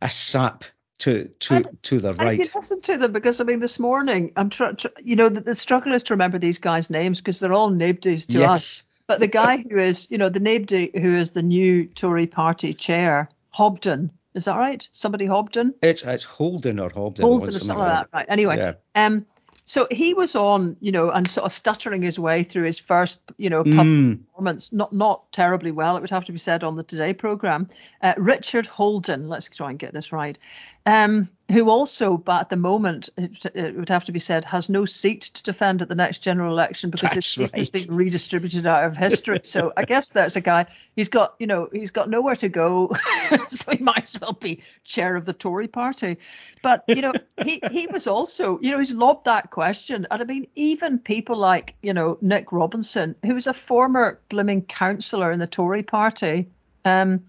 a 0.00 0.10
sap 0.10 0.64
to 0.98 1.28
to 1.40 1.54
and, 1.56 1.78
to 1.82 2.00
the 2.00 2.14
right. 2.14 2.38
You 2.38 2.46
listen 2.54 2.80
to 2.82 2.96
them 2.96 3.12
because 3.12 3.40
I 3.40 3.44
mean, 3.44 3.60
this 3.60 3.78
morning 3.78 4.32
I'm 4.36 4.50
trying. 4.50 4.76
Tr- 4.76 4.88
you 5.04 5.16
know, 5.16 5.28
the, 5.28 5.40
the, 5.40 5.54
struggle 5.54 5.92
is 5.92 6.04
to 6.04 6.14
remember 6.14 6.38
these 6.38 6.58
guys' 6.58 6.90
names 6.90 7.20
because 7.20 7.40
they're 7.40 7.52
all 7.52 7.70
nabdies 7.70 8.26
to 8.28 8.38
yes. 8.38 8.50
us. 8.50 8.82
But 9.06 9.20
the 9.20 9.28
guy 9.28 9.58
who 9.58 9.78
is, 9.78 10.10
you 10.10 10.18
know, 10.18 10.28
the 10.28 10.40
nabdi 10.40 10.98
who 10.98 11.16
is 11.16 11.30
the 11.30 11.42
new 11.42 11.86
Tory 11.86 12.26
party 12.26 12.72
chair, 12.72 13.28
Hobden. 13.54 14.10
Is 14.34 14.44
that 14.44 14.56
right? 14.56 14.86
Somebody 14.92 15.26
Hobden? 15.26 15.74
It's 15.80 16.02
it's 16.02 16.24
Holden 16.24 16.78
or 16.80 16.90
Hobden. 16.90 17.24
Holden 17.24 17.48
or 17.48 17.52
something 17.52 17.78
like 17.78 17.88
that. 17.88 18.08
Right. 18.12 18.26
Anyway, 18.28 18.56
yeah. 18.56 18.72
um, 18.94 19.26
so 19.68 19.88
he 19.90 20.14
was 20.14 20.36
on, 20.36 20.76
you 20.80 20.92
know, 20.92 21.10
and 21.10 21.28
sort 21.28 21.44
of 21.44 21.50
stuttering 21.50 22.00
his 22.00 22.20
way 22.20 22.44
through 22.44 22.62
his 22.66 22.78
first, 22.78 23.20
you 23.36 23.50
know, 23.50 23.64
mm. 23.64 24.24
performance, 24.24 24.72
not 24.72 24.92
not 24.92 25.30
terribly 25.32 25.72
well. 25.72 25.96
It 25.96 26.00
would 26.00 26.10
have 26.10 26.24
to 26.26 26.32
be 26.32 26.38
said 26.38 26.62
on 26.62 26.76
the 26.76 26.84
Today 26.84 27.12
program. 27.12 27.68
Uh, 28.00 28.14
Richard 28.16 28.68
Holden, 28.68 29.28
let's 29.28 29.48
try 29.48 29.70
and 29.70 29.78
get 29.78 29.92
this 29.92 30.12
right, 30.12 30.38
um, 30.86 31.28
who 31.50 31.70
also, 31.70 32.16
but 32.16 32.40
at 32.40 32.48
the 32.48 32.56
moment, 32.56 33.08
it, 33.16 33.76
would 33.76 33.88
have 33.88 34.06
to 34.06 34.12
be 34.12 34.18
said, 34.18 34.44
has 34.44 34.68
no 34.68 34.84
seat 34.84 35.22
to 35.22 35.42
defend 35.44 35.80
at 35.80 35.88
the 35.88 35.94
next 35.94 36.18
general 36.18 36.52
election 36.52 36.90
because 36.90 37.12
his 37.12 37.26
seat 37.26 37.42
right. 37.42 37.56
has 37.56 37.68
been 37.68 37.94
redistributed 37.94 38.66
out 38.66 38.84
of 38.84 38.96
history. 38.96 39.40
so 39.44 39.72
I 39.76 39.84
guess 39.86 40.12
there's 40.12 40.34
a 40.34 40.40
guy. 40.40 40.66
He's 40.96 41.08
got, 41.08 41.36
you 41.38 41.46
know, 41.46 41.68
he's 41.72 41.92
got 41.92 42.10
nowhere 42.10 42.34
to 42.36 42.48
go, 42.48 42.90
so 43.46 43.70
he 43.70 43.78
might 43.78 44.02
as 44.02 44.20
well 44.20 44.32
be 44.32 44.62
chair 44.82 45.14
of 45.14 45.24
the 45.24 45.32
Tory 45.32 45.68
party. 45.68 46.18
But 46.62 46.82
you 46.88 47.02
know, 47.02 47.12
he 47.44 47.60
he 47.70 47.86
was 47.86 48.08
also, 48.08 48.58
you 48.60 48.72
know, 48.72 48.78
he's 48.80 48.94
lobbed 48.94 49.26
that 49.26 49.50
question, 49.50 50.08
and 50.10 50.22
I 50.22 50.24
mean, 50.24 50.48
even 50.56 50.98
people 50.98 51.36
like, 51.36 51.76
you 51.80 51.94
know, 51.94 52.18
Nick 52.20 52.50
Robinson, 52.50 53.14
who 53.24 53.34
was 53.34 53.46
a 53.46 53.54
former 53.54 54.18
blooming 54.28 54.62
councillor 54.62 55.30
in 55.30 55.38
the 55.38 55.46
Tory 55.46 55.84
party. 55.84 56.48
Um, 56.84 57.24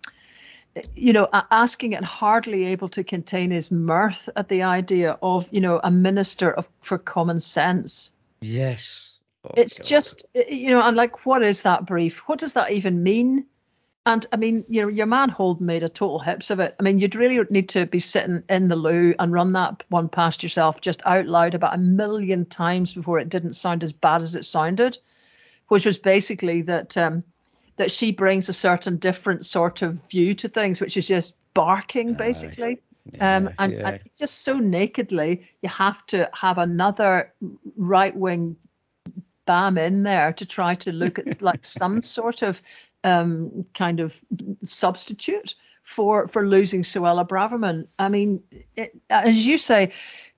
you 0.95 1.13
know, 1.13 1.27
asking 1.31 1.95
and 1.95 2.05
hardly 2.05 2.67
able 2.67 2.89
to 2.89 3.03
contain 3.03 3.51
his 3.51 3.71
mirth 3.71 4.29
at 4.35 4.49
the 4.49 4.63
idea 4.63 5.17
of, 5.21 5.47
you 5.51 5.61
know, 5.61 5.79
a 5.83 5.91
minister 5.91 6.51
of 6.51 6.67
for 6.81 6.97
common 6.97 7.39
sense. 7.39 8.11
Yes. 8.41 9.19
Oh, 9.45 9.51
it's 9.55 9.77
God. 9.77 9.87
just, 9.87 10.25
you 10.33 10.71
know, 10.71 10.81
and 10.81 10.97
like, 10.97 11.25
what 11.25 11.43
is 11.43 11.61
that 11.63 11.85
brief? 11.85 12.27
What 12.27 12.39
does 12.39 12.53
that 12.53 12.71
even 12.71 13.03
mean? 13.03 13.45
And 14.05 14.25
I 14.31 14.37
mean, 14.37 14.63
you 14.69 14.81
know, 14.81 14.87
your 14.87 15.05
man 15.05 15.29
Holden 15.29 15.65
made 15.65 15.83
a 15.83 15.89
total 15.89 16.19
hips 16.19 16.49
of 16.49 16.61
it. 16.61 16.75
I 16.79 16.83
mean, 16.83 16.97
you'd 16.97 17.15
really 17.15 17.45
need 17.49 17.69
to 17.69 17.85
be 17.85 17.99
sitting 17.99 18.41
in 18.47 18.69
the 18.69 18.75
loo 18.77 19.13
and 19.19 19.33
run 19.33 19.51
that 19.53 19.83
one 19.89 20.07
past 20.07 20.43
yourself 20.43 20.79
just 20.79 21.01
out 21.05 21.25
loud 21.25 21.55
about 21.55 21.75
a 21.75 21.77
million 21.77 22.45
times 22.45 22.93
before 22.93 23.19
it 23.19 23.27
didn't 23.27 23.53
sound 23.53 23.83
as 23.83 23.91
bad 23.91 24.21
as 24.21 24.35
it 24.35 24.45
sounded, 24.45 24.97
which 25.67 25.85
was 25.85 25.97
basically 25.97 26.61
that 26.61 26.95
um, 26.95 27.23
that 27.77 27.91
she 27.91 28.11
brings 28.11 28.49
a 28.49 28.53
certain 28.53 28.97
different 28.97 29.45
sort 29.45 29.81
of 29.81 30.09
view 30.09 30.33
to 30.35 30.49
things, 30.49 30.81
which 30.81 30.97
is 30.97 31.07
just 31.07 31.35
barking 31.53 32.13
basically. 32.13 32.73
Uh, 32.73 32.77
yeah, 33.13 33.37
um, 33.37 33.49
and, 33.57 33.73
yeah. 33.73 33.89
and 33.89 33.99
just 34.19 34.41
so 34.41 34.57
nakedly, 34.57 35.47
you 35.61 35.69
have 35.69 36.05
to 36.07 36.29
have 36.33 36.57
another 36.57 37.33
right 37.77 38.15
wing 38.15 38.57
bam 39.45 39.77
in 39.77 40.03
there 40.03 40.33
to 40.33 40.45
try 40.45 40.75
to 40.75 40.91
look 40.91 41.17
at 41.19 41.41
like 41.41 41.63
some 41.65 42.03
sort 42.03 42.41
of 42.41 42.61
um, 43.03 43.65
kind 43.73 43.99
of 43.99 44.19
substitute 44.63 45.55
for 45.83 46.27
for 46.27 46.45
losing 46.45 46.81
Suella 46.81 47.27
Braverman. 47.27 47.87
I 47.97 48.09
mean, 48.09 48.43
it, 48.75 48.99
as 49.09 49.47
you 49.47 49.57
say, 49.57 49.93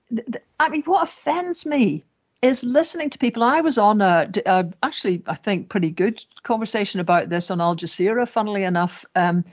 th- 0.08 0.44
I 0.60 0.68
mean, 0.68 0.82
what 0.82 1.02
offends 1.02 1.66
me 1.66 2.04
is 2.42 2.64
listening 2.64 3.10
to 3.10 3.18
people. 3.18 3.42
I 3.42 3.60
was 3.60 3.78
on 3.78 4.00
a, 4.00 4.30
a, 4.46 4.66
actually, 4.82 5.22
I 5.26 5.34
think, 5.34 5.68
pretty 5.68 5.90
good 5.90 6.24
conversation 6.42 7.00
about 7.00 7.28
this 7.28 7.50
on 7.50 7.60
Al 7.60 7.76
Jazeera, 7.76 8.28
funnily 8.28 8.64
enough, 8.64 9.04
um, 9.14 9.44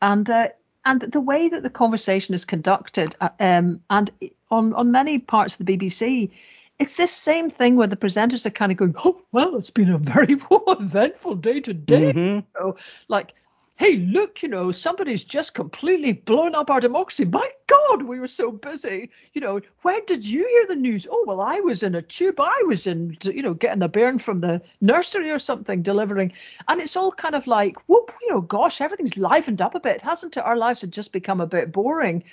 and 0.00 0.28
uh, 0.30 0.48
and 0.84 1.00
the 1.00 1.20
way 1.20 1.48
that 1.48 1.62
the 1.62 1.70
conversation 1.70 2.34
is 2.34 2.44
conducted, 2.44 3.16
uh, 3.20 3.30
um, 3.40 3.80
and 3.90 4.10
on 4.50 4.74
on 4.74 4.92
many 4.92 5.18
parts 5.18 5.58
of 5.58 5.66
the 5.66 5.76
BBC, 5.76 6.30
it's 6.78 6.96
this 6.96 7.12
same 7.12 7.50
thing 7.50 7.76
where 7.76 7.86
the 7.86 7.96
presenters 7.96 8.46
are 8.46 8.50
kind 8.50 8.70
of 8.70 8.78
going, 8.78 8.94
oh, 9.04 9.20
well, 9.32 9.56
it's 9.56 9.70
been 9.70 9.90
a 9.90 9.98
very 9.98 10.36
eventful 10.50 11.36
day 11.36 11.60
today. 11.60 12.12
Mm-hmm. 12.12 12.40
Know, 12.60 12.76
like, 13.08 13.34
hey, 13.76 13.96
look, 13.96 14.42
you 14.42 14.48
know, 14.48 14.72
somebody's 14.72 15.22
just 15.22 15.52
completely 15.52 16.12
blown 16.12 16.54
up 16.54 16.70
our 16.70 16.80
democracy. 16.80 17.26
My 17.26 17.48
God, 17.66 18.02
we 18.02 18.18
were 18.18 18.26
so 18.26 18.50
busy. 18.50 19.10
You 19.34 19.42
know, 19.42 19.60
where 19.82 20.00
did 20.06 20.26
you 20.26 20.46
hear 20.46 20.66
the 20.66 20.80
news? 20.80 21.06
Oh, 21.10 21.24
well, 21.26 21.42
I 21.42 21.60
was 21.60 21.82
in 21.82 21.94
a 21.94 22.00
tube. 22.00 22.40
I 22.40 22.64
was 22.66 22.86
in, 22.86 23.16
you 23.22 23.42
know, 23.42 23.52
getting 23.52 23.80
the 23.80 23.88
bairn 23.88 24.18
from 24.18 24.40
the 24.40 24.62
nursery 24.80 25.30
or 25.30 25.38
something, 25.38 25.82
delivering. 25.82 26.32
And 26.68 26.80
it's 26.80 26.96
all 26.96 27.12
kind 27.12 27.34
of 27.34 27.46
like, 27.46 27.76
whoop, 27.86 28.12
you 28.22 28.30
know, 28.30 28.40
gosh, 28.40 28.80
everything's 28.80 29.18
livened 29.18 29.60
up 29.60 29.74
a 29.74 29.80
bit, 29.80 30.00
hasn't 30.00 30.38
it? 30.38 30.44
Our 30.44 30.56
lives 30.56 30.80
have 30.80 30.90
just 30.90 31.12
become 31.12 31.42
a 31.42 31.46
bit 31.46 31.70
boring. 31.70 32.24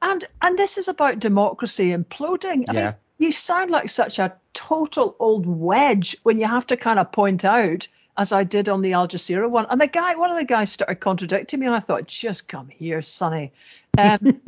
And 0.00 0.24
and 0.40 0.58
this 0.58 0.78
is 0.78 0.88
about 0.88 1.20
democracy 1.20 1.90
imploding. 1.90 2.64
I 2.68 2.72
yeah. 2.72 2.84
Mean, 2.84 2.94
you 3.18 3.30
sound 3.30 3.70
like 3.70 3.88
such 3.88 4.18
a 4.18 4.34
total 4.52 5.14
old 5.20 5.46
wedge 5.46 6.16
when 6.24 6.38
you 6.38 6.46
have 6.46 6.66
to 6.68 6.76
kind 6.76 6.98
of 6.98 7.12
point 7.12 7.44
out, 7.44 7.86
as 8.16 8.32
I 8.32 8.44
did 8.44 8.68
on 8.68 8.82
the 8.82 8.92
Al 8.92 9.08
Jazeera 9.08 9.48
one. 9.48 9.66
And 9.70 9.80
the 9.80 9.86
guy, 9.86 10.14
one 10.14 10.30
of 10.30 10.36
the 10.36 10.44
guys 10.44 10.72
started 10.72 10.96
contradicting 10.96 11.60
me, 11.60 11.66
and 11.66 11.74
I 11.74 11.80
thought, 11.80 12.06
just 12.06 12.48
come 12.48 12.68
here, 12.68 13.02
Sonny. 13.02 13.52
Um, 13.96 14.18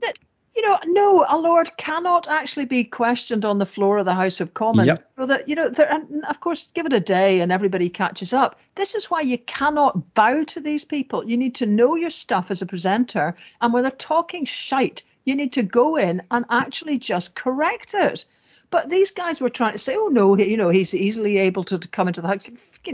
that, 0.00 0.18
you 0.54 0.62
know, 0.62 0.78
no, 0.86 1.26
a 1.28 1.36
lord 1.36 1.76
cannot 1.76 2.28
actually 2.28 2.64
be 2.64 2.82
questioned 2.82 3.44
on 3.44 3.58
the 3.58 3.66
floor 3.66 3.98
of 3.98 4.06
the 4.06 4.14
House 4.14 4.40
of 4.40 4.54
Commons. 4.54 4.86
Yep. 4.86 5.12
So 5.16 5.26
that 5.26 5.48
you 5.48 5.54
know, 5.54 5.68
there, 5.68 5.92
and 5.92 6.24
of 6.24 6.40
course, 6.40 6.70
give 6.74 6.86
it 6.86 6.92
a 6.92 7.00
day 7.00 7.40
and 7.40 7.52
everybody 7.52 7.90
catches 7.90 8.32
up. 8.32 8.58
This 8.74 8.94
is 8.94 9.10
why 9.10 9.20
you 9.20 9.38
cannot 9.38 10.14
bow 10.14 10.44
to 10.44 10.60
these 10.60 10.84
people. 10.84 11.28
You 11.28 11.36
need 11.36 11.56
to 11.56 11.66
know 11.66 11.94
your 11.94 12.10
stuff 12.10 12.50
as 12.50 12.62
a 12.62 12.66
presenter, 12.66 13.36
and 13.60 13.72
when 13.72 13.82
they're 13.82 13.90
talking 13.92 14.44
shite, 14.44 15.02
you 15.24 15.34
need 15.34 15.52
to 15.52 15.62
go 15.62 15.96
in 15.96 16.22
and 16.30 16.46
actually 16.48 16.98
just 16.98 17.34
correct 17.34 17.94
it. 17.94 18.24
But 18.70 18.90
these 18.90 19.10
guys 19.10 19.40
were 19.40 19.48
trying 19.48 19.72
to 19.72 19.78
say, 19.78 19.96
oh 19.96 20.08
no, 20.08 20.36
you 20.36 20.56
know, 20.56 20.70
he's 20.70 20.94
easily 20.94 21.38
able 21.38 21.64
to, 21.64 21.78
to 21.78 21.88
come 21.88 22.08
into 22.08 22.20
the 22.20 22.28
house. 22.28 22.42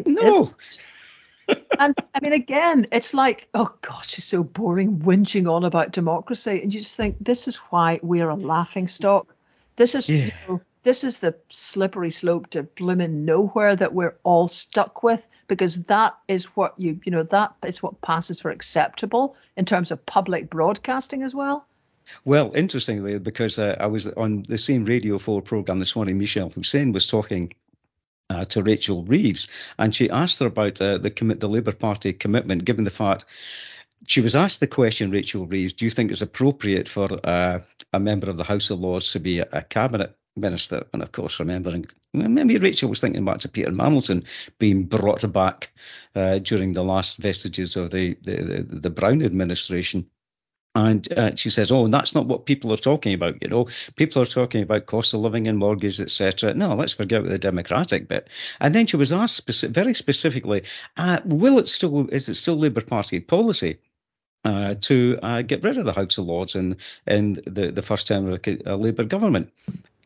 No. 0.07 0.55
and 1.79 1.95
I 2.15 2.21
mean, 2.21 2.33
again, 2.33 2.87
it's 2.93 3.15
like, 3.15 3.49
oh 3.55 3.75
gosh, 3.81 4.19
it's 4.19 4.27
so 4.27 4.43
boring 4.43 4.99
whinging 4.99 5.51
on 5.51 5.65
about 5.65 5.93
democracy, 5.93 6.61
and 6.63 6.73
you 6.73 6.81
just 6.81 6.97
think 6.97 7.17
this 7.21 7.49
is 7.49 7.57
why 7.57 8.01
we're 8.03 8.29
a 8.29 8.37
laughing 8.37 8.87
stock. 8.87 9.35
This 9.77 9.95
is, 9.95 10.09
yeah. 10.09 10.27
you 10.27 10.33
know, 10.49 10.61
this 10.83 11.05
is 11.05 11.19
the 11.19 11.35
slippery 11.49 12.11
slope 12.11 12.51
to 12.51 12.65
blooming 12.65 13.25
nowhere 13.25 13.77
that 13.77 13.95
we're 13.95 14.17
all 14.25 14.49
stuck 14.49 15.03
with 15.03 15.27
because 15.47 15.85
that 15.85 16.17
is 16.29 16.45
what 16.57 16.75
you, 16.77 17.01
you 17.05 17.13
know, 17.13 17.23
that 17.25 17.55
is 17.67 17.83
what 17.83 18.01
passes 18.01 18.41
for 18.41 18.51
acceptable 18.51 19.37
in 19.57 19.65
terms 19.65 19.91
of 19.91 20.05
public 20.07 20.51
broadcasting 20.51 21.23
as 21.23 21.35
well. 21.35 21.67
Well, 22.25 22.53
interestingly, 22.55 23.19
because 23.19 23.59
uh, 23.59 23.77
I 23.79 23.87
was 23.87 24.07
on 24.07 24.45
the 24.49 24.59
same 24.59 24.85
Radio 24.85 25.19
4 25.19 25.43
program 25.43 25.79
this 25.79 25.97
morning, 25.97 26.19
Mishal 26.19 26.53
Husain 26.53 26.93
was 26.93 27.07
talking 27.07 27.53
uh, 28.31 28.45
to 28.47 28.63
Rachel 28.63 29.05
Reeves, 29.05 29.49
and 29.79 29.95
she 29.95 30.11
asked 30.11 30.39
her 30.41 30.47
about 30.47 30.81
uh, 30.81 30.99
the 30.99 31.11
commit 31.11 31.41
the 31.41 31.49
Labour 31.49 31.73
Party 31.73 32.13
commitment, 32.13 32.65
given 32.65 32.85
the 32.85 32.91
fact 32.91 33.25
she 34.07 34.21
was 34.21 34.35
asked 34.35 34.61
the 34.61 34.67
question, 34.67 35.11
Rachel 35.11 35.47
Reeves, 35.47 35.73
do 35.73 35.85
you 35.85 35.91
think 35.91 36.11
it's 36.11 36.23
appropriate 36.23 36.89
for 36.89 37.09
uh, 37.25 37.61
a 37.93 38.01
member 38.01 38.29
of 38.29 38.37
the 38.37 38.45
House 38.45 38.71
of 38.71 38.81
Lords 38.81 39.13
to 39.13 39.21
be 39.21 39.39
a, 39.41 39.49
a 39.53 39.63
cabinet 39.63 40.17
minister? 40.37 40.87
And 40.93 41.03
of 41.03 41.13
course, 41.13 41.39
remembering 41.39 41.87
maybe 42.13 42.59
Rachel 42.59 42.89
was 42.89 43.01
thinking 43.01 43.25
back 43.25 43.39
to 43.39 43.49
Peter 43.49 43.71
Mandelson 43.71 44.27
being 44.59 44.85
brought 44.85 45.31
back 45.33 45.71
uh, 46.15 46.39
during 46.39 46.73
the 46.73 46.85
last 46.85 47.19
vestiges 47.19 47.77
of 47.77 47.91
the 47.91 48.17
the, 48.23 48.37
the, 48.37 48.77
the 48.81 48.91
Brown 48.91 49.23
administration. 49.23 50.07
And 50.75 51.11
uh, 51.13 51.35
she 51.37 51.51
says, 51.51 51.71
"Oh, 51.71 51.87
that's 51.89 52.15
not 52.15 52.27
what 52.27 52.47
people 52.47 52.73
are 52.73 52.79
talking 52.79 53.13
about. 53.13 53.43
You 53.43 53.49
know, 53.49 53.69
people 53.97 54.23
are 54.23 54.27
talking 54.27 54.63
about 54.63 54.87
cost 54.87 55.13
of 55.13 55.21
living 55.21 55.47
and 55.47 55.59
mortgages, 55.59 56.01
etc. 56.01 56.55
No, 56.55 56.75
let's 56.75 56.95
forget 56.95 57.25
the 57.25 57.39
democratic 57.39 58.09
bit." 58.09 58.29
And 58.61 58.75
then 58.75 58.87
she 58.87 58.97
was 58.97 59.13
asked 59.13 59.49
very 59.65 59.93
specifically, 59.93 60.63
uh, 60.97 61.21
"Will 61.27 61.59
it 61.59 61.69
still 61.69 62.09
is 62.09 62.29
it 62.29 62.35
still 62.35 62.57
Labour 62.57 62.81
Party 62.81 63.21
policy?" 63.21 63.79
Uh, 64.45 64.75
to 64.81 65.17
uh, 65.23 65.41
get 65.43 65.63
rid 65.63 65.79
of 65.79 65.85
the 65.85 65.93
House 65.93 66.19
of 66.19 66.25
Lords 66.25 66.57
in, 66.57 66.77
in 67.07 67.35
the, 67.47 67.71
the 67.71 67.83
first 67.83 68.09
term 68.09 68.27
of 68.27 68.41
a 68.67 68.77
Labour 68.77 69.05
government 69.05 69.53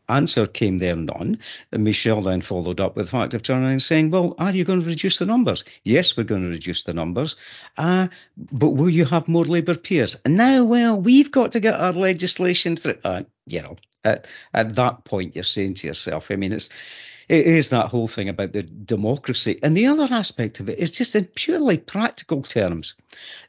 answer 0.09 0.47
came 0.47 0.79
there 0.79 0.97
none. 0.97 1.39
And 1.73 1.87
Mishal 1.87 2.25
then 2.25 2.41
followed 2.41 2.81
up 2.81 2.97
with 2.97 3.07
the 3.07 3.13
fact 3.13 3.35
of 3.35 3.43
turning 3.43 3.71
and 3.71 3.83
saying, 3.83 4.11
Well, 4.11 4.35
are 4.39 4.53
you 4.53 4.65
going 4.65 4.81
to 4.81 4.87
reduce 4.87 5.19
the 5.19 5.27
numbers? 5.27 5.65
Yes, 5.85 6.17
we're 6.17 6.25
going 6.25 6.43
to 6.43 6.49
reduce 6.49 6.83
the 6.83 6.95
numbers. 6.95 7.37
Uh, 7.77 8.09
but 8.37 8.71
will 8.71 8.91
you 8.91 9.05
have 9.05 9.29
more 9.29 9.45
Labour 9.45 9.75
peers? 9.75 10.17
And 10.25 10.37
now, 10.37 10.65
well, 10.65 11.01
we've 11.01 11.31
got 11.31 11.53
to 11.53 11.61
get 11.61 11.75
our 11.75 11.93
legislation 11.93 12.77
through. 12.77 12.99
Uh, 13.05 13.23
you 13.47 13.63
know, 13.63 13.77
at, 14.05 14.27
at 14.55 14.75
that 14.77 15.05
point, 15.05 15.35
you're 15.35 15.45
saying 15.45 15.75
to 15.75 15.87
yourself, 15.87 16.31
I 16.31 16.37
mean, 16.37 16.53
it's 16.53 16.71
it 17.29 17.47
is 17.47 17.71
that 17.71 17.89
whole 17.89 18.07
thing 18.09 18.29
about 18.29 18.53
the 18.53 18.63
democracy. 18.63 19.59
And 19.63 19.77
the 19.77 19.87
other 19.87 20.09
aspect 20.11 20.61
of 20.61 20.69
it 20.69 20.79
is 20.79 20.91
just 20.91 21.17
in 21.17 21.25
purely 21.25 21.77
practical 21.77 22.43
terms. 22.43 22.95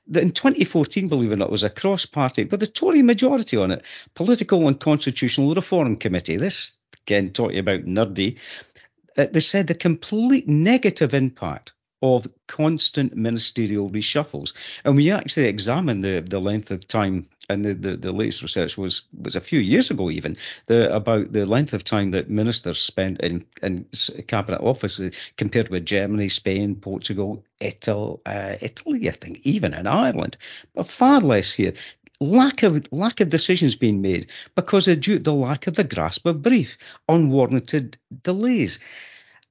That 0.07 0.23
in 0.23 0.31
2014, 0.31 1.07
believe 1.07 1.31
it 1.31 1.35
or 1.35 1.37
not, 1.37 1.51
was 1.51 1.63
a 1.63 1.69
cross 1.69 2.05
party 2.05 2.45
with 2.45 2.63
a 2.63 2.67
Tory 2.67 3.03
majority 3.03 3.57
on 3.57 3.71
it, 3.71 3.83
Political 4.15 4.67
and 4.67 4.79
Constitutional 4.79 5.53
Reform 5.53 5.97
Committee. 5.97 6.37
This, 6.37 6.73
again, 7.05 7.31
talking 7.31 7.59
about 7.59 7.85
nerdy, 7.85 8.39
uh, 9.17 9.27
they 9.31 9.39
said 9.39 9.67
the 9.67 9.75
complete 9.75 10.47
negative 10.47 11.13
impact 11.13 11.73
of 12.01 12.27
constant 12.47 13.15
ministerial 13.15 13.89
reshuffles. 13.89 14.53
And 14.83 14.95
we 14.95 15.11
actually 15.11 15.45
examined 15.45 16.03
the, 16.03 16.23
the 16.27 16.39
length 16.39 16.71
of 16.71 16.87
time, 16.87 17.27
and 17.49 17.63
the, 17.63 17.73
the, 17.73 17.97
the, 17.97 18.11
latest 18.11 18.41
research 18.41 18.77
was 18.77 19.03
was 19.21 19.35
a 19.35 19.41
few 19.41 19.59
years 19.59 19.89
ago 19.89 20.09
even, 20.09 20.35
the, 20.65 20.93
about 20.93 21.31
the 21.31 21.45
length 21.45 21.73
of 21.73 21.83
time 21.83 22.11
that 22.11 22.29
ministers 22.29 22.79
spent 22.79 23.21
in, 23.21 23.45
in 23.61 23.85
cabinet 24.27 24.61
office 24.61 24.99
compared 25.37 25.69
with 25.69 25.85
Germany, 25.85 26.29
Spain, 26.29 26.75
Portugal, 26.75 27.43
Italy, 27.59 28.19
uh, 28.25 28.55
Italy, 28.61 29.09
I 29.09 29.13
think, 29.13 29.39
even 29.43 29.73
in 29.73 29.87
Ireland, 29.87 30.37
but 30.75 30.87
far 30.87 31.21
less 31.21 31.53
here 31.53 31.73
lack 32.19 32.63
of 32.63 32.91
lack 32.91 33.19
of 33.19 33.29
decisions 33.29 33.75
being 33.75 34.01
made 34.01 34.27
because 34.55 34.87
of 34.87 34.99
due 34.99 35.19
the 35.19 35.33
lack 35.33 35.67
of 35.67 35.75
the 35.75 35.83
grasp 35.83 36.25
of 36.25 36.41
brief, 36.41 36.77
unwarranted 37.07 37.97
delays. 38.23 38.79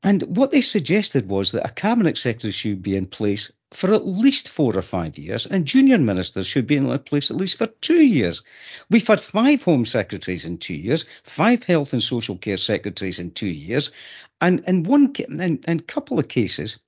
And 0.06 0.22
what 0.22 0.52
they 0.52 0.60
suggested 0.60 1.28
was 1.28 1.50
that 1.50 1.66
a 1.66 1.72
cabinet 1.72 2.16
secretary 2.16 2.52
should 2.52 2.80
be 2.80 2.94
in 2.94 3.06
place 3.06 3.52
for 3.72 3.92
at 3.92 4.06
least 4.06 4.48
four 4.48 4.78
or 4.78 4.82
five 4.82 5.18
years, 5.18 5.46
and 5.46 5.66
junior 5.66 5.98
ministers 5.98 6.46
should 6.46 6.68
be 6.68 6.76
in 6.76 6.98
place 7.00 7.28
at 7.28 7.36
least 7.36 7.58
for 7.58 7.66
two 7.66 8.04
years. 8.04 8.44
We've 8.88 9.04
had 9.04 9.20
five 9.20 9.64
home 9.64 9.84
secretaries 9.84 10.44
in 10.44 10.58
two 10.58 10.76
years, 10.76 11.06
five 11.24 11.64
health 11.64 11.92
and 11.92 12.00
social 12.00 12.38
care 12.38 12.56
secretaries 12.56 13.18
in 13.18 13.32
two 13.32 13.48
years, 13.48 13.90
and 14.40 14.62
in 14.68 14.84
one 14.84 15.12
in, 15.18 15.58
in 15.66 15.78
a 15.80 15.82
couple 15.82 16.20
of 16.20 16.28
cases, 16.28 16.78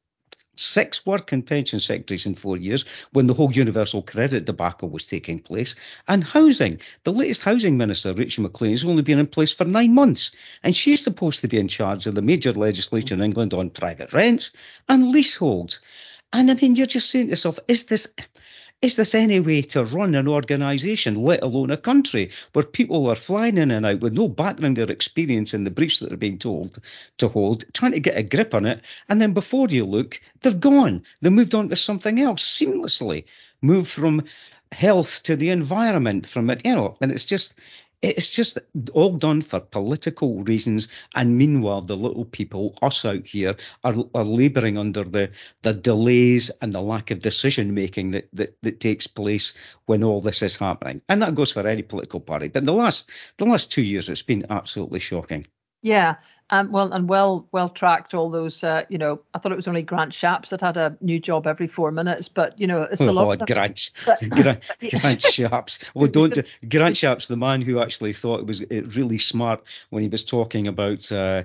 six 0.58 1.06
work 1.06 1.32
and 1.32 1.46
pension 1.46 1.80
secretaries 1.80 2.26
in 2.26 2.34
four 2.34 2.56
years 2.56 2.84
when 3.12 3.26
the 3.26 3.34
whole 3.34 3.52
universal 3.52 4.02
credit 4.02 4.44
debacle 4.44 4.88
was 4.88 5.06
taking 5.06 5.38
place. 5.38 5.74
And 6.06 6.24
housing, 6.24 6.80
the 7.04 7.12
latest 7.12 7.42
housing 7.42 7.76
minister, 7.76 8.12
Rachel 8.12 8.42
Maclean, 8.42 8.72
has 8.72 8.84
only 8.84 9.02
been 9.02 9.18
in 9.18 9.26
place 9.26 9.54
for 9.54 9.64
nine 9.64 9.94
months. 9.94 10.32
And 10.62 10.74
she's 10.74 11.02
supposed 11.02 11.40
to 11.40 11.48
be 11.48 11.58
in 11.58 11.68
charge 11.68 12.06
of 12.06 12.14
the 12.14 12.22
major 12.22 12.52
legislation 12.52 13.20
in 13.20 13.24
England 13.24 13.54
on 13.54 13.70
private 13.70 14.12
rents 14.12 14.50
and 14.88 15.10
leaseholds. 15.10 15.80
And 16.32 16.50
I 16.50 16.54
mean, 16.54 16.76
you're 16.76 16.86
just 16.86 17.10
saying 17.10 17.26
to 17.26 17.30
yourself, 17.30 17.58
is 17.68 17.86
this 17.86 18.12
is 18.80 18.94
this 18.94 19.14
any 19.14 19.40
way 19.40 19.60
to 19.60 19.84
run 19.84 20.14
an 20.14 20.28
organisation, 20.28 21.22
let 21.22 21.42
alone 21.42 21.70
a 21.70 21.76
country, 21.76 22.30
where 22.52 22.64
people 22.64 23.08
are 23.08 23.16
flying 23.16 23.58
in 23.58 23.72
and 23.72 23.84
out 23.84 24.00
with 24.00 24.12
no 24.12 24.28
background 24.28 24.78
or 24.78 24.90
experience 24.90 25.52
in 25.52 25.64
the 25.64 25.70
briefs 25.70 25.98
that 25.98 26.08
they're 26.08 26.16
being 26.16 26.38
told 26.38 26.78
to 27.16 27.28
hold, 27.28 27.64
trying 27.72 27.92
to 27.92 28.00
get 28.00 28.16
a 28.16 28.22
grip 28.22 28.54
on 28.54 28.66
it, 28.66 28.80
and 29.08 29.20
then 29.20 29.32
before 29.32 29.66
you 29.68 29.84
look, 29.84 30.20
they've 30.42 30.60
gone. 30.60 31.02
They 31.22 31.30
moved 31.30 31.54
on 31.54 31.68
to 31.70 31.76
something 31.76 32.20
else 32.20 32.42
seamlessly, 32.42 33.24
moved 33.62 33.90
from 33.90 34.24
health 34.70 35.22
to 35.24 35.34
the 35.34 35.50
environment, 35.50 36.26
from 36.26 36.48
it, 36.50 36.64
you 36.64 36.74
know, 36.74 36.96
and 37.00 37.10
it's 37.10 37.24
just 37.24 37.54
it's 38.00 38.34
just 38.34 38.58
all 38.92 39.16
done 39.16 39.42
for 39.42 39.60
political 39.60 40.40
reasons. 40.42 40.88
And 41.14 41.36
meanwhile, 41.36 41.80
the 41.80 41.96
little 41.96 42.24
people, 42.24 42.76
us 42.82 43.04
out 43.04 43.26
here, 43.26 43.54
are, 43.84 43.94
are 44.14 44.24
labouring 44.24 44.78
under 44.78 45.04
the, 45.04 45.30
the 45.62 45.74
delays 45.74 46.50
and 46.62 46.72
the 46.72 46.80
lack 46.80 47.10
of 47.10 47.18
decision 47.18 47.74
making 47.74 48.12
that, 48.12 48.28
that, 48.32 48.56
that 48.62 48.80
takes 48.80 49.06
place 49.06 49.52
when 49.86 50.04
all 50.04 50.20
this 50.20 50.42
is 50.42 50.56
happening. 50.56 51.02
And 51.08 51.22
that 51.22 51.34
goes 51.34 51.52
for 51.52 51.66
any 51.66 51.82
political 51.82 52.20
party. 52.20 52.48
But 52.48 52.60
in 52.60 52.66
the 52.66 52.72
last 52.72 53.10
the 53.36 53.46
last 53.46 53.72
two 53.72 53.82
years, 53.82 54.08
it's 54.08 54.22
been 54.22 54.46
absolutely 54.50 55.00
shocking. 55.00 55.46
Yeah, 55.82 56.16
um, 56.50 56.72
well, 56.72 56.92
and 56.92 57.08
well, 57.08 57.46
well 57.52 57.68
tracked. 57.68 58.14
All 58.14 58.30
those, 58.30 58.64
uh, 58.64 58.84
you 58.88 58.98
know, 58.98 59.20
I 59.34 59.38
thought 59.38 59.52
it 59.52 59.56
was 59.56 59.68
only 59.68 59.82
Grant 59.82 60.12
Shapps 60.12 60.50
that 60.50 60.60
had 60.60 60.76
a 60.76 60.96
new 61.00 61.20
job 61.20 61.46
every 61.46 61.66
four 61.66 61.90
minutes, 61.90 62.28
but 62.28 62.58
you 62.58 62.66
know, 62.66 62.82
it's 62.82 63.02
oh, 63.02 63.10
a 63.10 63.12
lot. 63.12 63.42
Oh, 63.42 63.44
Grant, 63.46 63.90
Grant, 64.30 64.62
Grant 64.80 65.20
Shapps. 65.20 65.84
Well, 65.94 66.06
don't 66.10 66.38
Grant 66.68 66.96
Shapps, 66.96 67.26
the 67.26 67.36
man 67.36 67.60
who 67.60 67.80
actually 67.80 68.14
thought 68.14 68.40
it 68.40 68.46
was 68.46 68.64
really 68.70 69.18
smart 69.18 69.62
when 69.90 70.02
he 70.02 70.08
was 70.08 70.24
talking 70.24 70.66
about. 70.68 71.10
Uh, 71.12 71.44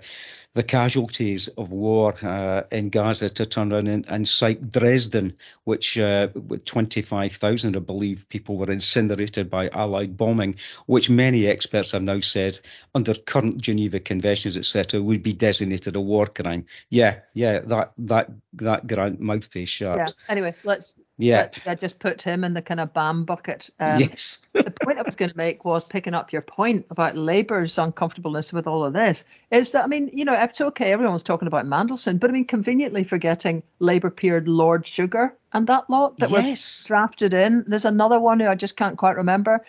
the 0.55 0.63
casualties 0.63 1.47
of 1.47 1.71
war 1.71 2.13
uh, 2.23 2.63
in 2.71 2.89
Gaza 2.89 3.29
to 3.29 3.45
turn 3.45 3.73
around 3.73 3.87
and, 3.87 4.05
and 4.07 4.27
cite 4.27 4.71
Dresden, 4.71 5.35
which 5.63 5.97
uh, 5.97 6.27
with 6.35 6.63
25,000, 6.65 7.75
I 7.75 7.79
believe, 7.79 8.29
people 8.29 8.57
were 8.57 8.71
incinerated 8.71 9.49
by 9.49 9.69
Allied 9.69 10.15
bombing, 10.15 10.55
which 10.85 11.09
many 11.09 11.47
experts 11.47 11.91
have 11.91 12.03
now 12.03 12.19
said, 12.19 12.59
under 12.93 13.15
current 13.15 13.59
Geneva 13.59 13.99
conventions, 13.99 14.55
etc., 14.55 15.01
would 15.01 15.23
be 15.23 15.33
designated 15.33 15.95
a 15.95 16.01
war 16.01 16.27
crime. 16.27 16.65
Yeah, 16.89 17.19
yeah, 17.33 17.59
that 17.59 17.93
that 17.97 18.29
that 18.53 18.85
Grant 18.85 19.19
mouthpiece. 19.19 19.81
Yeah. 19.81 20.05
Anyway, 20.29 20.53
let's 20.63 20.93
yeah. 21.23 21.49
I 21.65 21.75
just 21.75 21.99
put 21.99 22.21
him 22.21 22.43
in 22.43 22.53
the 22.53 22.61
kind 22.61 22.79
of 22.79 22.93
BAM 22.93 23.25
bucket. 23.25 23.69
Um, 23.79 23.99
yes. 23.99 24.41
the 24.53 24.73
point 24.83 24.99
I 24.99 25.01
was 25.03 25.15
going 25.15 25.31
to 25.31 25.37
make 25.37 25.65
was 25.65 25.83
picking 25.83 26.13
up 26.13 26.31
your 26.31 26.41
point 26.41 26.85
about 26.89 27.15
Labour's 27.15 27.77
uncomfortableness 27.77 28.53
with 28.53 28.67
all 28.67 28.85
of 28.85 28.93
this. 28.93 29.25
Is 29.51 29.71
that, 29.71 29.83
I 29.83 29.87
mean, 29.87 30.09
you 30.13 30.25
know, 30.25 30.33
it's 30.33 30.61
okay, 30.61 30.91
everyone 30.91 31.13
was 31.13 31.23
talking 31.23 31.47
about 31.47 31.65
Mandelson, 31.65 32.19
but 32.19 32.29
I 32.29 32.33
mean, 32.33 32.45
conveniently 32.45 33.03
forgetting 33.03 33.63
Labour 33.79 34.09
peered 34.09 34.47
Lord 34.47 34.85
Sugar 34.85 35.35
and 35.51 35.67
that 35.67 35.89
lot 35.89 36.17
that 36.19 36.29
yes. 36.29 36.83
were 36.83 36.87
drafted 36.87 37.33
in. 37.33 37.65
There's 37.67 37.85
another 37.85 38.19
one 38.19 38.39
who 38.39 38.47
I 38.47 38.55
just 38.55 38.75
can't 38.75 38.97
quite 38.97 39.17
remember. 39.17 39.65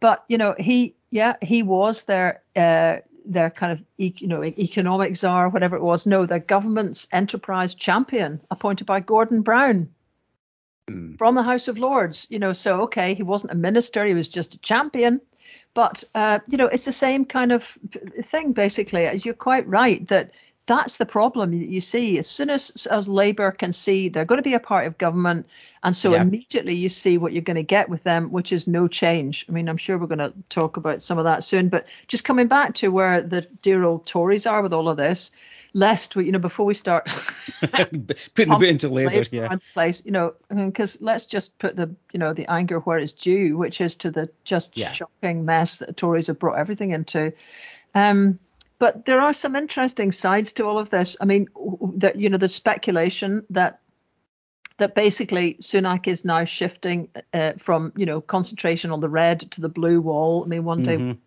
But, 0.00 0.24
you 0.28 0.38
know, 0.38 0.54
he, 0.58 0.94
yeah, 1.10 1.36
he 1.42 1.62
was 1.62 2.04
their, 2.04 2.42
uh, 2.56 2.98
their 3.26 3.50
kind 3.50 3.72
of 3.72 3.84
you 3.96 4.26
know 4.26 4.42
economic 4.42 5.16
czar, 5.16 5.48
whatever 5.48 5.76
it 5.76 5.82
was. 5.82 6.06
No, 6.06 6.26
their 6.26 6.38
government's 6.38 7.06
enterprise 7.12 7.74
champion, 7.74 8.40
appointed 8.50 8.86
by 8.86 9.00
Gordon 9.00 9.42
Brown, 9.42 9.90
mm. 10.90 11.18
from 11.18 11.34
the 11.34 11.42
House 11.42 11.68
of 11.68 11.78
Lords. 11.78 12.26
You 12.30 12.38
know, 12.38 12.52
so 12.52 12.82
okay, 12.82 13.14
he 13.14 13.22
wasn't 13.22 13.52
a 13.52 13.56
minister, 13.56 14.04
he 14.04 14.14
was 14.14 14.28
just 14.28 14.54
a 14.54 14.58
champion. 14.58 15.20
But 15.72 16.02
uh, 16.14 16.40
you 16.48 16.58
know, 16.58 16.66
it's 16.66 16.84
the 16.84 16.92
same 16.92 17.24
kind 17.24 17.52
of 17.52 17.78
thing 18.22 18.52
basically. 18.52 19.08
You're 19.22 19.34
quite 19.34 19.66
right 19.68 20.06
that 20.08 20.32
that's 20.66 20.98
the 20.98 21.06
problem 21.06 21.50
that 21.50 21.68
you 21.68 21.80
see. 21.80 22.18
As 22.18 22.28
soon 22.28 22.50
as 22.50 22.86
as 22.86 23.08
Labour 23.08 23.50
can 23.50 23.72
see 23.72 24.08
they're 24.08 24.24
going 24.24 24.38
to 24.38 24.42
be 24.42 24.54
a 24.54 24.60
part 24.60 24.86
of 24.86 24.98
government, 24.98 25.46
and 25.82 25.94
so 25.94 26.12
yeah. 26.12 26.22
immediately 26.22 26.74
you 26.74 26.88
see 26.88 27.18
what 27.18 27.32
you're 27.32 27.42
going 27.42 27.56
to 27.56 27.62
get 27.62 27.88
with 27.88 28.02
them, 28.02 28.30
which 28.30 28.52
is 28.52 28.68
no 28.68 28.86
change. 28.86 29.46
I 29.48 29.52
mean, 29.52 29.68
I'm 29.68 29.76
sure 29.76 29.98
we're 29.98 30.06
going 30.06 30.18
to 30.18 30.32
talk 30.48 30.76
about 30.76 31.02
some 31.02 31.18
of 31.18 31.24
that 31.24 31.42
soon. 31.42 31.70
But 31.70 31.86
just 32.06 32.24
coming 32.24 32.46
back 32.46 32.74
to 32.74 32.88
where 32.88 33.20
the 33.20 33.42
dear 33.62 33.82
old 33.82 34.06
Tories 34.06 34.46
are 34.46 34.62
with 34.62 34.72
all 34.72 34.88
of 34.88 34.96
this, 34.96 35.32
lest 35.72 36.16
we, 36.16 36.26
you 36.26 36.32
know, 36.32 36.38
before 36.38 36.66
we 36.66 36.74
start 36.74 37.06
putting 37.60 38.06
the 38.06 38.56
bit 38.58 38.68
into 38.68 38.88
Labour, 38.88 39.24
yeah, 39.30 39.56
place, 39.74 40.04
you 40.04 40.12
know, 40.12 40.34
because 40.48 41.00
let's 41.00 41.26
just 41.26 41.56
put 41.58 41.76
the, 41.76 41.94
you 42.12 42.18
know, 42.18 42.32
the 42.32 42.50
anger 42.50 42.80
where 42.80 42.98
it's 42.98 43.12
due, 43.12 43.56
which 43.56 43.80
is 43.80 43.96
to 43.96 44.10
the 44.10 44.30
just 44.44 44.76
yeah. 44.76 44.92
shocking 44.92 45.44
mess 45.44 45.78
that 45.78 45.88
the 45.88 45.94
Tories 45.94 46.26
have 46.28 46.38
brought 46.38 46.58
everything 46.58 46.90
into. 46.90 47.32
Um, 47.94 48.38
but 48.78 49.04
there 49.04 49.20
are 49.20 49.32
some 49.32 49.56
interesting 49.56 50.10
sides 50.10 50.52
to 50.54 50.64
all 50.64 50.78
of 50.78 50.90
this. 50.90 51.16
I 51.20 51.26
mean, 51.26 51.48
that 51.96 52.16
you 52.16 52.30
know, 52.30 52.38
the 52.38 52.48
speculation 52.48 53.44
that 53.50 53.80
that 54.78 54.94
basically 54.94 55.56
Sunak 55.60 56.08
is 56.08 56.24
now 56.24 56.44
shifting 56.44 57.10
uh, 57.34 57.52
from 57.58 57.92
you 57.96 58.06
know 58.06 58.20
concentration 58.20 58.90
on 58.90 59.00
the 59.00 59.08
red 59.08 59.40
to 59.52 59.60
the 59.60 59.68
blue 59.68 60.00
wall. 60.00 60.42
I 60.44 60.48
mean, 60.48 60.64
one 60.64 60.82
mm-hmm. 60.82 61.10
day 61.12 61.18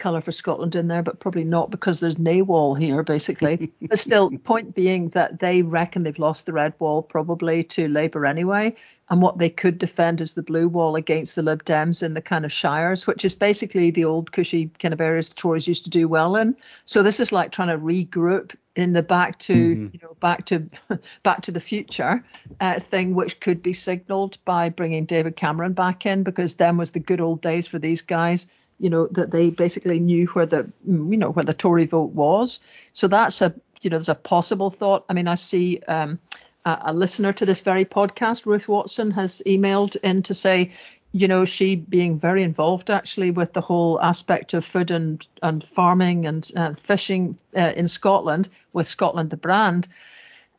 colour 0.00 0.20
for 0.20 0.32
Scotland 0.32 0.74
in 0.74 0.88
there, 0.88 1.02
but 1.02 1.20
probably 1.20 1.44
not 1.44 1.70
because 1.70 2.00
there's 2.00 2.18
nay 2.18 2.42
wall 2.42 2.74
here, 2.74 3.02
basically. 3.04 3.70
but 3.82 3.98
still, 3.98 4.30
point 4.38 4.74
being 4.74 5.10
that 5.10 5.38
they 5.38 5.62
reckon 5.62 6.02
they've 6.02 6.18
lost 6.18 6.46
the 6.46 6.52
red 6.52 6.74
wall 6.80 7.02
probably 7.02 7.62
to 7.64 7.88
Labour 7.88 8.26
anyway. 8.26 8.74
And 9.10 9.20
what 9.20 9.38
they 9.38 9.50
could 9.50 9.78
defend 9.78 10.20
is 10.20 10.34
the 10.34 10.42
blue 10.42 10.68
wall 10.68 10.94
against 10.94 11.34
the 11.34 11.42
Lib 11.42 11.64
Dems 11.64 12.02
in 12.02 12.14
the 12.14 12.22
kind 12.22 12.44
of 12.44 12.52
shires, 12.52 13.08
which 13.08 13.24
is 13.24 13.34
basically 13.34 13.90
the 13.90 14.04
old 14.04 14.30
cushy 14.30 14.70
kind 14.78 14.94
of 14.94 15.00
areas 15.00 15.28
the 15.28 15.34
Tories 15.34 15.66
used 15.66 15.84
to 15.84 15.90
do 15.90 16.06
well 16.06 16.36
in. 16.36 16.56
So 16.84 17.02
this 17.02 17.18
is 17.18 17.32
like 17.32 17.50
trying 17.50 17.68
to 17.68 17.78
regroup 17.78 18.54
in 18.76 18.92
the 18.92 19.02
back 19.02 19.36
to 19.40 19.52
mm-hmm. 19.52 19.88
you 19.92 20.00
know 20.00 20.16
back 20.20 20.46
to 20.46 20.70
back 21.24 21.42
to 21.42 21.52
the 21.52 21.60
future 21.60 22.24
uh, 22.60 22.78
thing, 22.78 23.14
which 23.16 23.40
could 23.40 23.62
be 23.62 23.72
signalled 23.72 24.38
by 24.44 24.68
bringing 24.68 25.06
David 25.06 25.34
Cameron 25.34 25.72
back 25.72 26.06
in 26.06 26.22
because 26.22 26.54
then 26.54 26.76
was 26.76 26.92
the 26.92 27.00
good 27.00 27.20
old 27.20 27.40
days 27.40 27.66
for 27.66 27.80
these 27.80 28.02
guys 28.02 28.46
you 28.80 28.90
know 28.90 29.06
that 29.08 29.30
they 29.30 29.50
basically 29.50 30.00
knew 30.00 30.26
where 30.28 30.46
the 30.46 30.70
you 30.86 31.16
know 31.16 31.30
where 31.30 31.44
the 31.44 31.54
Tory 31.54 31.86
vote 31.86 32.12
was. 32.12 32.58
So 32.94 33.06
that's 33.06 33.42
a 33.42 33.54
you 33.82 33.90
know 33.90 33.98
there's 33.98 34.08
a 34.08 34.14
possible 34.14 34.70
thought. 34.70 35.04
I 35.08 35.12
mean, 35.12 35.28
I 35.28 35.34
see 35.34 35.80
um, 35.86 36.18
a, 36.64 36.78
a, 36.86 36.92
listener 36.94 37.32
to 37.34 37.46
this 37.46 37.60
very 37.60 37.84
podcast, 37.84 38.46
Ruth 38.46 38.66
Watson, 38.66 39.10
has 39.12 39.42
emailed 39.46 39.96
in 39.96 40.22
to 40.24 40.34
say, 40.34 40.72
you 41.12 41.28
know, 41.28 41.44
she 41.44 41.76
being 41.76 42.18
very 42.18 42.42
involved 42.42 42.90
actually 42.90 43.30
with 43.30 43.52
the 43.52 43.60
whole 43.60 44.00
aspect 44.00 44.54
of 44.54 44.64
food 44.64 44.90
and 44.90 45.26
and 45.42 45.62
farming 45.62 46.26
and 46.26 46.50
uh, 46.56 46.74
fishing 46.74 47.38
uh, 47.56 47.72
in 47.76 47.86
Scotland 47.86 48.48
with 48.72 48.88
Scotland 48.88 49.30
the 49.30 49.36
brand. 49.36 49.88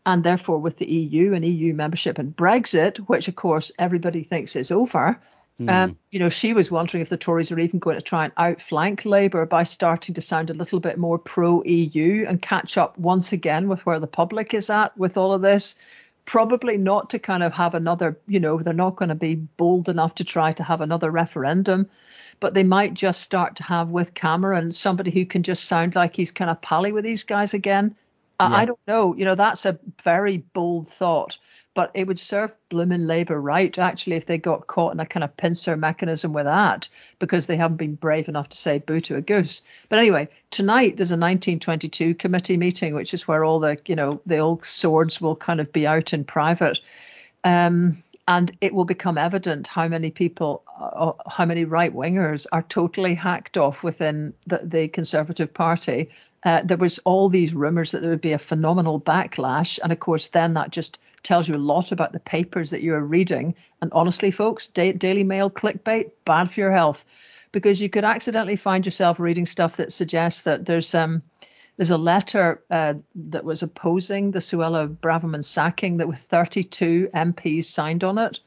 And 0.03 0.23
therefore, 0.23 0.57
with 0.57 0.77
the 0.77 0.91
EU 0.91 1.33
and 1.33 1.45
EU 1.45 1.73
membership 1.73 2.17
and 2.17 2.35
Brexit, 2.35 2.97
which 2.97 3.27
of 3.27 3.35
course 3.35 3.71
everybody 3.77 4.23
thinks 4.23 4.55
is 4.55 4.71
over, 4.71 5.19
Mm. 5.59 5.69
Um, 5.69 5.97
you 6.09 6.19
know, 6.19 6.29
she 6.29 6.53
was 6.53 6.71
wondering 6.71 7.01
if 7.01 7.09
the 7.09 7.17
Tories 7.17 7.51
are 7.51 7.59
even 7.59 7.79
going 7.79 7.95
to 7.95 8.01
try 8.01 8.23
and 8.23 8.33
outflank 8.37 9.05
Labour 9.05 9.45
by 9.45 9.63
starting 9.63 10.15
to 10.15 10.21
sound 10.21 10.49
a 10.49 10.53
little 10.53 10.79
bit 10.79 10.97
more 10.97 11.17
pro 11.17 11.63
EU 11.63 12.25
and 12.27 12.41
catch 12.41 12.77
up 12.77 12.97
once 12.97 13.31
again 13.31 13.67
with 13.67 13.85
where 13.85 13.99
the 13.99 14.07
public 14.07 14.53
is 14.53 14.69
at 14.69 14.97
with 14.97 15.17
all 15.17 15.33
of 15.33 15.41
this. 15.41 15.75
Probably 16.25 16.77
not 16.77 17.09
to 17.11 17.19
kind 17.19 17.43
of 17.43 17.53
have 17.53 17.73
another, 17.73 18.17
you 18.27 18.39
know, 18.39 18.59
they're 18.59 18.73
not 18.73 18.95
going 18.95 19.09
to 19.09 19.15
be 19.15 19.35
bold 19.35 19.89
enough 19.89 20.15
to 20.15 20.23
try 20.23 20.53
to 20.53 20.63
have 20.63 20.81
another 20.81 21.11
referendum, 21.11 21.89
but 22.39 22.53
they 22.53 22.63
might 22.63 22.93
just 22.93 23.21
start 23.21 23.55
to 23.57 23.63
have 23.63 23.89
with 23.89 24.13
Cameron 24.13 24.71
somebody 24.71 25.11
who 25.11 25.25
can 25.25 25.43
just 25.43 25.65
sound 25.65 25.95
like 25.95 26.15
he's 26.15 26.31
kind 26.31 26.49
of 26.49 26.61
pally 26.61 26.91
with 26.91 27.03
these 27.03 27.23
guys 27.23 27.53
again. 27.53 27.95
Yeah. 28.39 28.47
I, 28.47 28.61
I 28.61 28.65
don't 28.65 28.79
know. 28.87 29.15
You 29.15 29.25
know, 29.25 29.35
that's 29.35 29.65
a 29.65 29.79
very 30.03 30.37
bold 30.37 30.87
thought 30.87 31.37
but 31.73 31.91
it 31.93 32.05
would 32.05 32.19
serve 32.19 32.55
blooming 32.69 33.07
Labour 33.07 33.39
right 33.39 33.77
actually 33.77 34.15
if 34.15 34.25
they 34.25 34.37
got 34.37 34.67
caught 34.67 34.93
in 34.93 34.99
a 34.99 35.05
kind 35.05 35.23
of 35.23 35.35
pincer 35.37 35.77
mechanism 35.77 36.33
with 36.33 36.45
that 36.45 36.89
because 37.19 37.47
they 37.47 37.55
haven't 37.55 37.77
been 37.77 37.95
brave 37.95 38.27
enough 38.27 38.49
to 38.49 38.57
say 38.57 38.79
boo 38.79 38.99
to 39.01 39.15
a 39.15 39.21
goose. 39.21 39.61
But 39.89 39.99
anyway, 39.99 40.27
tonight 40.49 40.97
there's 40.97 41.11
a 41.11 41.15
1922 41.15 42.15
committee 42.15 42.57
meeting, 42.57 42.93
which 42.93 43.13
is 43.13 43.27
where 43.27 43.45
all 43.45 43.59
the 43.59 43.77
you 43.85 43.95
know 43.95 44.21
the 44.25 44.39
old 44.39 44.65
swords 44.65 45.21
will 45.21 45.35
kind 45.35 45.61
of 45.61 45.71
be 45.71 45.87
out 45.87 46.13
in 46.13 46.25
private. 46.25 46.79
Um, 47.43 48.03
and 48.27 48.55
it 48.61 48.73
will 48.73 48.85
become 48.85 49.17
evident 49.17 49.67
how 49.67 49.87
many 49.87 50.11
people, 50.11 50.63
uh, 50.79 51.11
how 51.27 51.45
many 51.45 51.65
right 51.65 51.93
wingers 51.93 52.45
are 52.51 52.61
totally 52.61 53.15
hacked 53.15 53.57
off 53.57 53.83
within 53.83 54.33
the, 54.45 54.59
the 54.63 54.87
Conservative 54.87 55.53
Party. 55.53 56.09
Uh, 56.43 56.61
there 56.63 56.77
was 56.77 56.99
all 56.99 57.29
these 57.29 57.53
rumours 57.53 57.91
that 57.91 58.01
there 58.01 58.11
would 58.11 58.21
be 58.21 58.31
a 58.31 58.39
phenomenal 58.39 59.01
backlash, 59.01 59.79
and 59.81 59.91
of 59.91 59.99
course, 59.99 60.29
then 60.29 60.53
that 60.53 60.69
just 60.69 60.99
tells 61.23 61.47
you 61.47 61.55
a 61.55 61.57
lot 61.57 61.91
about 61.91 62.13
the 62.13 62.19
papers 62.19 62.71
that 62.71 62.81
you're 62.81 63.01
reading. 63.01 63.55
And 63.81 63.91
honestly, 63.93 64.31
folks, 64.31 64.67
da- 64.67 64.93
Daily 64.93 65.23
Mail 65.23 65.49
clickbait, 65.49 66.11
bad 66.25 66.51
for 66.51 66.59
your 66.59 66.71
health, 66.71 67.05
because 67.51 67.81
you 67.81 67.89
could 67.89 68.05
accidentally 68.05 68.55
find 68.55 68.85
yourself 68.85 69.19
reading 69.19 69.45
stuff 69.45 69.77
that 69.77 69.91
suggests 69.91 70.43
that 70.43 70.65
there's 70.65 70.95
um 70.95 71.21
there's 71.77 71.91
a 71.91 71.97
letter 71.97 72.61
uh, 72.69 72.93
that 73.15 73.43
was 73.43 73.63
opposing 73.63 74.31
the 74.31 74.39
Suella 74.39 74.87
Braverman 74.87 75.43
sacking 75.43 75.97
that 75.97 76.07
with 76.07 76.19
32 76.19 77.09
MPs 77.13 77.63
signed 77.63 78.03
on 78.03 78.17
it. 78.19 78.39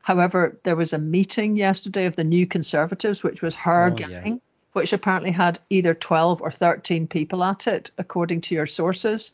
However, 0.00 0.58
there 0.64 0.74
was 0.74 0.92
a 0.92 0.98
meeting 0.98 1.56
yesterday 1.56 2.06
of 2.06 2.16
the 2.16 2.24
New 2.24 2.46
Conservatives, 2.46 3.22
which 3.22 3.40
was 3.40 3.54
her 3.54 3.86
oh, 3.86 3.94
gang, 3.94 4.10
yeah. 4.10 4.34
which 4.72 4.92
apparently 4.92 5.30
had 5.30 5.60
either 5.70 5.94
12 5.94 6.42
or 6.42 6.50
13 6.50 7.06
people 7.06 7.44
at 7.44 7.68
it, 7.68 7.92
according 7.98 8.40
to 8.42 8.54
your 8.54 8.66
sources. 8.66 9.30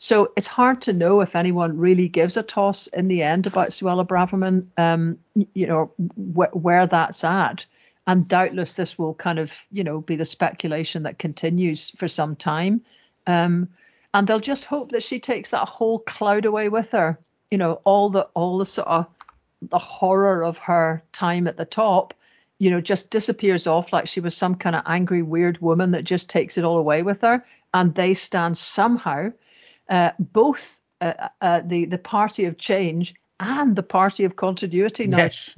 So 0.00 0.32
it's 0.36 0.46
hard 0.46 0.82
to 0.82 0.92
know 0.92 1.22
if 1.22 1.34
anyone 1.34 1.76
really 1.76 2.08
gives 2.08 2.36
a 2.36 2.44
toss 2.44 2.86
in 2.86 3.08
the 3.08 3.24
end 3.24 3.48
about 3.48 3.70
Suella 3.70 4.06
Braverman, 4.06 4.68
um, 4.76 5.18
you 5.34 5.66
know, 5.66 5.90
wh- 5.96 6.54
where 6.54 6.86
that's 6.86 7.24
at. 7.24 7.66
And 8.06 8.28
doubtless 8.28 8.74
this 8.74 8.96
will 8.96 9.12
kind 9.12 9.40
of, 9.40 9.66
you 9.72 9.82
know, 9.82 10.00
be 10.00 10.14
the 10.14 10.24
speculation 10.24 11.02
that 11.02 11.18
continues 11.18 11.90
for 11.90 12.06
some 12.06 12.36
time. 12.36 12.82
Um, 13.26 13.70
and 14.14 14.24
they'll 14.26 14.38
just 14.38 14.66
hope 14.66 14.92
that 14.92 15.02
she 15.02 15.18
takes 15.18 15.50
that 15.50 15.68
whole 15.68 15.98
cloud 15.98 16.44
away 16.44 16.68
with 16.68 16.92
her. 16.92 17.18
You 17.50 17.58
know, 17.58 17.80
all 17.82 18.08
the 18.08 18.28
all 18.34 18.58
the 18.58 18.66
sort 18.66 18.86
of 18.86 19.06
the 19.62 19.78
horror 19.78 20.44
of 20.44 20.58
her 20.58 21.02
time 21.10 21.48
at 21.48 21.56
the 21.56 21.64
top, 21.64 22.14
you 22.60 22.70
know, 22.70 22.80
just 22.80 23.10
disappears 23.10 23.66
off 23.66 23.92
like 23.92 24.06
she 24.06 24.20
was 24.20 24.36
some 24.36 24.54
kind 24.54 24.76
of 24.76 24.84
angry, 24.86 25.22
weird 25.22 25.60
woman 25.60 25.90
that 25.90 26.04
just 26.04 26.30
takes 26.30 26.56
it 26.56 26.64
all 26.64 26.78
away 26.78 27.02
with 27.02 27.22
her. 27.22 27.44
And 27.74 27.92
they 27.94 28.14
stand 28.14 28.56
somehow, 28.56 29.32
uh, 29.88 30.12
both 30.18 30.80
uh, 31.00 31.28
uh, 31.40 31.60
the 31.64 31.84
the 31.86 31.98
party 31.98 32.44
of 32.44 32.58
change 32.58 33.14
and 33.40 33.76
the 33.76 33.82
party 33.82 34.24
of 34.24 34.36
continuity 34.36 35.06
now, 35.06 35.18
yes. 35.18 35.54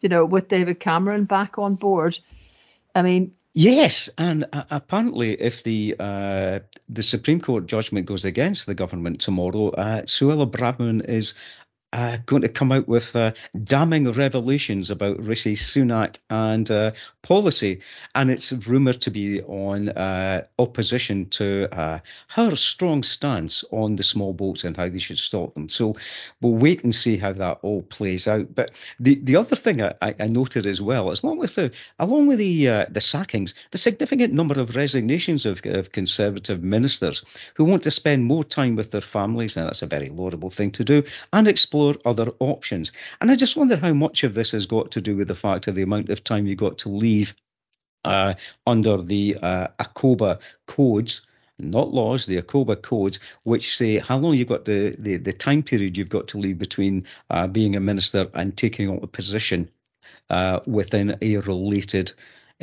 you 0.00 0.08
know, 0.08 0.24
with 0.24 0.48
David 0.48 0.80
Cameron 0.80 1.24
back 1.24 1.58
on 1.58 1.76
board. 1.76 2.18
I 2.94 3.02
mean, 3.02 3.32
Yes, 3.54 4.08
and 4.16 4.46
uh, 4.54 4.64
apparently, 4.70 5.38
if 5.38 5.62
the 5.62 5.94
uh, 6.00 6.60
the 6.88 7.02
Supreme 7.02 7.38
Court 7.38 7.66
judgment 7.66 8.06
goes 8.06 8.24
against 8.24 8.64
the 8.64 8.74
government 8.74 9.20
tomorrow, 9.20 9.68
uh, 9.68 10.02
Suella 10.02 10.50
Braverman 10.50 11.06
is 11.06 11.34
uh, 11.92 12.16
going 12.26 12.42
to 12.42 12.48
come 12.48 12.72
out 12.72 12.88
with 12.88 13.14
uh, 13.14 13.32
damning 13.64 14.10
revelations 14.10 14.90
about 14.90 15.22
Rishi 15.22 15.54
Sunak 15.54 16.16
and 16.30 16.70
uh, 16.70 16.92
policy, 17.22 17.80
and 18.14 18.30
it's 18.30 18.52
rumoured 18.52 19.00
to 19.02 19.10
be 19.10 19.42
on 19.42 19.90
uh, 19.90 20.44
opposition 20.58 21.28
to 21.30 21.68
uh, 21.72 21.98
her 22.28 22.56
strong 22.56 23.02
stance 23.02 23.64
on 23.70 23.96
the 23.96 24.02
small 24.02 24.32
boats 24.32 24.64
and 24.64 24.76
how 24.76 24.88
they 24.88 24.98
should 24.98 25.18
stop 25.18 25.54
them. 25.54 25.68
So 25.68 25.94
we'll 26.40 26.54
wait 26.54 26.82
and 26.84 26.94
see 26.94 27.16
how 27.18 27.32
that 27.34 27.58
all 27.62 27.82
plays 27.82 28.26
out. 28.26 28.54
But 28.54 28.70
the, 28.98 29.16
the 29.22 29.36
other 29.36 29.56
thing 29.56 29.82
I, 29.82 29.94
I 30.00 30.26
noted 30.26 30.66
as 30.66 30.80
well, 30.80 31.12
along 31.22 31.38
with 31.38 31.54
the 31.56 31.72
along 31.98 32.26
with 32.26 32.38
the 32.38 32.68
uh, 32.68 32.86
the 32.88 33.00
sackings, 33.00 33.54
the 33.70 33.78
significant 33.78 34.32
number 34.32 34.58
of 34.60 34.76
resignations 34.76 35.44
of, 35.46 35.60
of 35.66 35.92
Conservative 35.92 36.62
ministers 36.62 37.24
who 37.54 37.64
want 37.64 37.82
to 37.82 37.90
spend 37.90 38.24
more 38.24 38.44
time 38.44 38.76
with 38.76 38.90
their 38.90 39.00
families, 39.00 39.56
and 39.56 39.66
that's 39.66 39.82
a 39.82 39.86
very 39.86 40.08
laudable 40.08 40.50
thing 40.50 40.70
to 40.72 40.84
do, 40.84 41.02
and 41.32 41.48
explore 41.48 41.81
explore 41.90 42.12
other 42.12 42.32
options. 42.38 42.92
And 43.20 43.30
I 43.30 43.36
just 43.36 43.56
wonder 43.56 43.76
how 43.76 43.92
much 43.92 44.24
of 44.24 44.34
this 44.34 44.52
has 44.52 44.66
got 44.66 44.90
to 44.92 45.00
do 45.00 45.16
with 45.16 45.28
the 45.28 45.34
fact 45.34 45.68
of 45.68 45.74
the 45.74 45.82
amount 45.82 46.10
of 46.10 46.24
time 46.24 46.46
you 46.46 46.56
got 46.56 46.78
to 46.78 46.88
leave 46.88 47.34
uh, 48.04 48.34
under 48.66 49.00
the 49.02 49.36
uh, 49.42 49.68
ACOBA 49.78 50.38
codes 50.66 51.22
not 51.58 51.92
laws, 51.92 52.26
the 52.26 52.42
ACOBA 52.42 52.82
codes, 52.82 53.20
which 53.44 53.76
say 53.76 53.98
how 53.98 54.18
long 54.18 54.34
you've 54.34 54.48
got 54.48 54.64
the, 54.64 54.96
the, 54.98 55.16
the 55.18 55.32
time 55.32 55.62
period 55.62 55.96
you've 55.96 56.08
got 56.08 56.26
to 56.26 56.38
leave 56.38 56.58
between 56.58 57.06
uh, 57.30 57.46
being 57.46 57.76
a 57.76 57.80
minister 57.80 58.28
and 58.34 58.56
taking 58.56 58.90
up 58.90 59.02
a 59.02 59.06
position 59.06 59.70
uh, 60.28 60.58
within 60.66 61.16
a 61.22 61.36
related 61.36 62.10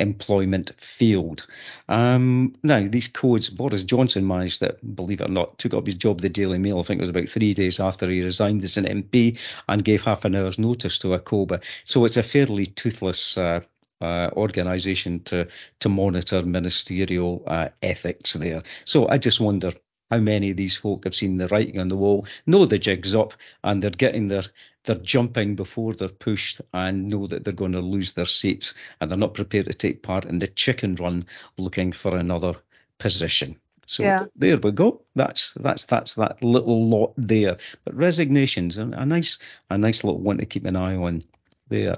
employment 0.00 0.72
field. 0.78 1.46
Um, 1.88 2.56
now, 2.62 2.86
these 2.86 3.08
codes, 3.08 3.50
Boris 3.50 3.84
Johnson 3.84 4.26
managed 4.26 4.60
that, 4.60 4.96
believe 4.96 5.20
it 5.20 5.28
or 5.28 5.32
not, 5.32 5.58
took 5.58 5.74
up 5.74 5.86
his 5.86 5.94
job, 5.94 6.20
the 6.20 6.28
Daily 6.28 6.58
Mail, 6.58 6.80
I 6.80 6.82
think 6.82 7.00
it 7.00 7.02
was 7.02 7.10
about 7.10 7.28
three 7.28 7.54
days 7.54 7.78
after 7.78 8.08
he 8.08 8.22
resigned 8.22 8.64
as 8.64 8.76
an 8.76 8.86
MP 8.86 9.38
and 9.68 9.84
gave 9.84 10.02
half 10.02 10.24
an 10.24 10.34
hour's 10.34 10.58
notice 10.58 10.98
to 10.98 11.14
a 11.14 11.20
ACOBA. 11.20 11.62
So 11.84 12.04
it's 12.04 12.16
a 12.16 12.22
fairly 12.22 12.66
toothless 12.66 13.36
uh, 13.38 13.60
uh, 14.00 14.30
organisation 14.32 15.20
to 15.24 15.46
to 15.80 15.88
monitor 15.88 16.42
ministerial 16.42 17.42
uh, 17.46 17.68
ethics 17.82 18.32
there. 18.32 18.62
So 18.84 19.08
I 19.08 19.18
just 19.18 19.40
wonder 19.40 19.72
how 20.10 20.18
many 20.18 20.50
of 20.50 20.56
these 20.56 20.76
folk 20.76 21.04
have 21.04 21.14
seen 21.14 21.36
the 21.36 21.48
writing 21.48 21.78
on 21.78 21.88
the 21.88 21.96
wall, 21.96 22.26
know 22.46 22.66
the 22.66 22.78
jig's 22.78 23.14
up, 23.14 23.34
and 23.62 23.82
they're 23.82 23.90
getting 23.90 24.28
their 24.28 24.44
they're 24.84 24.96
jumping 24.96 25.56
before 25.56 25.92
they're 25.94 26.08
pushed 26.08 26.60
and 26.72 27.08
know 27.08 27.26
that 27.26 27.44
they're 27.44 27.52
going 27.52 27.72
to 27.72 27.80
lose 27.80 28.14
their 28.14 28.26
seats 28.26 28.74
and 29.00 29.10
they're 29.10 29.18
not 29.18 29.34
prepared 29.34 29.66
to 29.66 29.74
take 29.74 30.02
part 30.02 30.24
in 30.24 30.38
the 30.38 30.46
chicken 30.46 30.94
run 30.96 31.26
looking 31.58 31.92
for 31.92 32.16
another 32.16 32.54
position. 32.98 33.56
So 33.86 34.04
yeah. 34.04 34.26
there 34.36 34.56
we 34.56 34.70
go. 34.70 35.02
That's 35.16 35.54
that's 35.54 35.84
that's 35.86 36.14
that 36.14 36.42
little 36.44 36.86
lot 36.86 37.12
there. 37.16 37.58
But 37.84 37.96
resignations, 37.96 38.78
a, 38.78 38.82
a 38.82 39.04
nice 39.04 39.38
a 39.68 39.76
nice 39.76 40.04
little 40.04 40.20
one 40.20 40.38
to 40.38 40.46
keep 40.46 40.64
an 40.64 40.76
eye 40.76 40.94
on 40.94 41.24
there. 41.68 41.94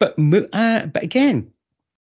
But 0.00 0.18
uh, 0.18 0.86
but 0.86 1.02
again, 1.02 1.52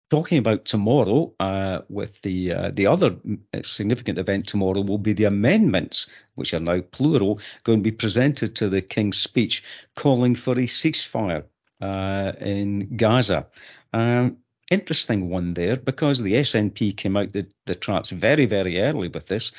talking 0.09 0.37
about 0.37 0.65
tomorrow, 0.65 1.33
uh, 1.39 1.79
with 1.89 2.21
the 2.21 2.51
uh, 2.51 2.71
the 2.73 2.87
other 2.87 3.15
significant 3.63 4.17
event 4.17 4.47
tomorrow 4.47 4.81
will 4.81 4.97
be 4.97 5.13
the 5.13 5.25
amendments, 5.25 6.09
which 6.35 6.53
are 6.53 6.59
now 6.59 6.81
plural, 6.91 7.39
going 7.63 7.79
to 7.79 7.83
be 7.83 7.95
presented 7.95 8.55
to 8.55 8.69
the 8.69 8.81
King's 8.81 9.17
speech, 9.17 9.63
calling 9.95 10.35
for 10.35 10.53
a 10.53 10.67
ceasefire 10.67 11.43
uh, 11.81 12.33
in 12.39 12.95
Gaza. 12.97 13.47
Um, 13.93 14.37
interesting 14.71 15.29
one 15.29 15.49
there 15.49 15.75
because 15.75 16.21
the 16.21 16.33
SNP 16.33 16.95
came 16.95 17.17
out 17.17 17.31
the, 17.31 17.47
the 17.65 17.73
traps 17.75 18.11
very 18.11 18.45
very 18.45 18.81
early 18.81 19.07
with 19.07 19.27
this. 19.27 19.51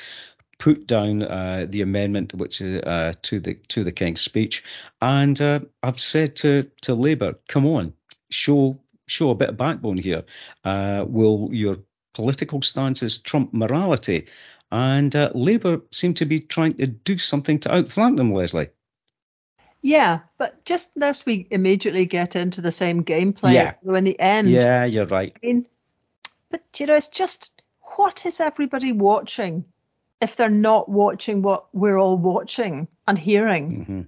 Put 0.59 0.85
down 0.85 1.23
uh, 1.23 1.65
the 1.67 1.81
amendment 1.81 2.35
which 2.35 2.61
uh, 2.61 3.13
to 3.23 3.39
the 3.39 3.55
to 3.69 3.83
the 3.83 3.91
King's 3.91 4.21
speech, 4.21 4.63
and 5.01 5.39
uh, 5.41 5.61
I've 5.81 5.99
said 5.99 6.35
to 6.37 6.69
to 6.81 6.93
Labour, 6.93 7.39
come 7.47 7.65
on, 7.65 7.93
show 8.29 8.77
show 9.11 9.29
a 9.29 9.35
bit 9.35 9.49
of 9.49 9.57
backbone 9.57 9.97
here. 9.97 10.23
Uh, 10.63 11.05
will 11.07 11.49
your 11.51 11.77
political 12.13 12.61
stances 12.61 13.17
trump 13.17 13.53
morality? 13.53 14.27
And 14.71 15.13
uh, 15.15 15.31
Labour 15.35 15.81
seem 15.91 16.13
to 16.15 16.25
be 16.25 16.39
trying 16.39 16.75
to 16.75 16.87
do 16.87 17.17
something 17.17 17.59
to 17.59 17.75
outflank 17.75 18.17
them, 18.17 18.33
Lesley. 18.33 18.69
Yeah, 19.81 20.19
but 20.37 20.63
just 20.63 20.91
lest 20.95 21.25
we 21.25 21.47
immediately 21.49 22.05
get 22.05 22.35
into 22.35 22.61
the 22.61 22.71
same 22.71 23.03
gameplay 23.03 23.53
yeah. 23.53 23.73
in 23.83 24.03
the 24.03 24.19
end. 24.19 24.49
Yeah, 24.49 24.85
you're 24.85 25.07
right. 25.07 25.35
I 25.35 25.45
mean, 25.45 25.65
but 26.49 26.61
you 26.77 26.85
know, 26.85 26.95
it's 26.95 27.07
just 27.07 27.51
what 27.97 28.25
is 28.25 28.39
everybody 28.39 28.91
watching 28.91 29.65
if 30.21 30.35
they're 30.35 30.49
not 30.49 30.87
watching 30.87 31.41
what 31.41 31.65
we're 31.73 31.97
all 31.97 32.17
watching 32.17 32.87
and 33.07 33.17
hearing? 33.17 33.81
Mm-hmm. 33.81 34.01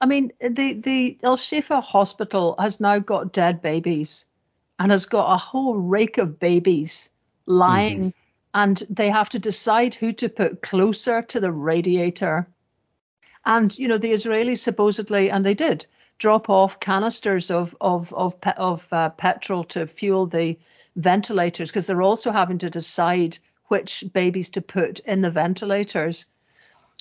I 0.00 0.06
mean, 0.06 0.30
the 0.40 0.74
the 0.74 1.18
Al 1.24 1.36
Shifa 1.36 1.82
hospital 1.82 2.54
has 2.58 2.80
now 2.80 3.00
got 3.00 3.32
dead 3.32 3.60
babies 3.60 4.26
and 4.80 4.90
has 4.90 5.04
got 5.04 5.32
a 5.32 5.36
whole 5.36 5.74
rake 5.74 6.16
of 6.16 6.40
babies 6.40 7.10
lying, 7.44 7.98
mm-hmm. 7.98 8.08
and 8.54 8.82
they 8.88 9.10
have 9.10 9.28
to 9.28 9.38
decide 9.38 9.94
who 9.94 10.10
to 10.10 10.28
put 10.30 10.62
closer 10.62 11.20
to 11.20 11.38
the 11.38 11.52
radiator. 11.52 12.48
And 13.44 13.78
you 13.78 13.88
know, 13.88 13.98
the 13.98 14.12
Israelis 14.12 14.58
supposedly, 14.58 15.30
and 15.30 15.44
they 15.44 15.54
did 15.54 15.86
drop 16.18 16.48
off 16.48 16.80
canisters 16.80 17.50
of 17.50 17.76
of 17.80 18.14
of 18.14 18.34
of 18.56 18.88
uh, 18.90 19.10
petrol 19.10 19.64
to 19.64 19.86
fuel 19.86 20.26
the 20.26 20.58
ventilators 20.96 21.68
because 21.68 21.86
they're 21.86 22.02
also 22.02 22.32
having 22.32 22.58
to 22.58 22.70
decide 22.70 23.36
which 23.66 24.04
babies 24.14 24.48
to 24.50 24.62
put 24.62 25.00
in 25.00 25.20
the 25.20 25.30
ventilators. 25.30 26.24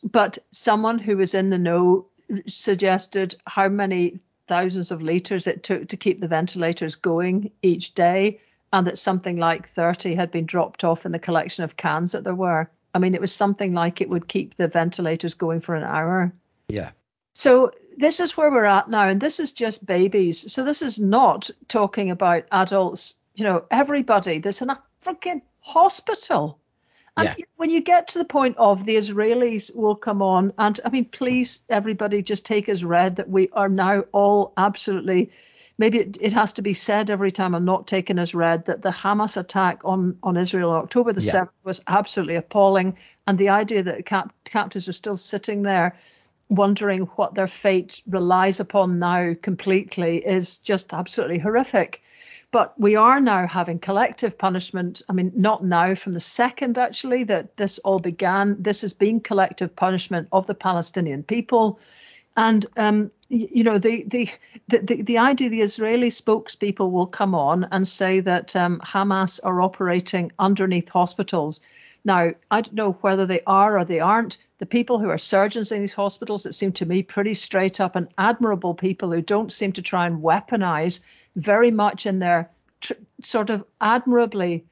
But 0.04 0.38
someone 0.52 1.00
who 1.00 1.16
was 1.16 1.34
in 1.34 1.50
the 1.50 1.58
know 1.58 2.08
suggested 2.46 3.36
how 3.46 3.70
many 3.70 4.20
thousands 4.50 4.92
of 4.92 5.02
litres 5.02 5.48
it 5.48 5.64
took 5.64 5.88
to 5.88 5.96
keep 5.96 6.20
the 6.20 6.28
ventilators 6.28 6.96
going 6.98 7.52
each 7.62 7.94
day, 7.94 8.42
and 8.74 8.86
that 8.86 8.98
something 8.98 9.38
like 9.38 9.70
30 9.70 10.16
had 10.16 10.32
been 10.32 10.46
dropped 10.46 10.84
off 10.84 11.06
in 11.06 11.14
the 11.14 11.20
collection 11.20 11.64
of 11.64 11.78
cans 11.78 12.12
that 12.12 12.26
there 12.26 12.36
were. 12.36 12.70
I 12.94 13.00
mean, 13.00 13.16
it 13.16 13.22
was 13.22 13.32
something 13.32 13.74
like 13.74 14.02
it 14.02 14.10
would 14.10 14.28
keep 14.28 14.56
the 14.56 14.68
ventilators 14.68 15.36
going 15.36 15.62
for 15.62 15.76
an 15.76 15.84
hour. 15.84 16.34
Yeah. 16.68 16.92
So 17.34 17.72
this 17.98 18.20
is 18.20 18.36
where 18.36 18.52
we're 18.52 18.66
at 18.66 18.90
now, 18.90 19.08
and 19.08 19.22
this 19.22 19.40
is 19.40 19.54
just 19.54 19.86
babies. 19.86 20.52
So 20.52 20.66
this 20.66 20.82
is 20.82 21.00
not 21.00 21.50
talking 21.68 22.12
about 22.12 22.44
adults. 22.52 23.16
You 23.36 23.46
know, 23.46 23.64
everybody. 23.72 24.40
There's 24.40 24.62
an 24.62 24.76
freaking 25.02 25.42
hospital 25.62 26.60
and 27.20 27.36
yeah. 27.38 27.46
when 27.58 27.70
you 27.70 27.82
get 27.82 28.10
to 28.10 28.20
the 28.20 28.26
point 28.26 28.58
of 28.58 28.86
the 28.86 28.96
Israelis 28.96 29.76
will 29.76 29.96
come 29.96 30.22
on, 30.22 30.54
and 30.58 30.80
I 30.86 30.90
mean, 30.90 31.06
please, 31.06 31.62
everybody, 31.70 32.22
just 32.22 32.46
take 32.46 32.70
as 32.70 32.84
read 32.84 33.18
that 33.18 33.30
we 33.30 33.50
are 33.54 33.70
now 33.70 34.02
all 34.12 34.54
absolutely. 34.58 35.32
Maybe 35.78 36.00
it, 36.00 36.18
it 36.20 36.34
has 36.34 36.54
to 36.54 36.62
be 36.62 36.74
said 36.74 37.10
every 37.10 37.32
time 37.32 37.56
I'm 37.56 37.66
not 37.66 37.88
taken 37.88 38.20
as 38.20 38.36
read 38.36 38.66
that 38.66 38.82
the 38.82 38.90
Hamas 38.90 39.38
attack 39.38 39.82
on, 39.86 40.18
on 40.22 40.36
Israel 40.36 40.72
on 40.72 40.84
October 40.84 41.14
the 41.14 41.22
yeah. 41.22 41.32
7th 41.32 41.50
was 41.64 41.82
absolutely 41.88 42.36
appalling. 42.36 42.98
And 43.26 43.38
the 43.38 43.50
idea 43.50 43.84
that 43.84 44.06
cap- 44.06 44.34
captives 44.44 44.90
are 44.90 44.94
still 44.94 45.16
sitting 45.16 45.62
there 45.62 45.96
wondering 46.50 47.02
what 47.16 47.36
their 47.36 47.48
fate 47.48 48.02
relies 48.08 48.60
upon 48.60 49.00
now 49.00 49.34
completely 49.42 50.18
is 50.18 50.58
just 50.58 50.94
absolutely 50.94 51.38
horrific. 51.38 52.02
But 52.52 52.80
we 52.80 52.96
are 52.96 53.22
now 53.22 53.46
having 53.46 53.78
collective 53.78 54.38
punishment. 54.38 55.04
I 55.08 55.14
mean, 55.14 55.32
not 55.36 55.64
now, 55.64 55.94
from 55.94 56.14
the 56.14 56.20
second 56.20 56.80
actually 56.80 57.24
that 57.26 57.58
this 57.58 57.78
all 57.80 58.00
began. 58.00 58.56
This 58.60 58.82
has 58.82 58.94
been 58.94 59.20
collective 59.20 59.76
punishment 59.76 60.28
of 60.32 60.48
the 60.48 60.56
Palestinian 60.56 61.24
people. 61.24 61.80
And 62.36 62.66
um, 62.78 63.12
you 63.30 63.64
know 63.64 63.78
the, 63.78 64.04
the 64.08 64.30
the 64.68 65.04
the 65.04 65.18
idea 65.18 65.50
the 65.50 65.62
Israeli 65.62 66.10
spokespeople 66.10 66.90
will 66.90 67.06
come 67.06 67.36
on 67.36 67.68
and 67.72 67.88
say 67.88 68.20
that 68.22 68.56
um, 68.56 68.80
Hamas 68.84 69.40
are 69.44 69.62
operating 69.62 70.32
underneath 70.40 70.90
hospitals. 70.90 71.62
Now 72.04 72.32
I 72.50 72.62
don't 72.62 72.74
know 72.74 72.92
whether 73.02 73.26
they 73.26 73.42
are 73.46 73.78
or 73.78 73.86
they 73.86 74.00
aren't, 74.00 74.38
the 74.58 74.66
people 74.66 75.00
who 75.00 75.10
are 75.10 75.18
surgeons 75.18 75.72
in 75.72 75.82
these 75.82 75.94
hospitals 75.94 76.46
it 76.46 76.54
seem 76.54 76.72
to 76.74 76.86
me 76.86 77.04
pretty 77.04 77.34
straight 77.34 77.80
up 77.80 77.96
and 77.96 78.08
admirable 78.18 78.74
people 78.74 79.12
who 79.12 79.22
don't 79.22 79.52
seem 79.52 79.72
to 79.74 79.82
try 79.82 80.08
and 80.08 80.24
weaponize 80.24 81.00
very 81.36 81.72
much 81.72 82.06
in 82.06 82.20
their 82.20 82.50
tr- 82.82 82.94
sort 83.24 83.50
of 83.50 83.64
admirably 83.82 84.66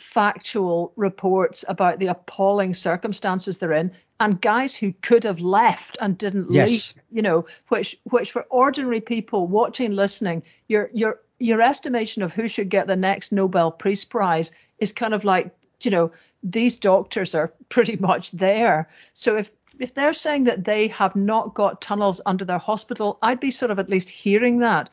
factual 0.00 0.92
reports 0.96 1.64
about 1.68 1.98
the 1.98 2.08
appalling 2.08 2.74
circumstances 2.74 3.58
they're 3.58 3.72
in 3.72 3.90
and 4.20 4.40
guys 4.40 4.74
who 4.74 4.92
could 5.02 5.24
have 5.24 5.40
left 5.40 5.96
and 6.00 6.18
didn't 6.18 6.50
yes. 6.50 6.68
leave 6.68 7.02
you 7.10 7.22
know 7.22 7.46
which 7.68 7.98
which 8.04 8.32
for 8.32 8.42
ordinary 8.50 9.00
people 9.00 9.46
watching 9.46 9.92
listening 9.92 10.42
your 10.68 10.90
your 10.92 11.20
your 11.38 11.60
estimation 11.62 12.22
of 12.22 12.32
who 12.32 12.48
should 12.48 12.68
get 12.68 12.86
the 12.86 12.96
next 12.96 13.32
nobel 13.32 13.70
peace 13.70 14.04
prize 14.04 14.52
is 14.78 14.92
kind 14.92 15.14
of 15.14 15.24
like 15.24 15.54
you 15.80 15.90
know 15.90 16.10
these 16.42 16.76
doctors 16.76 17.34
are 17.34 17.52
pretty 17.70 17.96
much 17.96 18.30
there 18.32 18.88
so 19.14 19.36
if 19.36 19.50
if 19.78 19.94
they're 19.94 20.14
saying 20.14 20.44
that 20.44 20.64
they 20.64 20.88
have 20.88 21.16
not 21.16 21.54
got 21.54 21.80
tunnels 21.80 22.20
under 22.26 22.44
their 22.44 22.58
hospital 22.58 23.18
i'd 23.22 23.40
be 23.40 23.50
sort 23.50 23.70
of 23.70 23.78
at 23.78 23.88
least 23.88 24.10
hearing 24.10 24.58
that 24.58 24.90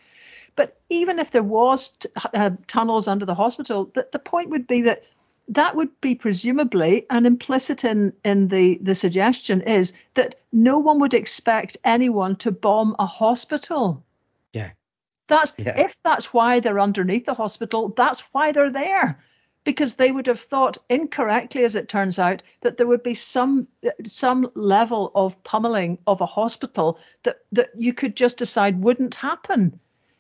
but 0.56 0.78
even 0.90 1.20
if 1.20 1.32
there 1.32 1.44
was 1.44 1.90
t- 1.90 2.10
uh, 2.34 2.52
tunnels 2.68 3.08
under 3.08 3.26
the 3.26 3.36
hospital, 3.36 3.90
the, 3.94 4.08
the 4.12 4.20
point 4.20 4.50
would 4.50 4.68
be 4.68 4.84
that 4.84 5.04
that 5.50 5.76
would 5.76 6.00
be 6.00 6.16
presumably 6.16 7.06
and 7.10 7.26
implicit 7.26 7.84
in 7.84 8.14
in 8.24 8.48
the 8.48 8.80
the 8.82 8.96
suggestion 8.96 9.62
is 9.62 9.94
that 10.14 10.36
no 10.52 10.80
one 10.80 11.00
would 11.00 11.14
expect 11.14 11.78
anyone 11.84 12.36
to 12.38 12.52
bomb 12.52 12.96
a 13.00 13.06
hospital. 13.06 14.04
Yeah. 14.54 14.72
That's 15.28 15.54
yeah. 15.58 15.80
if 15.80 16.02
that's 16.04 16.34
why 16.34 16.60
they're 16.60 16.80
underneath 16.80 17.26
the 17.26 17.34
hospital, 17.34 17.90
that's 17.90 18.22
why 18.32 18.52
they're 18.52 18.72
there. 18.72 19.20
Because 19.66 19.96
they 19.96 20.12
would 20.12 20.28
have 20.28 20.42
thought 20.42 20.78
incorrectly, 20.90 21.64
as 21.64 21.78
it 21.78 21.88
turns 21.88 22.20
out, 22.20 22.44
that 22.62 22.76
there 22.76 22.88
would 22.88 23.04
be 23.04 23.14
some 23.14 23.68
some 24.06 24.52
level 24.56 25.12
of 25.16 25.42
pummeling 25.44 26.00
of 26.06 26.20
a 26.20 26.26
hospital 26.26 27.00
that 27.24 27.38
that 27.54 27.70
you 27.78 27.94
could 27.94 28.16
just 28.16 28.38
decide 28.38 28.84
wouldn't 28.84 29.16
happen. 29.16 29.80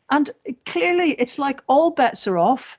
And 0.09 0.29
clearly, 0.65 1.11
it's 1.11 1.39
like 1.39 1.61
all 1.67 1.91
bets 1.91 2.27
are 2.27 2.37
off, 2.37 2.77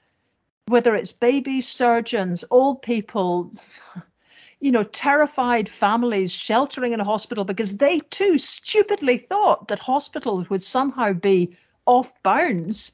whether 0.66 0.94
it's 0.94 1.12
babies, 1.12 1.68
surgeons, 1.68 2.44
old 2.50 2.82
people, 2.82 3.52
you 4.60 4.72
know, 4.72 4.84
terrified 4.84 5.68
families 5.68 6.32
sheltering 6.32 6.92
in 6.92 7.00
a 7.00 7.04
hospital 7.04 7.44
because 7.44 7.76
they 7.76 8.00
too 8.00 8.38
stupidly 8.38 9.18
thought 9.18 9.68
that 9.68 9.78
hospitals 9.78 10.48
would 10.48 10.62
somehow 10.62 11.12
be 11.12 11.56
off 11.86 12.12
bounds. 12.22 12.92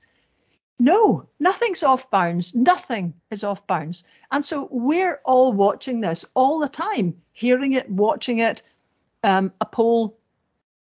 No, 0.78 1.28
nothing's 1.38 1.82
off 1.82 2.10
bounds. 2.10 2.54
Nothing 2.54 3.12
is 3.30 3.44
off 3.44 3.66
bounds. 3.66 4.02
And 4.32 4.44
so 4.44 4.66
we're 4.70 5.20
all 5.24 5.52
watching 5.52 6.00
this 6.00 6.24
all 6.34 6.58
the 6.58 6.68
time, 6.68 7.20
hearing 7.32 7.74
it, 7.74 7.90
watching 7.90 8.38
it. 8.38 8.62
Um, 9.22 9.52
a 9.60 9.66
poll 9.66 10.16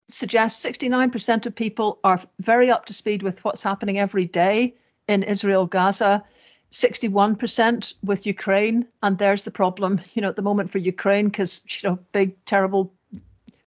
suggests 0.09 0.63
69% 0.65 1.45
of 1.45 1.55
people 1.55 1.99
are 2.03 2.19
very 2.39 2.69
up 2.69 2.85
to 2.85 2.93
speed 2.93 3.23
with 3.23 3.43
what's 3.43 3.63
happening 3.63 3.99
every 3.99 4.25
day 4.25 4.75
in 5.07 5.23
Israel, 5.23 5.65
Gaza. 5.65 6.23
61% 6.71 7.93
with 8.03 8.25
Ukraine, 8.25 8.87
and 9.03 9.17
there's 9.19 9.43
the 9.43 9.51
problem, 9.51 10.01
you 10.15 10.21
know, 10.23 10.29
at 10.29 10.35
the 10.35 10.41
moment 10.41 10.71
for 10.71 10.79
Ukraine, 10.79 11.25
because 11.25 11.63
you 11.67 11.89
know, 11.89 11.99
big 12.11 12.43
terrible 12.45 12.91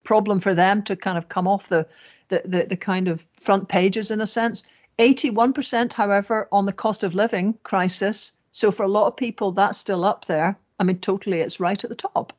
problem 0.05 0.41
for 0.41 0.55
them 0.55 0.83
to 0.85 0.97
kind 0.97 1.19
of 1.19 1.29
come 1.29 1.47
off 1.47 1.69
the, 1.69 1.87
the 2.29 2.43
the, 2.47 2.67
the 2.71 2.77
kind 2.77 3.09
of 3.09 3.27
front 3.39 3.69
pages 3.69 4.11
in 4.11 4.21
a 4.23 4.27
sense. 4.27 4.65
81%, 4.99 5.93
however, 5.93 6.49
on 6.51 6.65
the 6.65 6.73
cost 6.73 7.05
of 7.05 7.15
living 7.15 7.59
crisis. 7.63 8.33
So 8.53 8.71
for 8.71 8.85
a 8.85 8.89
lot 8.89 9.09
of 9.09 9.17
people, 9.17 9.53
that's 9.53 9.77
still 9.77 10.05
up 10.05 10.25
there. 10.27 10.57
I 10.79 10.85
mean, 10.85 10.99
totally, 10.99 11.41
it's 11.41 11.61
right 11.61 11.83
at 11.83 11.91
the 11.91 11.97
top. 11.97 12.33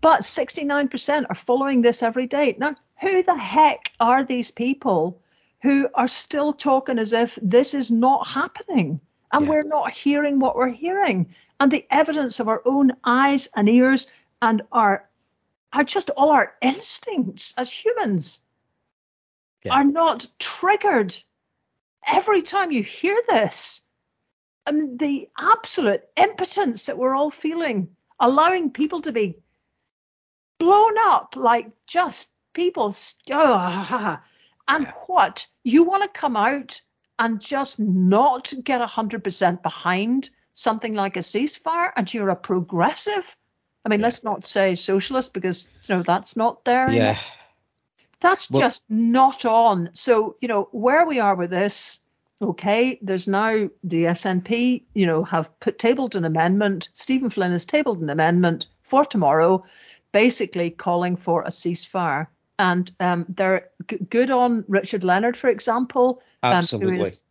But 0.00 0.22
69% 0.22 1.26
are 1.28 1.34
following 1.34 1.82
this 1.82 2.02
every 2.02 2.26
day. 2.26 2.56
Now, 2.58 2.74
who 3.00 3.22
the 3.22 3.36
heck 3.36 3.92
are 4.00 4.24
these 4.24 4.50
people 4.50 5.20
who 5.62 5.88
are 5.94 6.08
still 6.08 6.52
talking 6.52 6.98
as 6.98 7.12
if 7.12 7.38
this 7.42 7.74
is 7.74 7.90
not 7.90 8.26
happening 8.26 9.00
and 9.32 9.44
yeah. 9.44 9.50
we're 9.50 9.62
not 9.62 9.90
hearing 9.90 10.38
what 10.38 10.56
we're 10.56 10.68
hearing? 10.68 11.34
And 11.58 11.70
the 11.70 11.86
evidence 11.90 12.40
of 12.40 12.48
our 12.48 12.62
own 12.64 12.92
eyes 13.04 13.48
and 13.56 13.68
ears 13.68 14.06
and 14.42 14.62
our 14.72 15.08
are 15.72 15.84
just 15.84 16.10
all 16.10 16.30
our 16.30 16.54
instincts 16.62 17.52
as 17.58 17.70
humans 17.70 18.40
yeah. 19.64 19.74
are 19.74 19.84
not 19.84 20.26
triggered 20.38 21.16
every 22.06 22.42
time 22.42 22.70
you 22.70 22.82
hear 22.82 23.20
this. 23.28 23.82
I 24.66 24.72
mean, 24.72 24.96
the 24.96 25.28
absolute 25.38 26.02
impotence 26.16 26.86
that 26.86 26.98
we're 26.98 27.14
all 27.14 27.30
feeling, 27.30 27.88
allowing 28.18 28.70
people 28.70 29.02
to 29.02 29.12
be 29.12 29.36
blown 30.58 30.94
up 30.98 31.34
like 31.36 31.70
just 31.86 32.30
people. 32.56 32.92
Oh, 33.30 34.18
and 34.66 34.92
what? 35.06 35.46
You 35.62 35.84
want 35.84 36.02
to 36.02 36.20
come 36.20 36.36
out 36.36 36.80
and 37.18 37.40
just 37.40 37.78
not 37.78 38.52
get 38.64 38.80
100% 38.80 39.62
behind 39.62 40.30
something 40.52 40.94
like 40.94 41.16
a 41.16 41.20
ceasefire 41.20 41.92
and 41.96 42.12
you're 42.12 42.30
a 42.30 42.36
progressive? 42.36 43.36
I 43.84 43.90
mean, 43.90 44.00
yeah. 44.00 44.06
let's 44.06 44.24
not 44.24 44.46
say 44.46 44.74
socialist 44.74 45.32
because, 45.32 45.70
you 45.86 45.94
know, 45.94 46.02
that's 46.02 46.36
not 46.36 46.64
there. 46.64 46.90
Yeah. 46.90 47.02
Anymore. 47.02 47.16
That's 48.20 48.50
well, 48.50 48.62
just 48.62 48.82
not 48.88 49.44
on. 49.44 49.90
So, 49.92 50.36
you 50.40 50.48
know, 50.48 50.68
where 50.72 51.06
we 51.06 51.20
are 51.20 51.36
with 51.36 51.50
this, 51.50 52.00
okay, 52.40 52.98
there's 53.02 53.28
now 53.28 53.68
the 53.84 54.04
SNP, 54.04 54.84
you 54.94 55.06
know, 55.06 55.22
have 55.22 55.60
put 55.60 55.78
tabled 55.78 56.16
an 56.16 56.24
amendment. 56.24 56.88
Stephen 56.94 57.30
Flynn 57.30 57.52
has 57.52 57.66
tabled 57.66 58.00
an 58.00 58.10
amendment 58.10 58.66
for 58.82 59.04
tomorrow 59.04 59.64
basically 60.16 60.70
calling 60.70 61.14
for 61.14 61.42
a 61.42 61.48
ceasefire. 61.48 62.26
And 62.58 62.90
um, 63.00 63.26
they're 63.28 63.68
g- 63.88 63.98
good 64.10 64.30
on 64.30 64.64
Richard 64.68 65.04
Leonard, 65.04 65.36
for 65.36 65.48
example, 65.48 66.22
um, 66.42 66.64
who 66.64 66.90
is 66.92 67.24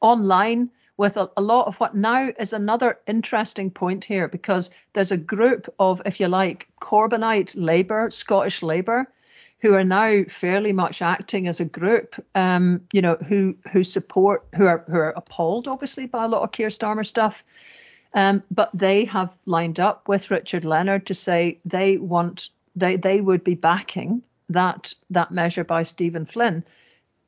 online 0.00 0.70
with 0.96 1.16
a, 1.16 1.30
a, 1.36 1.42
lot 1.42 1.66
of 1.66 1.76
what 1.76 1.94
now 1.94 2.30
is 2.38 2.52
another 2.52 2.98
interesting 3.06 3.70
point 3.70 4.04
here 4.04 4.28
because 4.28 4.70
there's 4.94 5.12
a 5.12 5.16
group 5.16 5.72
of, 5.78 6.00
if 6.06 6.20
you 6.20 6.28
like, 6.28 6.68
Corbynite 6.80 7.54
Labour, 7.56 8.10
Scottish 8.10 8.62
Labour, 8.62 9.06
who 9.60 9.74
are 9.74 9.84
now 9.84 10.22
fairly 10.28 10.72
much 10.72 11.02
acting 11.02 11.48
as 11.48 11.60
a 11.60 11.64
group, 11.64 12.14
um, 12.34 12.80
you 12.92 13.02
know, 13.02 13.16
who 13.26 13.56
who 13.72 13.82
support, 13.82 14.46
who 14.54 14.66
are 14.66 14.84
who 14.86 14.96
are 14.96 15.14
appalled, 15.16 15.66
obviously, 15.66 16.06
by 16.06 16.24
a 16.24 16.28
lot 16.28 16.42
of 16.42 16.52
Keir 16.52 16.68
Starmer 16.68 17.06
stuff, 17.06 17.42
um, 18.14 18.42
but 18.50 18.70
they 18.74 19.04
have 19.06 19.30
lined 19.46 19.80
up 19.80 20.08
with 20.08 20.30
Richard 20.30 20.64
Leonard 20.64 21.06
to 21.06 21.14
say 21.14 21.58
they 21.64 21.96
want 21.96 22.50
they 22.74 22.96
they 22.96 23.20
would 23.20 23.44
be 23.44 23.54
backing 23.54 24.22
that 24.50 24.94
that 25.10 25.30
measure 25.30 25.64
by 25.64 25.82
Stephen 25.82 26.26
Flynn. 26.26 26.64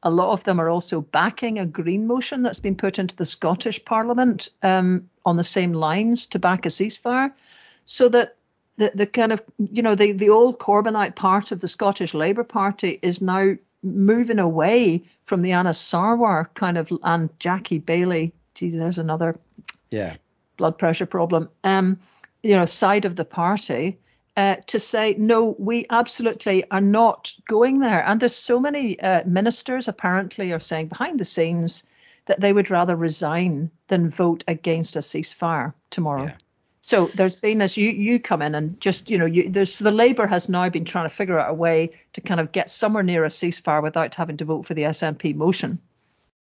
A 0.02 0.10
lot 0.10 0.32
of 0.32 0.44
them 0.44 0.60
are 0.60 0.70
also 0.70 1.00
backing 1.00 1.58
a 1.58 1.66
green 1.66 2.06
motion 2.06 2.42
that's 2.42 2.60
been 2.60 2.76
put 2.76 2.98
into 3.00 3.16
the 3.16 3.24
Scottish 3.24 3.84
Parliament 3.84 4.48
um, 4.62 5.10
on 5.24 5.36
the 5.36 5.44
same 5.44 5.72
lines 5.72 6.28
to 6.28 6.38
back 6.38 6.66
a 6.66 6.68
ceasefire, 6.68 7.32
so 7.84 8.08
that 8.08 8.36
the, 8.76 8.92
the 8.94 9.06
kind 9.06 9.32
of 9.32 9.42
you 9.58 9.82
know 9.82 9.94
the 9.94 10.12
the 10.12 10.30
old 10.30 10.58
Corbynite 10.58 11.16
part 11.16 11.52
of 11.52 11.60
the 11.60 11.68
Scottish 11.68 12.14
Labour 12.14 12.44
Party 12.44 12.98
is 13.02 13.20
now 13.20 13.54
moving 13.82 14.38
away 14.38 15.02
from 15.26 15.42
the 15.42 15.52
Anas 15.52 15.78
Sarwar 15.78 16.52
kind 16.54 16.78
of 16.78 16.92
and 17.02 17.28
Jackie 17.38 17.80
Baillie. 17.80 18.32
Geez, 18.54 18.74
there's 18.74 18.98
another 18.98 19.38
yeah 19.90 20.16
blood 20.58 20.76
pressure 20.76 21.06
problem, 21.06 21.48
um, 21.64 21.98
you 22.42 22.54
know, 22.54 22.66
side 22.66 23.06
of 23.06 23.16
the 23.16 23.24
party. 23.24 23.98
Uh, 24.38 24.54
to 24.68 24.78
say 24.78 25.16
no, 25.18 25.56
we 25.58 25.84
absolutely 25.90 26.62
are 26.70 26.80
not 26.80 27.34
going 27.48 27.80
there. 27.80 28.06
And 28.06 28.20
there's 28.20 28.36
so 28.36 28.60
many 28.60 29.00
uh, 29.00 29.24
ministers 29.26 29.88
apparently 29.88 30.52
are 30.52 30.60
saying 30.60 30.86
behind 30.86 31.18
the 31.18 31.24
scenes 31.24 31.82
that 32.26 32.38
they 32.38 32.52
would 32.52 32.70
rather 32.70 32.94
resign 32.94 33.68
than 33.88 34.08
vote 34.08 34.44
against 34.46 34.94
a 34.94 35.00
ceasefire 35.00 35.74
tomorrow. 35.90 36.26
Yeah. 36.26 36.36
So 36.82 37.10
there's 37.16 37.34
been 37.34 37.60
as 37.60 37.76
you 37.76 37.90
you 37.90 38.20
come 38.20 38.40
in 38.40 38.54
and 38.54 38.80
just 38.80 39.10
you 39.10 39.18
know 39.18 39.26
you, 39.26 39.48
there's 39.48 39.80
the 39.80 39.90
Labour 39.90 40.28
has 40.28 40.48
now 40.48 40.68
been 40.68 40.84
trying 40.84 41.06
to 41.06 41.14
figure 41.16 41.40
out 41.40 41.50
a 41.50 41.54
way 41.54 41.90
to 42.12 42.20
kind 42.20 42.38
of 42.38 42.52
get 42.52 42.70
somewhere 42.70 43.02
near 43.02 43.24
a 43.24 43.30
ceasefire 43.30 43.82
without 43.82 44.14
having 44.14 44.36
to 44.36 44.44
vote 44.44 44.66
for 44.66 44.74
the 44.74 44.82
SNP 44.82 45.34
motion. 45.34 45.80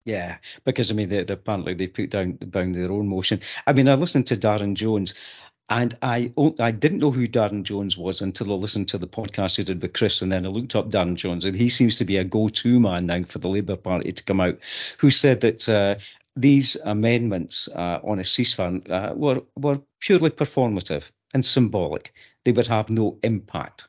Yeah, 0.06 0.36
because 0.64 0.92
I 0.92 0.94
mean, 0.94 1.08
they, 1.08 1.24
they, 1.24 1.34
apparently 1.34 1.74
they 1.74 1.88
put 1.88 2.10
down 2.10 2.32
down 2.32 2.72
their 2.72 2.92
own 2.92 3.08
motion. 3.08 3.40
I 3.66 3.72
mean, 3.72 3.88
I 3.88 3.94
listened 3.94 4.28
to 4.28 4.36
Darren 4.36 4.74
Jones, 4.74 5.14
and 5.68 5.96
I 6.00 6.32
I 6.58 6.70
didn't 6.70 7.00
know 7.00 7.10
who 7.10 7.26
Darren 7.26 7.64
Jones 7.64 7.98
was 7.98 8.20
until 8.20 8.52
I 8.52 8.56
listened 8.56 8.88
to 8.88 8.98
the 8.98 9.08
podcast 9.08 9.56
he 9.56 9.64
did 9.64 9.82
with 9.82 9.92
Chris, 9.92 10.22
and 10.22 10.30
then 10.30 10.46
I 10.46 10.48
looked 10.48 10.76
up 10.76 10.90
Darren 10.90 11.16
Jones, 11.16 11.44
and 11.44 11.56
he 11.56 11.68
seems 11.68 11.98
to 11.98 12.04
be 12.04 12.18
a 12.18 12.24
go-to 12.24 12.78
man 12.78 13.06
now 13.06 13.22
for 13.24 13.38
the 13.38 13.48
Labour 13.48 13.76
Party 13.76 14.12
to 14.12 14.24
come 14.24 14.40
out, 14.40 14.58
who 14.98 15.10
said 15.10 15.40
that 15.40 15.68
uh, 15.68 15.96
these 16.36 16.76
amendments 16.76 17.68
uh, 17.68 18.00
on 18.04 18.18
a 18.18 18.22
ceasefire 18.22 18.88
uh, 18.90 19.14
were 19.14 19.42
were 19.56 19.80
purely 20.00 20.30
performative 20.30 21.10
and 21.34 21.44
symbolic. 21.44 22.12
They 22.44 22.52
would 22.52 22.68
have 22.68 22.90
no 22.90 23.18
impact. 23.22 23.88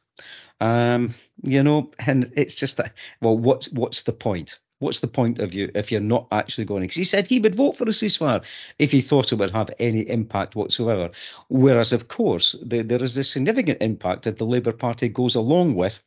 Um, 0.60 1.14
you 1.44 1.62
know, 1.62 1.92
and 2.00 2.34
it's 2.36 2.56
just 2.56 2.78
that. 2.78 2.94
Well, 3.22 3.38
what's 3.38 3.72
what's 3.72 4.02
the 4.02 4.14
point? 4.14 4.58
What's 4.80 5.00
the 5.00 5.08
point 5.08 5.40
of 5.40 5.54
you 5.54 5.72
if 5.74 5.92
you're 5.92 6.02
not 6.02 6.28
actually 6.32 6.66
going? 6.66 6.84
Because 6.84 6.98
he 6.98 7.04
said 7.04 7.28
he 7.28 7.40
would 7.40 7.56
vote 7.56 7.78
for 7.78 7.86
a 7.86 7.88
ceasefire 7.88 8.44
if 8.78 8.92
he 8.92 9.02
thought 9.02 9.32
it 9.32 9.36
would 9.36 9.52
have 9.52 9.72
any 9.80 10.02
impact 10.02 10.56
whatsoever. 10.56 11.10
Whereas, 11.50 11.94
of 11.94 12.08
course, 12.08 12.56
the, 12.64 12.84
there 12.84 13.04
is 13.04 13.18
a 13.18 13.24
significant 13.24 13.82
impact 13.82 14.28
if 14.28 14.38
the 14.38 14.46
Labour 14.46 14.74
Party 14.74 15.10
goes 15.10 15.34
along 15.34 15.74
with 15.74 16.00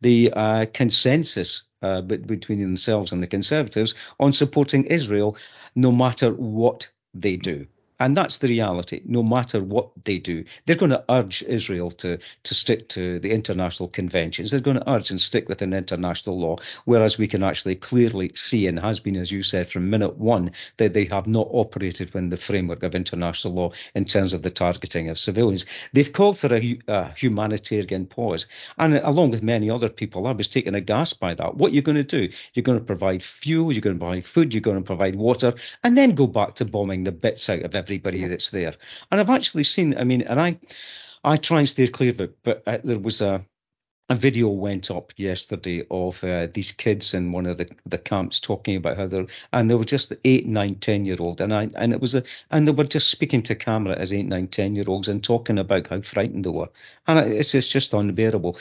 the 0.00 0.32
uh, 0.34 0.66
consensus 0.72 1.62
uh, 1.82 2.00
between 2.00 2.60
themselves 2.60 3.12
and 3.12 3.22
the 3.22 3.28
Conservatives 3.28 3.94
on 4.18 4.32
supporting 4.32 4.86
Israel, 4.86 5.36
no 5.76 5.92
matter 5.92 6.30
what 6.32 6.88
they 7.14 7.36
do. 7.36 7.66
And 7.98 8.14
that's 8.14 8.38
the 8.38 8.48
reality. 8.48 9.00
No 9.06 9.22
matter 9.22 9.62
what 9.62 9.88
they 10.04 10.18
do, 10.18 10.44
they're 10.66 10.76
going 10.76 10.90
to 10.90 11.04
urge 11.08 11.42
Israel 11.42 11.90
to, 11.92 12.18
to 12.42 12.54
stick 12.54 12.88
to 12.90 13.18
the 13.18 13.30
international 13.30 13.88
conventions. 13.88 14.50
They're 14.50 14.60
going 14.60 14.78
to 14.78 14.90
urge 14.90 15.08
and 15.08 15.18
stick 15.20 15.48
within 15.48 15.72
international 15.72 16.38
law, 16.38 16.56
whereas 16.84 17.16
we 17.16 17.26
can 17.26 17.42
actually 17.42 17.76
clearly 17.76 18.32
see, 18.34 18.66
and 18.66 18.78
has 18.78 19.00
been, 19.00 19.16
as 19.16 19.32
you 19.32 19.42
said, 19.42 19.68
from 19.68 19.88
minute 19.88 20.18
one, 20.18 20.50
that 20.76 20.92
they 20.92 21.06
have 21.06 21.26
not 21.26 21.48
operated 21.50 22.12
within 22.12 22.28
the 22.28 22.36
framework 22.36 22.82
of 22.82 22.94
international 22.94 23.54
law 23.54 23.72
in 23.94 24.04
terms 24.04 24.34
of 24.34 24.42
the 24.42 24.50
targeting 24.50 25.08
of 25.08 25.18
civilians. 25.18 25.64
They've 25.94 26.12
called 26.12 26.36
for 26.36 26.52
a, 26.52 26.78
a 26.88 27.08
humanitarian 27.12 28.04
pause. 28.04 28.46
And 28.76 28.98
along 28.98 29.30
with 29.30 29.42
many 29.42 29.70
other 29.70 29.88
people, 29.88 30.26
I 30.26 30.32
was 30.32 30.48
taken 30.48 30.74
aghast 30.74 31.18
by 31.18 31.32
that. 31.32 31.56
What 31.56 31.72
you're 31.72 31.82
going 31.82 31.96
to 31.96 32.02
do, 32.04 32.28
you're 32.52 32.62
going 32.62 32.78
to 32.78 32.84
provide 32.84 33.22
fuel, 33.22 33.72
you're 33.72 33.80
going 33.80 33.96
to 33.96 34.00
provide 34.00 34.26
food, 34.26 34.52
you're 34.52 34.60
going 34.60 34.76
to 34.76 34.82
provide 34.82 35.16
water, 35.16 35.54
and 35.82 35.96
then 35.96 36.14
go 36.14 36.26
back 36.26 36.56
to 36.56 36.66
bombing 36.66 37.04
the 37.04 37.12
bits 37.12 37.48
out 37.48 37.62
of 37.62 37.74
everything 37.74 37.85
everybody 37.86 38.18
yeah. 38.18 38.28
that's 38.28 38.50
there. 38.50 38.74
And 39.10 39.20
I've 39.20 39.30
actually 39.30 39.64
seen, 39.64 39.96
I 39.96 40.04
mean, 40.04 40.22
and 40.22 40.40
I, 40.40 40.58
I 41.22 41.36
try 41.36 41.60
and 41.60 41.68
steer 41.68 41.86
clear 41.86 42.10
of 42.10 42.20
it, 42.20 42.36
but 42.42 42.62
uh, 42.66 42.78
there 42.82 42.98
was 42.98 43.20
a, 43.20 43.44
a 44.08 44.14
video 44.14 44.48
went 44.48 44.90
up 44.90 45.12
yesterday 45.16 45.84
of 45.90 46.22
uh, 46.22 46.46
these 46.52 46.72
kids 46.72 47.14
in 47.14 47.32
one 47.32 47.46
of 47.46 47.58
the, 47.58 47.68
the 47.86 47.98
camps 47.98 48.38
talking 48.38 48.76
about 48.76 48.96
how 48.96 49.06
they're 49.08 49.26
and 49.52 49.68
they 49.68 49.74
were 49.74 49.84
just 49.84 50.12
eight, 50.24 50.46
nine, 50.46 50.76
ten 50.76 51.04
year 51.04 51.16
old 51.18 51.40
and 51.40 51.52
I 51.52 51.68
and 51.74 51.92
it 51.92 52.00
was 52.00 52.14
a 52.14 52.22
and 52.52 52.68
they 52.68 52.72
were 52.72 52.84
just 52.84 53.10
speaking 53.10 53.42
to 53.44 53.56
camera 53.56 53.96
as 53.96 54.12
eight, 54.12 54.26
nine, 54.26 54.46
ten 54.46 54.76
year 54.76 54.84
olds 54.86 55.08
and 55.08 55.24
talking 55.24 55.58
about 55.58 55.88
how 55.88 56.00
frightened 56.02 56.44
they 56.44 56.50
were 56.50 56.68
and 57.08 57.18
it's, 57.32 57.52
it's 57.52 57.66
just 57.66 57.94
unbearable. 57.94 58.56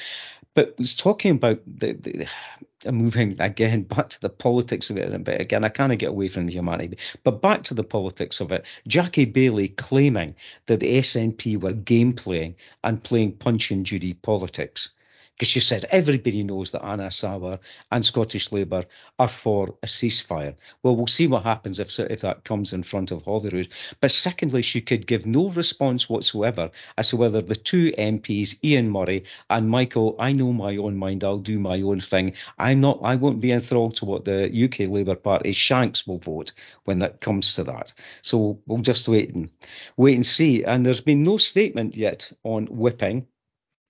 But 0.56 0.78
was 0.80 0.96
talking 0.96 1.32
about 1.32 1.62
the, 1.68 1.94
the 1.94 2.92
moving 2.92 3.40
again 3.40 3.84
back 3.96 4.10
to 4.10 4.22
the 4.22 4.30
politics 4.30 4.90
of 4.90 4.98
it 4.98 5.14
a 5.14 5.20
bit. 5.20 5.42
Again, 5.42 5.64
I 5.64 5.70
kind 5.70 5.92
of 5.92 6.00
get 6.00 6.10
away 6.10 6.28
from 6.28 6.48
the 6.48 6.54
humanity, 6.54 6.98
but 7.24 7.42
back 7.42 7.64
to 7.64 7.74
the 7.74 7.84
politics 7.84 8.40
of 8.40 8.52
it. 8.52 8.66
Jackie 8.88 9.26
Baillie 9.26 9.76
claiming 9.76 10.36
that 10.68 10.80
the 10.80 10.98
SNP 10.98 11.62
were 11.62 11.74
game 11.74 12.14
playing 12.14 12.56
and 12.84 13.04
playing 13.04 13.34
punch 13.34 13.70
and 13.72 13.86
judy 13.86 14.14
politics 14.14 14.92
because 15.36 15.50
she 15.50 15.60
said 15.60 15.86
everybody 15.92 16.44
knows 16.44 16.72
that 16.72 16.86
Anas 16.86 17.22
Sarwar 17.22 17.60
and 17.92 18.06
Scottish 18.06 18.54
Labour 18.54 18.86
are 19.20 19.28
for 19.28 19.76
a 19.84 19.86
ceasefire. 19.86 20.56
Well, 20.82 20.96
we'll 20.96 21.08
see 21.08 21.28
what 21.28 21.44
happens 21.44 21.80
if, 21.80 22.00
if 22.00 22.22
that 22.22 22.46
comes 22.46 22.72
in 22.72 22.84
front 22.84 23.12
of 23.12 23.24
Holyrood. 23.24 23.68
But 24.00 24.12
secondly, 24.12 24.62
she 24.62 24.80
could 24.80 25.06
give 25.06 25.26
no 25.26 25.50
response 25.50 26.10
whatsoever 26.10 26.72
as 26.98 27.10
to 27.10 27.18
whether 27.18 27.42
the 27.42 27.56
two 27.56 27.92
MPs, 27.98 28.64
Ian 28.64 28.90
Murray 28.90 29.26
and 29.50 29.70
Michael, 29.70 30.16
I 30.20 30.32
know 30.32 30.54
my 30.54 30.78
own 30.78 30.96
mind, 30.96 31.26
I'll 31.26 31.40
do 31.40 31.60
my 31.60 31.82
own 31.82 32.00
thing. 32.00 32.34
I'm 32.58 32.80
not, 32.80 33.00
I 33.04 33.16
won't 33.16 33.42
be 33.42 33.52
enthralled 33.52 33.98
to 33.98 34.06
what 34.06 34.24
the 34.24 34.46
UK 34.46 34.88
Labour 34.88 35.16
Party 35.16 35.52
Shanks 35.52 36.08
will 36.08 36.20
vote 36.20 36.54
when 36.86 37.00
that 37.00 37.20
comes 37.20 37.56
to 37.56 37.66
that. 37.66 37.92
So 38.22 38.60
we'll 38.68 38.80
just 38.80 39.08
wait 39.10 39.36
and 39.36 39.50
wait 39.98 40.16
and 40.16 40.26
see. 40.26 40.64
And 40.64 40.86
there's 40.86 41.02
been 41.02 41.24
no 41.24 41.38
statement 41.38 41.98
yet 41.98 42.32
on 42.44 42.68
whipping 42.68 43.28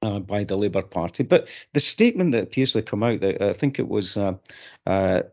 uh, 0.05 0.19
by 0.19 0.43
the 0.43 0.55
Labour 0.55 0.83
Party. 0.83 1.23
But 1.23 1.47
the 1.73 1.79
statement 1.79 2.31
that 2.31 2.43
appears 2.43 2.73
to 2.73 2.81
come 2.81 3.03
out, 3.03 3.21
that 3.21 3.41
I 3.41 3.53
think 3.53 3.79
it 3.79 3.87
was 3.87 4.17
uh, 4.17 4.33
uh, 4.85 5.23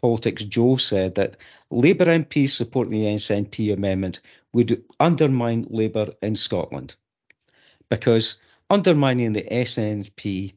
Politics 0.00 0.44
Joe 0.44 0.76
said 0.76 1.16
that 1.16 1.36
Labour 1.70 2.06
MPs 2.06 2.50
supporting 2.50 2.92
the 2.92 3.14
SNP 3.14 3.72
amendment 3.72 4.20
would 4.52 4.82
undermine 4.98 5.66
Labour 5.68 6.12
in 6.22 6.34
Scotland 6.34 6.96
because 7.88 8.36
undermining 8.70 9.32
the 9.32 9.42
SNP 9.42 10.54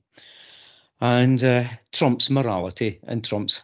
and 1.01 1.43
uh, 1.43 1.65
Trump's 1.91 2.29
morality 2.29 2.99
and 3.03 3.23
Trump's 3.23 3.61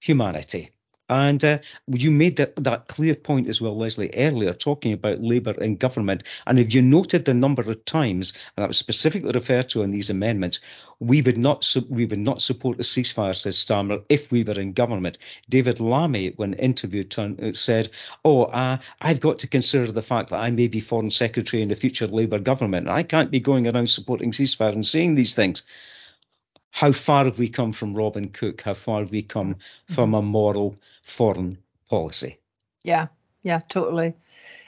humanity. 0.00 0.70
And 1.14 1.44
uh, 1.44 1.58
you 1.86 2.10
made 2.10 2.38
that, 2.38 2.56
that 2.56 2.88
clear 2.88 3.14
point 3.14 3.46
as 3.46 3.60
well, 3.60 3.78
Lesley, 3.78 4.10
earlier, 4.14 4.52
talking 4.52 4.92
about 4.92 5.22
Labour 5.22 5.52
in 5.52 5.76
government. 5.76 6.24
And 6.48 6.58
if 6.58 6.74
you 6.74 6.82
noted 6.82 7.24
the 7.24 7.32
number 7.32 7.62
of 7.62 7.84
times, 7.84 8.32
and 8.56 8.64
that 8.64 8.68
was 8.68 8.78
specifically 8.78 9.30
referred 9.32 9.68
to 9.68 9.82
in 9.82 9.92
these 9.92 10.10
amendments, 10.10 10.58
we 10.98 11.22
would 11.22 11.38
not 11.38 11.62
su- 11.62 11.86
we 11.88 12.04
would 12.04 12.18
not 12.18 12.42
support 12.42 12.80
a 12.80 12.82
ceasefire, 12.82 13.36
says 13.36 13.56
Starmer, 13.56 14.02
if 14.08 14.32
we 14.32 14.42
were 14.42 14.58
in 14.58 14.72
government. 14.72 15.18
David 15.48 15.78
Lammy, 15.78 16.32
when 16.34 16.54
interviewed, 16.54 17.12
turn, 17.12 17.38
uh, 17.40 17.52
said, 17.52 17.90
"Oh, 18.24 18.46
uh, 18.46 18.78
I've 19.00 19.20
got 19.20 19.38
to 19.38 19.46
consider 19.46 19.92
the 19.92 20.02
fact 20.02 20.30
that 20.30 20.40
I 20.40 20.50
may 20.50 20.66
be 20.66 20.80
foreign 20.80 21.12
secretary 21.12 21.62
in 21.62 21.68
the 21.68 21.76
future 21.76 22.08
Labour 22.08 22.40
government, 22.40 22.88
and 22.88 22.96
I 22.96 23.04
can't 23.04 23.30
be 23.30 23.38
going 23.38 23.68
around 23.68 23.88
supporting 23.88 24.32
ceasefire 24.32 24.72
and 24.72 24.84
saying 24.84 25.14
these 25.14 25.34
things." 25.34 25.62
how 26.74 26.90
far 26.90 27.24
have 27.26 27.38
we 27.38 27.48
come 27.48 27.70
from 27.70 27.94
Robin 27.94 28.28
Cook? 28.30 28.62
How 28.62 28.74
far 28.74 28.98
have 28.98 29.12
we 29.12 29.22
come 29.22 29.54
mm-hmm. 29.54 29.94
from 29.94 30.12
a 30.12 30.20
moral 30.20 30.76
foreign 31.04 31.58
policy? 31.88 32.38
Yeah, 32.82 33.08
yeah, 33.42 33.60
totally. 33.68 34.14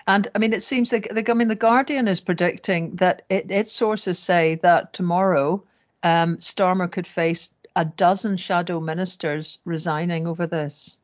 And 0.07 0.29
I 0.35 0.39
mean, 0.39 0.53
it 0.53 0.63
seems 0.63 0.93
like 0.93 1.09
the, 1.11 1.29
I 1.29 1.35
mean, 1.35 1.49
the 1.49 1.57
Guardian 1.57 2.07
is 2.07 2.21
predicting 2.21 2.97
that 2.97 3.23
it, 3.29 3.51
its 3.51 3.73
sources 3.73 4.19
say 4.19 4.57
that 4.63 4.93
tomorrow 4.93 5.65
um, 6.03 6.37
Starmer 6.37 6.91
could 6.91 7.07
face 7.07 7.51
a 7.75 7.85
dozen 7.85 8.37
shadow 8.37 8.81
ministers 8.81 9.59
resigning 9.65 10.27
over 10.27 10.47
this. 10.47 10.99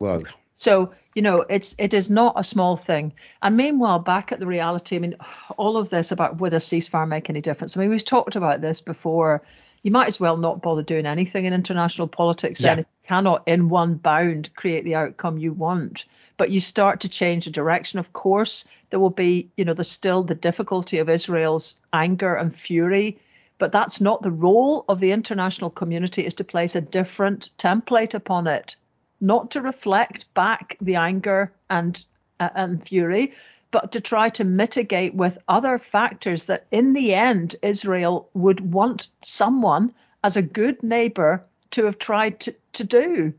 Well, 0.00 0.24
so 0.56 0.92
you 1.14 1.22
know, 1.22 1.42
it's 1.42 1.74
it 1.78 1.94
is 1.94 2.10
not 2.10 2.34
a 2.36 2.44
small 2.44 2.76
thing. 2.76 3.12
And 3.42 3.56
meanwhile, 3.56 3.98
back 3.98 4.32
at 4.32 4.40
the 4.40 4.46
reality, 4.46 4.96
I 4.96 4.98
mean, 4.98 5.16
all 5.56 5.76
of 5.76 5.90
this 5.90 6.10
about 6.10 6.40
would 6.40 6.54
a 6.54 6.58
ceasefire 6.58 7.06
make 7.06 7.28
any 7.30 7.40
difference? 7.40 7.76
I 7.76 7.80
mean, 7.80 7.90
we've 7.90 8.04
talked 8.04 8.36
about 8.36 8.60
this 8.60 8.80
before 8.80 9.42
you 9.82 9.90
might 9.90 10.06
as 10.06 10.20
well 10.20 10.36
not 10.36 10.62
bother 10.62 10.82
doing 10.82 11.06
anything 11.06 11.44
in 11.44 11.52
international 11.52 12.08
politics 12.08 12.60
yeah. 12.60 12.70
then 12.70 12.78
if 12.80 12.86
you 12.86 13.08
cannot 13.08 13.42
in 13.46 13.68
one 13.68 13.94
bound 13.94 14.54
create 14.54 14.84
the 14.84 14.94
outcome 14.94 15.38
you 15.38 15.52
want. 15.52 16.06
But 16.36 16.50
you 16.50 16.60
start 16.60 17.00
to 17.00 17.08
change 17.08 17.44
the 17.44 17.50
direction. 17.50 17.98
Of 17.98 18.12
course 18.12 18.64
there 18.90 19.00
will 19.00 19.10
be 19.10 19.50
you 19.56 19.64
know 19.64 19.74
there's 19.74 19.90
still 19.90 20.22
the 20.22 20.34
difficulty 20.34 20.98
of 20.98 21.08
israel's 21.08 21.76
anger 21.92 22.34
and 22.34 22.54
fury. 22.54 23.18
But 23.58 23.72
that's 23.72 24.00
not 24.00 24.22
the 24.22 24.32
role 24.32 24.84
of 24.88 24.98
the 24.98 25.12
international 25.12 25.70
community 25.70 26.24
is 26.24 26.34
to 26.34 26.44
place 26.44 26.74
a 26.74 26.80
different 26.80 27.50
template 27.58 28.14
upon 28.14 28.46
it. 28.46 28.76
Not 29.20 29.52
to 29.52 29.60
reflect 29.60 30.32
back 30.34 30.76
the 30.80 30.96
anger 30.96 31.52
and 31.70 32.04
uh, 32.40 32.48
and 32.54 32.86
fury 32.86 33.34
but 33.72 33.92
to 33.92 34.00
try 34.00 34.28
to 34.28 34.44
mitigate 34.44 35.14
with 35.14 35.38
other 35.48 35.78
factors 35.78 36.44
that 36.44 36.66
in 36.70 36.92
the 36.92 37.14
end 37.14 37.56
Israel 37.62 38.28
would 38.34 38.60
want 38.60 39.08
someone 39.22 39.92
as 40.22 40.36
a 40.36 40.42
good 40.42 40.82
neighbor 40.84 41.44
to 41.72 41.86
have 41.86 41.98
tried 41.98 42.38
to, 42.40 42.54
to 42.74 42.84
do. 42.84 43.34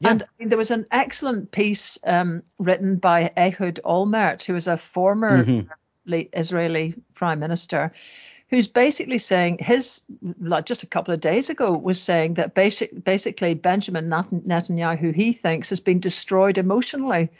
Yeah. 0.00 0.10
And 0.10 0.50
there 0.50 0.58
was 0.58 0.72
an 0.72 0.86
excellent 0.90 1.52
piece 1.52 1.98
um, 2.04 2.42
written 2.58 2.96
by 2.96 3.30
Ehud 3.36 3.80
Olmert, 3.84 4.42
who 4.42 4.56
is 4.56 4.66
a 4.66 4.76
former 4.76 5.44
mm-hmm. 5.44 6.20
Israeli 6.32 6.94
prime 7.14 7.38
minister, 7.38 7.92
who's 8.48 8.68
basically 8.68 9.18
saying 9.18 9.58
his, 9.58 10.02
like 10.40 10.66
just 10.66 10.82
a 10.82 10.86
couple 10.86 11.12
of 11.14 11.20
days 11.20 11.50
ago, 11.50 11.72
was 11.72 12.00
saying 12.00 12.34
that 12.34 12.54
basic, 12.54 13.04
basically 13.04 13.54
Benjamin 13.54 14.08
Netanyahu, 14.08 14.98
who 14.98 15.10
he 15.10 15.32
thinks, 15.32 15.70
has 15.70 15.80
been 15.80 16.00
destroyed 16.00 16.58
emotionally 16.58 17.30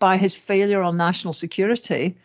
by 0.00 0.16
his 0.16 0.34
failure 0.34 0.82
on 0.82 0.96
national 0.96 1.32
security. 1.32 2.16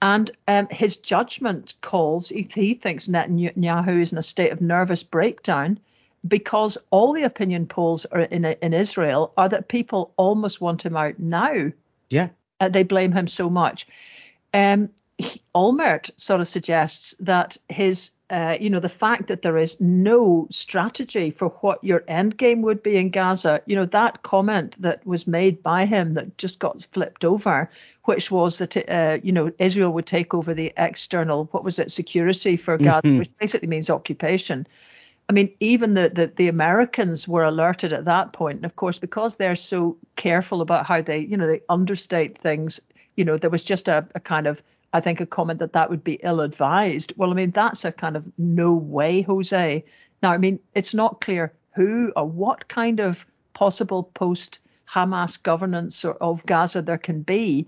And 0.00 0.30
um, 0.48 0.68
his 0.70 0.96
judgment 0.96 1.74
calls, 1.82 2.30
he, 2.30 2.48
he 2.50 2.74
thinks 2.74 3.08
Netanyahu 3.08 4.00
is 4.00 4.12
in 4.12 4.18
a 4.18 4.22
state 4.22 4.52
of 4.52 4.62
nervous 4.62 5.02
breakdown 5.02 5.78
because 6.26 6.78
all 6.90 7.12
the 7.12 7.24
opinion 7.24 7.66
polls 7.66 8.06
are 8.06 8.20
in, 8.20 8.44
in 8.44 8.72
Israel 8.72 9.32
are 9.36 9.48
that 9.50 9.68
people 9.68 10.12
almost 10.16 10.60
want 10.60 10.86
him 10.86 10.96
out 10.96 11.18
now. 11.18 11.70
Yeah. 12.08 12.28
Uh, 12.60 12.70
they 12.70 12.82
blame 12.82 13.12
him 13.12 13.28
so 13.28 13.50
much. 13.50 13.86
Um, 14.54 14.88
Olmert 15.54 16.10
sort 16.16 16.40
of 16.40 16.48
suggests 16.48 17.14
that 17.20 17.56
his 17.68 18.10
uh, 18.30 18.56
you 18.58 18.70
know, 18.70 18.80
the 18.80 18.88
fact 18.88 19.28
that 19.28 19.42
there 19.42 19.58
is 19.58 19.80
no 19.80 20.48
strategy 20.50 21.30
for 21.30 21.50
what 21.60 21.84
your 21.84 22.02
end 22.08 22.36
game 22.36 22.62
would 22.62 22.82
be 22.82 22.96
in 22.96 23.10
Gaza, 23.10 23.60
you 23.66 23.76
know, 23.76 23.84
that 23.86 24.22
comment 24.22 24.80
that 24.80 25.06
was 25.06 25.26
made 25.26 25.62
by 25.62 25.84
him 25.84 26.14
that 26.14 26.38
just 26.38 26.58
got 26.58 26.84
flipped 26.86 27.24
over, 27.24 27.70
which 28.04 28.30
was 28.30 28.58
that, 28.58 28.76
uh, 28.88 29.18
you 29.22 29.30
know, 29.30 29.52
Israel 29.58 29.92
would 29.92 30.06
take 30.06 30.32
over 30.32 30.54
the 30.54 30.72
external, 30.76 31.44
what 31.52 31.64
was 31.64 31.78
it, 31.78 31.92
security 31.92 32.56
for 32.56 32.78
Gaza, 32.78 33.02
mm-hmm. 33.02 33.18
which 33.18 33.38
basically 33.38 33.68
means 33.68 33.90
occupation. 33.90 34.66
I 35.28 35.32
mean, 35.32 35.54
even 35.60 35.94
the, 35.94 36.08
the, 36.08 36.26
the 36.26 36.48
Americans 36.48 37.28
were 37.28 37.44
alerted 37.44 37.92
at 37.92 38.06
that 38.06 38.32
point, 38.32 38.56
and 38.56 38.64
of 38.64 38.74
course, 38.74 38.98
because 38.98 39.36
they're 39.36 39.54
so 39.54 39.98
careful 40.16 40.62
about 40.62 40.86
how 40.86 41.02
they, 41.02 41.18
you 41.18 41.36
know, 41.36 41.46
they 41.46 41.60
understate 41.68 42.38
things. 42.38 42.80
You 43.16 43.24
know, 43.26 43.36
there 43.36 43.50
was 43.50 43.62
just 43.62 43.86
a, 43.86 44.08
a 44.14 44.20
kind 44.20 44.46
of 44.46 44.62
I 44.94 45.00
think 45.00 45.20
a 45.20 45.26
comment 45.26 45.58
that 45.58 45.72
that 45.72 45.90
would 45.90 46.04
be 46.04 46.20
ill 46.22 46.40
advised. 46.40 47.14
Well, 47.16 47.32
I 47.32 47.34
mean, 47.34 47.50
that's 47.50 47.84
a 47.84 47.90
kind 47.90 48.16
of 48.16 48.24
no 48.38 48.72
way, 48.72 49.22
Jose. 49.22 49.84
Now, 50.22 50.30
I 50.30 50.38
mean, 50.38 50.60
it's 50.72 50.94
not 50.94 51.20
clear 51.20 51.52
who 51.74 52.12
or 52.14 52.24
what 52.28 52.68
kind 52.68 53.00
of 53.00 53.26
possible 53.54 54.04
post 54.04 54.60
Hamas 54.88 55.42
governance 55.42 56.04
or, 56.04 56.14
of 56.14 56.46
Gaza 56.46 56.80
there 56.80 56.96
can 56.96 57.22
be. 57.22 57.66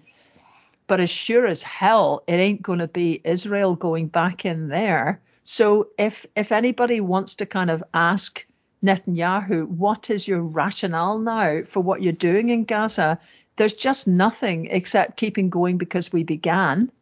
But 0.86 1.00
as 1.00 1.10
sure 1.10 1.46
as 1.46 1.64
hell, 1.64 2.22
it 2.28 2.36
ain't 2.36 2.62
going 2.62 2.78
to 2.78 2.86
be 2.86 3.20
Israel 3.24 3.74
going 3.74 4.06
back 4.06 4.44
in 4.44 4.68
there. 4.68 5.20
So 5.42 5.88
if 5.98 6.26
if 6.36 6.52
anybody 6.52 7.00
wants 7.00 7.34
to 7.36 7.46
kind 7.46 7.70
of 7.70 7.82
ask 7.92 8.46
Netanyahu, 8.84 9.66
what 9.66 10.10
is 10.10 10.28
your 10.28 10.42
rationale 10.42 11.18
now 11.18 11.62
for 11.64 11.80
what 11.80 12.02
you're 12.02 12.12
doing 12.12 12.50
in 12.50 12.64
Gaza? 12.64 13.18
There's 13.56 13.74
just 13.74 14.06
nothing 14.06 14.66
except 14.66 15.16
keeping 15.16 15.50
going 15.50 15.76
because 15.76 16.12
we 16.12 16.22
began. 16.22 16.92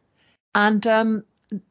And 0.54 0.86
um, 0.86 1.24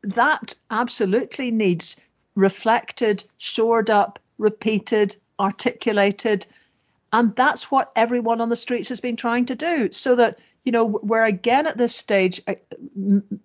that 0.03 0.55
absolutely 0.69 1.51
needs 1.51 1.97
reflected, 2.35 3.23
shored 3.37 3.89
up, 3.89 4.19
repeated, 4.37 5.15
articulated. 5.39 6.45
And 7.11 7.35
that's 7.35 7.69
what 7.69 7.91
everyone 7.95 8.41
on 8.41 8.49
the 8.49 8.55
streets 8.55 8.89
has 8.89 8.99
been 8.99 9.15
trying 9.15 9.45
to 9.45 9.55
do 9.55 9.91
so 9.91 10.15
that, 10.15 10.39
you 10.63 10.71
know, 10.71 10.85
we're 10.85 11.23
again 11.23 11.67
at 11.67 11.77
this 11.77 11.95
stage 11.95 12.41
uh, 12.47 12.55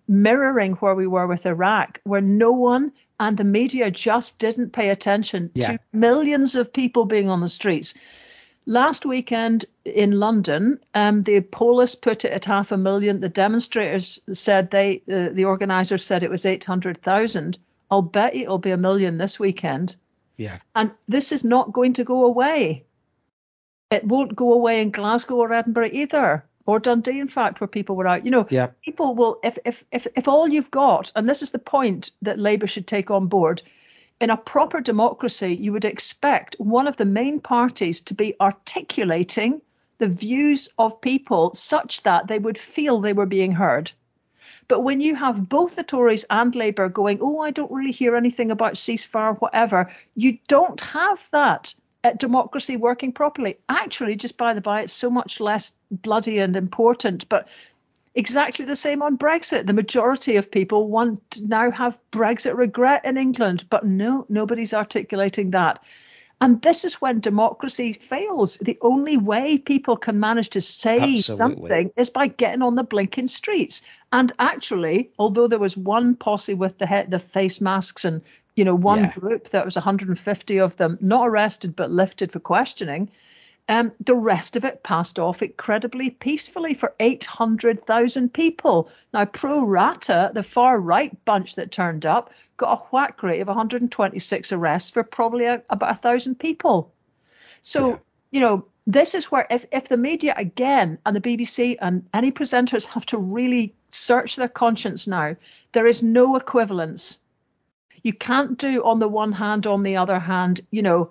mirroring 0.06 0.72
where 0.74 0.94
we 0.94 1.06
were 1.06 1.26
with 1.26 1.46
Iraq, 1.46 2.00
where 2.04 2.20
no 2.20 2.52
one 2.52 2.92
and 3.20 3.36
the 3.36 3.44
media 3.44 3.90
just 3.90 4.38
didn't 4.38 4.70
pay 4.70 4.88
attention 4.88 5.50
yeah. 5.54 5.72
to 5.72 5.78
millions 5.92 6.54
of 6.54 6.72
people 6.72 7.04
being 7.04 7.28
on 7.28 7.40
the 7.40 7.48
streets. 7.48 7.94
Last 8.68 9.06
weekend 9.06 9.64
in 9.86 10.20
London, 10.20 10.78
um, 10.92 11.22
the 11.22 11.40
polis 11.40 11.94
put 11.94 12.26
it 12.26 12.32
at 12.32 12.44
half 12.44 12.70
a 12.70 12.76
million. 12.76 13.18
The 13.18 13.30
demonstrators 13.30 14.20
said 14.30 14.70
they, 14.70 15.00
uh, 15.10 15.30
the 15.32 15.46
organisers 15.46 16.04
said 16.04 16.22
it 16.22 16.28
was 16.28 16.44
800,000. 16.44 17.58
I'll 17.90 18.02
bet 18.02 18.36
it'll 18.36 18.58
be 18.58 18.70
a 18.70 18.76
million 18.76 19.16
this 19.16 19.40
weekend. 19.40 19.96
Yeah. 20.36 20.58
And 20.74 20.90
this 21.08 21.32
is 21.32 21.44
not 21.44 21.72
going 21.72 21.94
to 21.94 22.04
go 22.04 22.26
away. 22.26 22.84
It 23.90 24.04
won't 24.04 24.36
go 24.36 24.52
away 24.52 24.82
in 24.82 24.90
Glasgow 24.90 25.36
or 25.36 25.50
Edinburgh 25.54 25.88
either, 25.94 26.44
or 26.66 26.78
Dundee, 26.78 27.20
in 27.20 27.28
fact, 27.28 27.62
where 27.62 27.68
people 27.68 27.96
were 27.96 28.06
out. 28.06 28.26
You 28.26 28.30
know, 28.30 28.46
yeah. 28.50 28.66
people 28.84 29.14
will, 29.14 29.38
if, 29.42 29.56
if, 29.64 29.82
if, 29.90 30.06
if 30.14 30.28
all 30.28 30.46
you've 30.46 30.70
got, 30.70 31.10
and 31.16 31.26
this 31.26 31.40
is 31.40 31.52
the 31.52 31.58
point 31.58 32.10
that 32.20 32.38
Labour 32.38 32.66
should 32.66 32.86
take 32.86 33.10
on 33.10 33.28
board, 33.28 33.62
in 34.20 34.30
a 34.30 34.36
proper 34.36 34.80
democracy, 34.80 35.54
you 35.54 35.72
would 35.72 35.84
expect 35.84 36.56
one 36.58 36.88
of 36.88 36.96
the 36.96 37.04
main 37.04 37.40
parties 37.40 38.00
to 38.02 38.14
be 38.14 38.34
articulating 38.40 39.62
the 39.98 40.08
views 40.08 40.68
of 40.78 41.00
people 41.00 41.54
such 41.54 42.02
that 42.02 42.26
they 42.26 42.38
would 42.38 42.58
feel 42.58 43.00
they 43.00 43.12
were 43.12 43.26
being 43.26 43.52
heard. 43.52 43.90
But 44.68 44.80
when 44.80 45.00
you 45.00 45.14
have 45.14 45.48
both 45.48 45.76
the 45.76 45.82
Tories 45.82 46.24
and 46.28 46.54
Labour 46.54 46.88
going, 46.88 47.18
oh, 47.22 47.40
I 47.40 47.50
don't 47.50 47.72
really 47.72 47.92
hear 47.92 48.16
anything 48.16 48.50
about 48.50 48.74
ceasefire, 48.74 49.38
whatever, 49.40 49.90
you 50.14 50.38
don't 50.46 50.80
have 50.80 51.26
that 51.30 51.72
at 52.04 52.18
democracy 52.18 52.76
working 52.76 53.12
properly. 53.12 53.58
Actually, 53.68 54.16
just 54.16 54.36
by 54.36 54.54
the 54.54 54.60
by, 54.60 54.82
it's 54.82 54.92
so 54.92 55.10
much 55.10 55.40
less 55.40 55.72
bloody 55.90 56.38
and 56.38 56.56
important. 56.56 57.28
But 57.28 57.48
Exactly 58.18 58.64
the 58.64 58.74
same 58.74 59.00
on 59.00 59.16
Brexit. 59.16 59.66
The 59.66 59.72
majority 59.72 60.34
of 60.34 60.50
people 60.50 60.88
want 60.88 61.30
to 61.30 61.46
now 61.46 61.70
have 61.70 62.00
Brexit 62.10 62.56
regret 62.56 63.04
in 63.04 63.16
England, 63.16 63.64
but 63.70 63.86
no, 63.86 64.26
nobody's 64.28 64.74
articulating 64.74 65.52
that. 65.52 65.80
And 66.40 66.60
this 66.60 66.84
is 66.84 67.00
when 67.00 67.20
democracy 67.20 67.92
fails. 67.92 68.56
The 68.56 68.76
only 68.80 69.18
way 69.18 69.56
people 69.56 69.96
can 69.96 70.18
manage 70.18 70.50
to 70.50 70.60
say 70.60 70.98
Absolutely. 70.98 71.20
something 71.36 71.92
is 71.96 72.10
by 72.10 72.26
getting 72.26 72.62
on 72.62 72.74
the 72.74 72.82
blinking 72.82 73.28
streets. 73.28 73.82
And 74.12 74.32
actually, 74.40 75.10
although 75.16 75.46
there 75.46 75.60
was 75.60 75.76
one 75.76 76.16
posse 76.16 76.54
with 76.54 76.76
the 76.78 76.86
head, 76.86 77.12
the 77.12 77.20
face 77.20 77.60
masks, 77.60 78.04
and 78.04 78.20
you 78.56 78.64
know 78.64 78.74
one 78.74 79.00
yeah. 79.00 79.12
group 79.12 79.50
that 79.50 79.64
was 79.64 79.76
150 79.76 80.58
of 80.58 80.76
them 80.76 80.98
not 81.00 81.28
arrested 81.28 81.76
but 81.76 81.92
lifted 81.92 82.32
for 82.32 82.40
questioning, 82.40 83.10
um, 83.68 83.92
the 84.00 84.14
rest 84.14 84.56
of 84.56 84.64
it 84.64 84.82
passed 84.82 85.18
off 85.18 85.42
incredibly 85.42 86.10
peacefully 86.10 86.72
for 86.72 86.94
800,000 87.00 88.32
people. 88.32 88.90
Now, 89.12 89.26
pro 89.26 89.64
rata, 89.64 90.30
the 90.32 90.42
far 90.42 90.80
right 90.80 91.14
bunch 91.26 91.54
that 91.56 91.70
turned 91.70 92.06
up, 92.06 92.32
got 92.56 92.78
a 92.78 92.82
whack 92.90 93.22
rate 93.22 93.40
of 93.40 93.48
126 93.48 94.52
arrests 94.52 94.90
for 94.90 95.02
probably 95.02 95.44
a, 95.44 95.62
about 95.68 95.92
a 95.92 95.98
thousand 95.98 96.36
people. 96.36 96.92
So, 97.60 97.90
yeah. 97.90 97.96
you 98.30 98.40
know, 98.40 98.64
this 98.86 99.14
is 99.14 99.30
where 99.30 99.46
if, 99.50 99.66
if 99.70 99.88
the 99.88 99.98
media 99.98 100.32
again 100.36 100.98
and 101.04 101.14
the 101.14 101.20
BBC 101.20 101.76
and 101.80 102.06
any 102.14 102.32
presenters 102.32 102.86
have 102.86 103.04
to 103.06 103.18
really 103.18 103.74
search 103.90 104.36
their 104.36 104.48
conscience 104.48 105.06
now, 105.06 105.36
there 105.72 105.86
is 105.86 106.02
no 106.02 106.36
equivalence. 106.36 107.20
You 108.02 108.14
can't 108.14 108.56
do 108.56 108.82
on 108.84 108.98
the 108.98 109.08
one 109.08 109.32
hand, 109.32 109.66
on 109.66 109.82
the 109.82 109.96
other 109.96 110.18
hand, 110.18 110.62
you 110.70 110.80
know, 110.80 111.10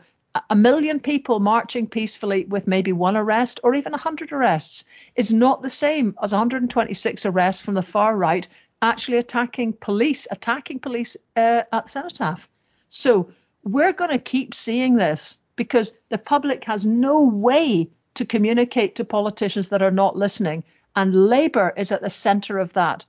a 0.50 0.56
million 0.56 1.00
people 1.00 1.40
marching 1.40 1.88
peacefully 1.88 2.46
with 2.46 2.68
maybe 2.68 2.92
one 2.92 3.18
arrest 3.18 3.60
or 3.64 3.74
even 3.74 3.92
100 3.92 4.32
arrests 4.32 4.84
is 5.16 5.34
not 5.34 5.62
the 5.62 5.70
same 5.70 6.16
as 6.22 6.32
126 6.32 7.26
arrests 7.26 7.62
from 7.62 7.74
the 7.74 7.82
far 7.82 8.16
right 8.16 8.48
actually 8.82 9.18
attacking 9.18 9.74
police, 9.74 10.28
attacking 10.30 10.80
police 10.80 11.18
uh, 11.36 11.64
at 11.72 11.90
Cenotaph. 11.90 12.48
So 12.90 13.32
we're 13.64 13.94
going 13.94 14.12
to 14.12 14.20
keep 14.20 14.54
seeing 14.54 14.96
this 14.96 15.40
because 15.56 15.94
the 16.10 16.18
public 16.18 16.64
has 16.66 16.86
no 16.86 17.24
way 17.24 17.90
to 18.16 18.26
communicate 18.26 18.96
to 18.96 19.06
politicians 19.06 19.70
that 19.70 19.82
are 19.82 19.92
not 19.92 20.16
listening. 20.16 20.64
And 20.96 21.14
Labour 21.14 21.74
is 21.76 21.92
at 21.92 22.02
the 22.02 22.10
centre 22.10 22.58
of 22.58 22.74
that. 22.74 23.06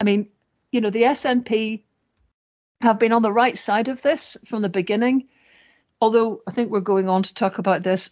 I 0.00 0.04
mean, 0.04 0.28
you 0.72 0.80
know, 0.80 0.90
the 0.90 1.02
SNP 1.02 1.82
have 2.80 2.98
been 2.98 3.12
on 3.12 3.22
the 3.22 3.32
right 3.32 3.56
side 3.56 3.88
of 3.88 4.02
this 4.02 4.36
from 4.44 4.62
the 4.62 4.68
beginning 4.68 5.28
although 6.04 6.42
I 6.46 6.50
think 6.50 6.70
we're 6.70 6.80
going 6.80 7.08
on 7.08 7.22
to 7.22 7.32
talk 7.32 7.56
about 7.56 7.82
this 7.82 8.10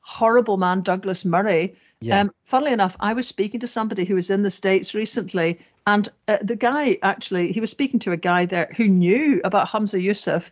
horrible 0.00 0.56
man, 0.56 0.80
Douglas 0.80 1.26
Murray. 1.26 1.76
Yeah. 2.00 2.20
Um, 2.20 2.34
funnily 2.46 2.72
enough, 2.72 2.96
I 2.98 3.12
was 3.12 3.28
speaking 3.28 3.60
to 3.60 3.66
somebody 3.66 4.06
who 4.06 4.14
was 4.14 4.30
in 4.30 4.42
the 4.42 4.48
States 4.48 4.94
recently, 4.94 5.60
and 5.86 6.08
uh, 6.26 6.38
the 6.40 6.56
guy 6.56 6.96
actually, 7.02 7.52
he 7.52 7.60
was 7.60 7.70
speaking 7.70 8.00
to 8.00 8.12
a 8.12 8.16
guy 8.16 8.46
there 8.46 8.72
who 8.74 8.88
knew 8.88 9.42
about 9.44 9.68
Humza 9.68 10.02
Yousaf 10.02 10.50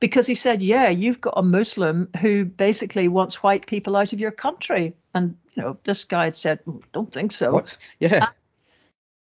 because 0.00 0.26
he 0.26 0.34
said, 0.34 0.62
Yeah, 0.62 0.88
you've 0.88 1.20
got 1.20 1.34
a 1.36 1.42
Muslim 1.42 2.08
who 2.18 2.46
basically 2.46 3.08
wants 3.08 3.42
white 3.42 3.66
people 3.66 3.94
out 3.94 4.14
of 4.14 4.20
your 4.20 4.30
country. 4.30 4.94
And, 5.12 5.36
you 5.54 5.62
know, 5.62 5.76
this 5.84 6.04
guy 6.04 6.24
had 6.24 6.34
said, 6.34 6.64
mm, 6.64 6.82
Don't 6.94 7.12
think 7.12 7.32
so. 7.32 7.52
What? 7.52 7.76
Yeah. 8.00 8.28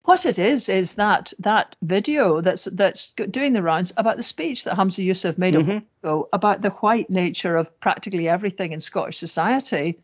What 0.07 0.25
it 0.25 0.39
is 0.39 0.69
is 0.69 0.95
that 0.95 1.33
that 1.41 1.75
video 1.83 2.41
that's 2.41 2.67
that's 2.67 3.11
doing 3.11 3.55
the 3.55 3.63
rounds 3.63 3.93
about 3.97 4.17
the 4.17 4.23
speech 4.23 4.63
that 4.63 4.77
Humza 4.77 5.05
Yousaf 5.05 5.37
made 5.37 5.55
mm-hmm. 5.55 5.79
ago 6.01 6.29
about 6.33 6.63
the 6.63 6.71
white 6.71 7.11
nature 7.11 7.57
of 7.57 7.79
practically 7.81 8.29
everything 8.29 8.71
in 8.71 8.79
Scottish 8.79 9.19
society, 9.19 9.99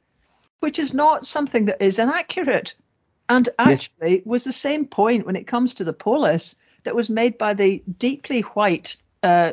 which 0.59 0.81
is 0.81 0.93
not 0.93 1.25
something 1.25 1.67
that 1.67 1.81
is 1.81 2.01
inaccurate, 2.01 2.75
and 3.29 3.49
actually 3.61 4.17
yeah. 4.17 4.23
was 4.25 4.43
the 4.43 4.53
same 4.53 4.87
point 4.87 5.25
when 5.25 5.37
it 5.37 5.47
comes 5.47 5.75
to 5.75 5.85
the 5.85 5.93
polis 5.93 6.57
that 6.83 6.97
was 6.97 7.09
made 7.09 7.39
by 7.39 7.55
the 7.55 7.81
deeply 7.97 8.41
white 8.41 8.97
uh, 9.23 9.53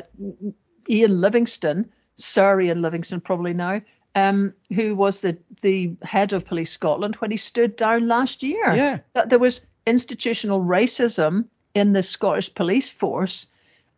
Iain 0.90 1.20
Livingstone, 1.20 1.90
Sir 2.16 2.60
Iain 2.60 2.82
Livingstone 2.82 3.20
probably 3.20 3.54
now, 3.54 3.82
um, 4.16 4.52
who 4.74 4.96
was 4.96 5.20
the 5.20 5.38
the 5.62 5.94
head 6.02 6.32
of 6.32 6.44
Police 6.44 6.72
Scotland 6.72 7.14
when 7.20 7.30
he 7.30 7.36
stood 7.36 7.76
down 7.76 8.08
last 8.08 8.42
year. 8.42 8.74
Yeah. 8.74 8.98
That 9.12 9.28
there 9.28 9.38
was 9.38 9.60
institutional 9.90 10.60
racism 10.60 11.44
in 11.74 11.92
the 11.92 12.02
Scottish 12.02 12.54
police 12.54 12.88
force. 12.88 13.48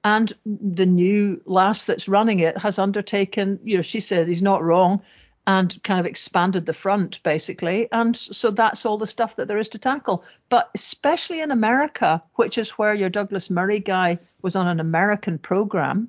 And 0.04 0.32
the 0.44 0.86
new 0.86 1.40
lass 1.44 1.84
that's 1.84 2.08
running 2.08 2.40
it 2.40 2.58
has 2.58 2.78
undertaken, 2.78 3.60
you 3.62 3.76
know, 3.76 3.82
she 3.82 4.00
said 4.00 4.26
he's 4.26 4.42
not 4.42 4.64
wrong 4.64 5.00
and 5.46 5.80
kind 5.82 6.00
of 6.00 6.06
expanded 6.06 6.66
the 6.66 6.72
front 6.72 7.22
basically. 7.22 7.88
And 7.92 8.16
so 8.16 8.50
that's 8.50 8.84
all 8.84 8.98
the 8.98 9.06
stuff 9.06 9.36
that 9.36 9.48
there 9.48 9.58
is 9.58 9.68
to 9.70 9.78
tackle. 9.78 10.24
But 10.48 10.70
especially 10.74 11.40
in 11.40 11.50
America, 11.50 12.22
which 12.34 12.58
is 12.58 12.70
where 12.70 12.94
your 12.94 13.10
Douglas 13.10 13.50
Murray 13.50 13.80
guy 13.80 14.18
was 14.42 14.56
on 14.56 14.66
an 14.66 14.80
American 14.80 15.38
program, 15.38 16.08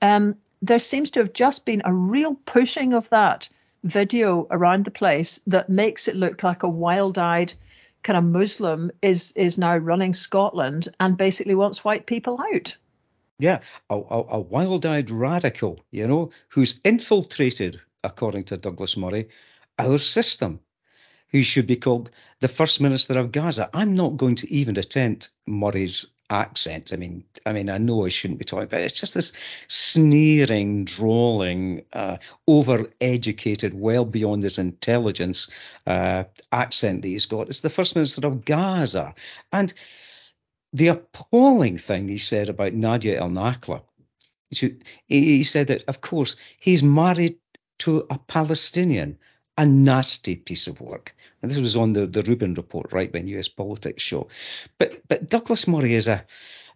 um, 0.00 0.36
there 0.60 0.78
seems 0.78 1.10
to 1.12 1.20
have 1.20 1.32
just 1.32 1.64
been 1.64 1.82
a 1.84 1.92
real 1.92 2.36
pushing 2.46 2.92
of 2.92 3.08
that 3.08 3.48
video 3.84 4.46
around 4.50 4.84
the 4.84 4.90
place 4.90 5.40
that 5.48 5.68
makes 5.68 6.06
it 6.06 6.14
look 6.14 6.42
like 6.44 6.62
a 6.62 6.68
wild 6.68 7.18
eyed 7.18 7.52
kind 8.02 8.16
of 8.16 8.24
Muslim 8.24 8.90
is 9.00 9.32
is 9.32 9.58
now 9.58 9.76
running 9.76 10.14
Scotland 10.14 10.88
and 11.00 11.16
basically 11.16 11.54
wants 11.54 11.84
white 11.84 12.06
people 12.06 12.40
out. 12.54 12.76
Yeah, 13.38 13.60
a, 13.90 13.96
a, 13.96 14.24
a 14.28 14.40
wild-eyed 14.40 15.10
radical, 15.10 15.80
you 15.90 16.06
know, 16.06 16.30
who's 16.48 16.80
infiltrated, 16.84 17.80
according 18.04 18.44
to 18.44 18.56
Douglas 18.56 18.96
Murray, 18.96 19.28
our 19.78 19.98
system. 19.98 20.60
He 21.28 21.42
should 21.42 21.66
be 21.66 21.76
called 21.76 22.10
the 22.40 22.48
First 22.48 22.80
Minister 22.80 23.18
of 23.18 23.32
Gaza? 23.32 23.70
I'm 23.72 23.94
not 23.94 24.18
going 24.18 24.34
to 24.36 24.52
even 24.52 24.76
attempt 24.76 25.30
Murray's 25.46 26.06
accent. 26.32 26.92
I 26.92 26.96
mean, 26.96 27.24
I 27.44 27.52
mean, 27.52 27.68
I 27.68 27.78
know 27.78 28.06
I 28.06 28.08
shouldn't 28.08 28.38
be 28.38 28.44
talking, 28.44 28.68
but 28.68 28.80
it's 28.80 28.98
just 28.98 29.14
this 29.14 29.32
sneering, 29.68 30.84
drawling, 30.84 31.84
uh, 31.92 32.16
over-educated, 32.48 33.74
well 33.74 34.04
beyond 34.04 34.42
his 34.42 34.58
intelligence 34.58 35.50
uh, 35.86 36.24
accent 36.50 37.02
that 37.02 37.08
he's 37.08 37.26
got. 37.26 37.48
It's 37.48 37.60
the 37.60 37.70
first 37.70 37.94
minister 37.94 38.26
of 38.26 38.44
Gaza, 38.44 39.14
and 39.52 39.72
the 40.72 40.88
appalling 40.88 41.78
thing 41.78 42.08
he 42.08 42.18
said 42.18 42.48
about 42.48 42.72
Nadia 42.72 43.20
El 43.20 43.28
Nakla. 43.28 43.82
He 45.06 45.44
said 45.44 45.66
that, 45.68 45.84
of 45.88 46.00
course, 46.00 46.36
he's 46.60 46.82
married 46.82 47.36
to 47.80 48.06
a 48.10 48.18
Palestinian. 48.18 49.18
A 49.58 49.66
nasty 49.66 50.36
piece 50.36 50.66
of 50.66 50.80
work. 50.80 51.14
And 51.42 51.50
this 51.50 51.58
was 51.58 51.76
on 51.76 51.92
the, 51.92 52.06
the 52.06 52.22
Rubin 52.22 52.54
report, 52.54 52.92
right 52.92 53.12
when 53.12 53.28
US 53.28 53.48
politics 53.48 54.02
show. 54.02 54.28
But 54.78 55.02
but 55.08 55.28
Douglas 55.28 55.68
Murray 55.68 55.94
is 55.94 56.08
a 56.08 56.24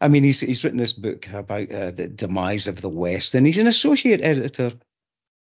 I 0.00 0.08
mean, 0.08 0.24
he's 0.24 0.40
he's 0.40 0.62
written 0.62 0.78
this 0.78 0.92
book 0.92 1.28
about 1.32 1.72
uh, 1.72 1.90
the 1.90 2.06
demise 2.06 2.66
of 2.66 2.80
the 2.80 2.88
West, 2.88 3.34
and 3.34 3.46
he's 3.46 3.58
an 3.58 3.66
associate 3.66 4.20
editor 4.20 4.72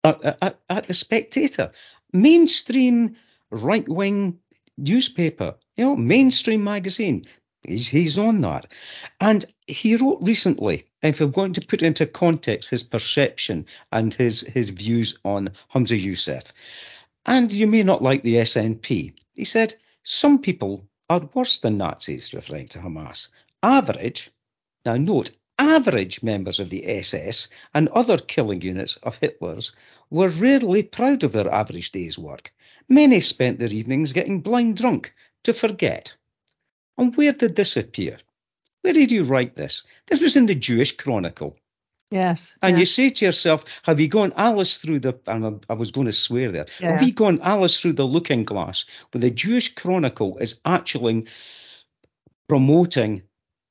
at, 0.05 0.39
at, 0.41 0.61
at 0.69 0.87
the 0.87 0.95
Spectator, 0.95 1.73
mainstream 2.13 3.17
right 3.51 3.89
wing 3.89 4.39
newspaper, 4.79 5.55
you 5.77 5.85
know, 5.85 5.97
mainstream 5.97 6.63
magazine. 6.63 7.27
He's, 7.63 7.89
he's 7.89 8.19
on 8.19 8.41
that. 8.43 8.67
And 9.21 9.45
he 9.67 9.97
wrote 9.97 10.19
recently, 10.23 10.87
if 11.03 11.21
I'm 11.21 11.33
going 11.33 11.55
to 11.55 11.67
put 11.67 11.83
into 11.83 12.07
context 12.07 12.71
his 12.71 12.83
perception 12.83 13.67
and 13.91 14.15
his, 14.15 14.43
his 14.43 14.71
views 14.71 15.19
on 15.25 15.51
Humza 15.75 16.01
Yousaf, 16.01 16.53
and 17.27 17.53
you 17.53 17.67
may 17.67 17.83
not 17.83 18.03
like 18.03 18.23
the 18.23 18.37
SNP, 18.37 19.13
he 19.35 19.45
said, 19.45 19.75
some 20.05 20.39
people 20.39 20.89
are 21.11 21.29
worse 21.35 21.59
than 21.59 21.77
Nazis, 21.77 22.33
referring 22.33 22.69
to 22.69 22.79
Hamas. 22.79 23.29
Average, 23.63 24.31
now 24.85 24.97
note, 24.97 25.37
average 25.59 26.23
members 26.23 26.61
of 26.61 26.71
the 26.71 26.87
SS 26.87 27.49
and 27.75 27.89
other 27.89 28.19
killing 28.19 28.63
units 28.63 28.97
of 29.03 29.17
Hitler's 29.17 29.75
were 30.09 30.29
rarely 30.29 30.85
proud 30.85 31.25
of 31.25 31.33
their 31.33 31.53
average 31.53 31.91
day's 31.91 32.17
work. 32.17 32.53
Many 32.89 33.21
spent 33.21 33.59
their 33.59 33.73
evenings 33.73 34.13
getting 34.13 34.41
blind 34.41 34.77
drunk 34.77 35.13
to 35.43 35.53
forget. 35.53 36.17
And 36.97 37.17
where 37.17 37.33
did 37.33 37.57
this 37.57 37.77
appear? 37.77 38.19
Where 38.83 38.93
did 38.93 39.11
you 39.11 39.25
write 39.25 39.57
this? 39.57 39.83
This 40.07 40.23
was 40.23 40.37
in 40.37 40.47
the 40.47 40.55
Jewish 40.55 40.97
Chronicle. 40.97 41.57
Yes. 42.11 42.57
And 42.63 42.79
you 42.79 42.87
say 42.87 43.09
to 43.09 43.25
yourself, 43.25 43.65
have 43.83 43.99
you 43.99 44.07
gone 44.07 44.33
Alice 44.37 44.79
through 44.79 45.01
the, 45.01 45.19
and 45.27 45.65
I 45.69 45.75
was 45.75 45.91
going 45.91 46.07
to 46.07 46.13
swear 46.13 46.53
there, 46.53 46.67
Yeah. 46.81 46.93
have 46.93 47.03
you 47.03 47.13
gone 47.13 47.41
Alice 47.43 47.81
through 47.81 47.95
the 47.95 48.07
looking 48.07 48.45
glass 48.45 48.85
when 49.13 49.23
the 49.23 49.31
Jewish 49.31 49.75
Chronicle 49.75 50.39
is 50.39 50.61
actually 50.65 51.27
promoting 52.49 53.23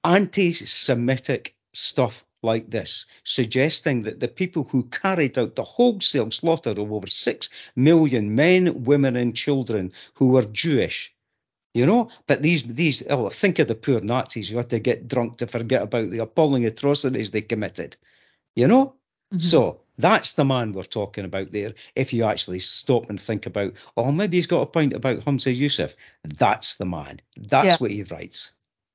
anti 0.03 0.53
Semitic 0.53 1.55
stuff 1.73 2.25
like 2.43 2.69
this, 2.69 3.05
suggesting 3.23 4.03
that 4.03 4.19
the 4.19 4.27
people 4.27 4.65
who 4.65 4.83
carried 4.83 5.37
out 5.37 5.55
the 5.55 5.63
wholesale 5.63 6.29
slaughter 6.29 6.71
of 6.71 6.91
over 6.91 7.07
six 7.07 7.49
million 7.75 8.35
men, 8.35 8.83
women, 8.83 9.15
and 9.15 9.35
children 9.35 9.91
who 10.13 10.27
were 10.29 10.43
Jewish. 10.43 11.13
You 11.73 11.85
know, 11.85 12.09
but 12.27 12.41
these 12.41 12.63
these 12.63 13.03
oh, 13.09 13.29
think 13.29 13.59
of 13.59 13.67
the 13.67 13.75
poor 13.75 13.99
Nazis 13.99 14.49
who 14.49 14.57
had 14.57 14.69
to 14.69 14.79
get 14.79 15.09
drunk 15.09 15.37
to 15.37 15.47
forget 15.47 15.81
about 15.81 16.09
the 16.09 16.19
appalling 16.19 16.65
atrocities 16.65 17.31
they 17.31 17.41
committed. 17.41 17.97
You 18.55 18.67
know, 18.67 18.95
Mhm. 19.33 19.41
so 19.41 19.81
that's 19.97 20.33
the 20.33 20.45
man 20.45 20.71
we're 20.71 20.83
talking 20.83 21.25
about 21.25 21.51
there. 21.51 21.73
If 21.95 22.13
you 22.13 22.25
actually 22.25 22.59
stop 22.59 23.09
and 23.09 23.19
think 23.19 23.45
about, 23.45 23.73
oh, 23.97 24.11
maybe 24.11 24.37
he's 24.37 24.47
got 24.47 24.61
a 24.61 24.65
point 24.65 24.93
about 24.93 25.19
Humza 25.19 25.57
Yousaf. 25.57 25.95
That's 26.23 26.75
the 26.75 26.85
man. 26.85 27.21
That's 27.37 27.65
Yeah. 27.67 27.77
what 27.77 27.91
he 27.91 28.03
writes. 28.03 28.51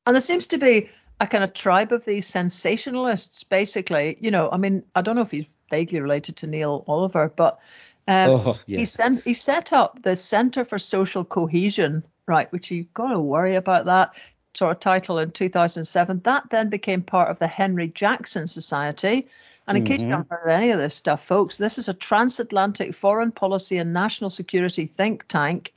And 0.06 0.14
there 0.14 0.20
seems 0.20 0.46
to 0.48 0.58
be 0.58 0.90
a 1.20 1.26
kind 1.26 1.44
of 1.44 1.52
tribe 1.52 1.92
of 1.92 2.04
these 2.04 2.30
sensationalists, 2.30 3.48
basically. 3.48 4.18
You 4.20 4.30
know, 4.30 4.48
I 4.50 4.56
mean, 4.56 4.84
I 4.94 5.02
don't 5.02 5.16
know 5.16 5.22
if 5.22 5.30
he's 5.30 5.46
vaguely 5.70 6.00
related 6.00 6.36
to 6.38 6.46
Neil 6.46 6.84
Oliver, 6.86 7.32
but 7.34 7.60
um, 8.08 8.30
oh, 8.30 8.58
he, 8.66 8.84
sent, 8.86 9.22
he 9.24 9.34
set 9.34 9.72
up 9.72 10.02
the 10.02 10.16
Center 10.16 10.64
for 10.64 10.78
Social 10.78 11.24
Cohesion, 11.24 12.02
right, 12.26 12.50
which 12.52 12.70
you've 12.70 12.92
got 12.94 13.12
to 13.12 13.20
worry 13.20 13.54
about 13.54 13.84
that 13.84 14.12
sort 14.54 14.72
of 14.72 14.80
title 14.80 15.18
in 15.18 15.30
2007. 15.30 16.20
That 16.24 16.44
then 16.50 16.68
became 16.68 17.02
part 17.02 17.30
of 17.30 17.38
the 17.38 17.46
Henry 17.46 17.88
Jackson 17.88 18.46
Society. 18.46 19.28
And 19.66 19.78
in 19.78 19.84
case 19.84 20.00
you 20.00 20.08
haven't 20.08 20.30
heard 20.30 20.50
any 20.50 20.70
of 20.70 20.80
this 20.80 20.96
stuff, 20.96 21.24
folks, 21.24 21.56
this 21.56 21.78
is 21.78 21.88
a 21.88 21.94
transatlantic 21.94 22.92
foreign 22.92 23.30
policy 23.30 23.78
and 23.78 23.92
national 23.92 24.30
security 24.30 24.86
think 24.86 25.28
tank 25.28 25.72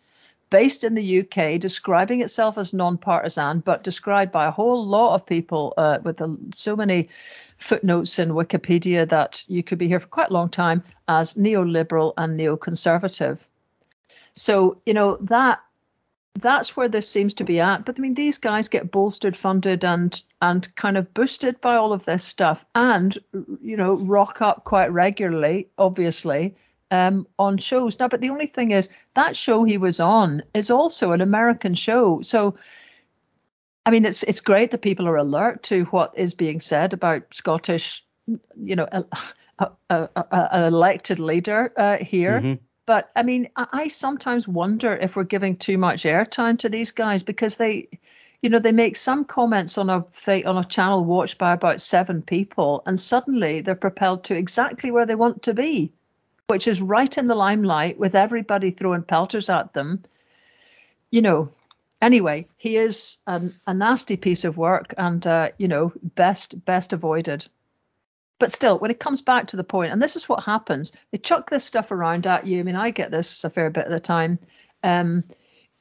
based 0.49 0.83
in 0.83 0.93
the 0.93 1.19
UK, 1.19 1.59
describing 1.59 2.21
itself 2.21 2.57
as 2.57 2.73
non-partisan, 2.73 3.59
but 3.59 3.83
described 3.83 4.31
by 4.31 4.45
a 4.45 4.51
whole 4.51 4.85
lot 4.85 5.15
of 5.15 5.25
people 5.25 5.73
uh, 5.77 5.97
with 6.03 6.21
a, 6.21 6.37
so 6.53 6.75
many 6.75 7.09
footnotes 7.57 8.19
in 8.19 8.29
Wikipedia 8.29 9.09
that 9.09 9.43
you 9.47 9.63
could 9.63 9.79
be 9.79 9.87
here 9.87 9.99
for 9.99 10.07
quite 10.07 10.29
a 10.29 10.33
long 10.33 10.49
time 10.49 10.83
as 11.07 11.33
neoliberal 11.33 12.13
and 12.17 12.39
neoconservative. 12.39 13.39
So 14.35 14.77
you 14.85 14.93
know 14.93 15.17
that 15.21 15.59
that's 16.39 16.75
where 16.75 16.89
this 16.89 17.07
seems 17.07 17.33
to 17.35 17.43
be 17.43 17.59
at. 17.59 17.85
But 17.85 17.97
I 17.97 18.01
mean, 18.01 18.15
these 18.15 18.37
guys 18.37 18.67
get 18.67 18.91
bolstered, 18.91 19.37
funded, 19.37 19.83
and 19.83 20.19
and 20.41 20.73
kind 20.75 20.97
of 20.97 21.13
boosted 21.13 21.61
by 21.61 21.75
all 21.75 21.93
of 21.93 22.05
this 22.05 22.23
stuff, 22.23 22.65
and 22.75 23.17
you 23.61 23.77
know 23.77 23.95
rock 23.95 24.41
up 24.41 24.63
quite 24.63 24.91
regularly, 24.91 25.69
obviously, 25.77 26.55
um, 26.91 27.27
on 27.37 27.57
shows. 27.57 27.99
Now, 27.99 28.07
but 28.07 28.21
the 28.21 28.31
only 28.31 28.47
thing 28.47 28.71
is 28.71 28.89
that 29.13 29.35
show 29.35 29.63
he 29.63 29.77
was 29.77 29.99
on 29.99 30.43
is 30.53 30.71
also 30.71 31.11
an 31.11 31.21
American 31.21 31.75
show, 31.75 32.21
so. 32.21 32.55
I 33.85 33.91
mean, 33.91 34.05
it's 34.05 34.23
it's 34.23 34.39
great 34.39 34.71
that 34.71 34.81
people 34.81 35.09
are 35.09 35.17
alert 35.17 35.63
to 35.63 35.83
what 35.85 36.13
is 36.17 36.33
being 36.33 36.61
said 36.61 36.93
about 36.93 37.23
Scottish, 37.35 38.05
you 38.55 38.77
know, 38.77 38.87
an 38.89 39.03
elected 40.53 41.19
leader 41.19 41.73
uh, 41.75 41.97
here. 41.97 42.39
Mhm. 42.39 42.59
But 42.85 43.09
I 43.15 43.23
mean, 43.23 43.49
I, 43.55 43.87
sometimes 43.87 44.47
wonder 44.47 44.93
if 44.93 45.15
we're 45.15 45.23
giving 45.23 45.55
too 45.55 45.77
much 45.77 46.03
airtime 46.03 46.59
to 46.59 46.69
these 46.69 46.91
guys 46.91 47.23
because 47.23 47.55
they, 47.55 47.87
you 48.41 48.49
know, 48.49 48.59
they 48.59 48.73
make 48.73 48.97
some 48.97 49.23
comments 49.23 49.77
on 49.77 49.89
a 49.89 50.05
on 50.43 50.57
a 50.57 50.63
channel 50.65 51.05
watched 51.05 51.37
by 51.37 51.53
about 51.53 51.79
seven 51.79 52.21
people, 52.21 52.83
and 52.85 52.99
suddenly 52.99 53.61
they're 53.61 53.75
propelled 53.75 54.25
to 54.25 54.35
exactly 54.35 54.91
where 54.91 55.05
they 55.05 55.15
want 55.15 55.43
to 55.43 55.53
be, 55.53 55.93
which 56.47 56.67
is 56.67 56.81
right 56.81 57.17
in 57.17 57.27
the 57.27 57.35
limelight 57.35 57.97
with 57.97 58.15
everybody 58.15 58.71
throwing 58.71 59.03
pelters 59.03 59.49
at 59.49 59.73
them. 59.73 60.03
You 61.09 61.21
know. 61.21 61.49
Anyway, 62.01 62.47
he 62.57 62.75
is 62.75 63.19
an, 63.27 63.55
a 63.65 63.73
nasty 63.73 64.17
piece 64.17 64.43
of 64.43 64.57
work, 64.57 64.93
and 64.97 65.25
uh, 65.25 65.51
you 65.57 65.69
know, 65.69 65.93
best 66.03 66.65
best 66.65 66.91
avoided. 66.91 67.47
But 68.43 68.51
still, 68.51 68.77
when 68.77 68.91
it 68.91 68.99
comes 68.99 69.21
back 69.21 69.47
to 69.47 69.55
the 69.55 69.63
point, 69.63 69.93
and 69.93 70.01
this 70.01 70.17
is 70.17 70.27
what 70.27 70.43
happens, 70.43 70.91
they 71.11 71.17
chuck 71.17 71.49
this 71.49 71.63
stuff 71.63 71.91
around 71.91 72.27
at 72.27 72.45
you. 72.45 72.59
I 72.59 72.63
mean, 72.63 72.75
I 72.75 72.91
get 72.91 73.09
this 73.09 73.45
a 73.45 73.49
fair 73.49 73.69
bit 73.69 73.85
of 73.85 73.91
the 73.91 74.01
time, 74.01 74.37
um, 74.83 75.23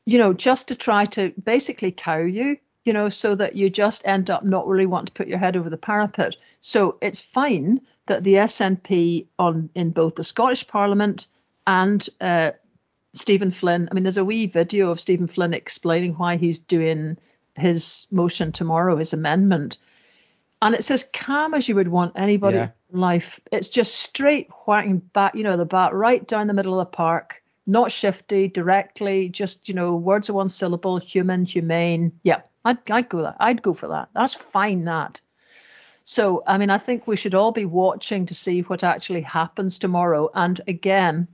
you 0.07 0.17
know, 0.19 0.33
just 0.33 0.69
to 0.69 0.77
try 0.77 1.07
to 1.07 1.33
basically 1.43 1.91
cow 1.91 2.19
you, 2.19 2.59
you 2.85 2.93
know, 2.93 3.09
so 3.09 3.35
that 3.35 3.57
you 3.57 3.69
just 3.69 4.07
end 4.07 4.31
up 4.31 4.45
not 4.45 4.69
really 4.69 4.87
wanting 4.87 5.07
to 5.07 5.13
put 5.13 5.27
your 5.27 5.39
head 5.39 5.57
over 5.57 5.69
the 5.71 5.77
parapet. 5.77 6.37
So 6.61 6.99
it's 7.03 7.21
fine 7.21 7.81
that 8.07 8.23
the 8.23 8.35
SNP 8.35 9.27
on 9.41 9.69
in 9.75 9.91
both 9.91 10.15
the 10.15 10.23
Scottish 10.23 10.69
Parliament 10.69 11.27
and 11.67 12.09
uh, 12.21 12.53
Stephen 13.13 13.51
Flynn. 13.51 13.89
I 13.91 13.95
mean, 13.95 14.05
there's 14.05 14.19
a 14.19 14.25
wee 14.25 14.47
video 14.47 14.91
of 14.91 15.01
Stephen 15.01 15.27
Flynn 15.27 15.53
explaining 15.53 16.13
why 16.13 16.37
he's 16.37 16.61
doing 16.61 17.19
his 17.57 18.07
motion 18.13 18.53
tomorrow, 18.53 18.99
his 18.99 19.15
amendment. 19.15 19.79
And 20.63 20.77
it's 20.77 20.93
as 20.93 21.09
calm 21.13 21.55
as 21.55 21.69
you 21.69 21.75
would 21.75 21.89
want 21.89 22.13
anybody 22.15 22.59
Yeah. 22.59 22.69
in 22.93 23.01
life. 23.01 23.41
It's 23.51 23.69
just 23.69 23.97
straight 23.97 24.49
whacking 24.65 24.99
back, 24.99 25.35
you 25.35 25.43
know, 25.43 25.57
the 25.57 25.67
bat 25.67 25.93
right 25.93 26.27
down 26.27 26.47
the 26.47 26.55
middle 26.55 26.79
of 26.79 26.87
the 26.87 26.97
park, 26.97 27.43
not 27.67 27.91
shifty, 27.91 28.47
directly, 28.47 29.29
just, 29.29 29.69
you 29.69 29.75
know, 29.75 29.97
words 29.97 30.29
of 30.29 30.37
one 30.37 30.49
syllable, 30.49 30.99
human, 30.99 31.45
humane. 31.45 32.13
Yeah, 32.23 32.43
I'd, 32.65 32.79
I'd 32.89 33.09
go 33.09 33.23
that. 33.23 33.37
I'd 33.41 33.61
go 33.61 33.75
for 33.75 33.89
that. 33.89 34.11
That's 34.15 34.35
fine, 34.35 34.85
that. 34.85 35.21
So, 36.05 36.45
I 36.47 36.59
mean, 36.59 36.71
I 36.71 36.79
think 36.79 37.09
we 37.09 37.17
should 37.17 37.35
all 37.35 37.53
be 37.53 37.65
watching 37.65 38.27
to 38.27 38.35
see 38.35 38.61
what 38.63 38.85
actually 38.85 39.23
happens 39.23 39.79
tomorrow. 39.79 40.31
And 40.33 40.61
again, 40.69 41.27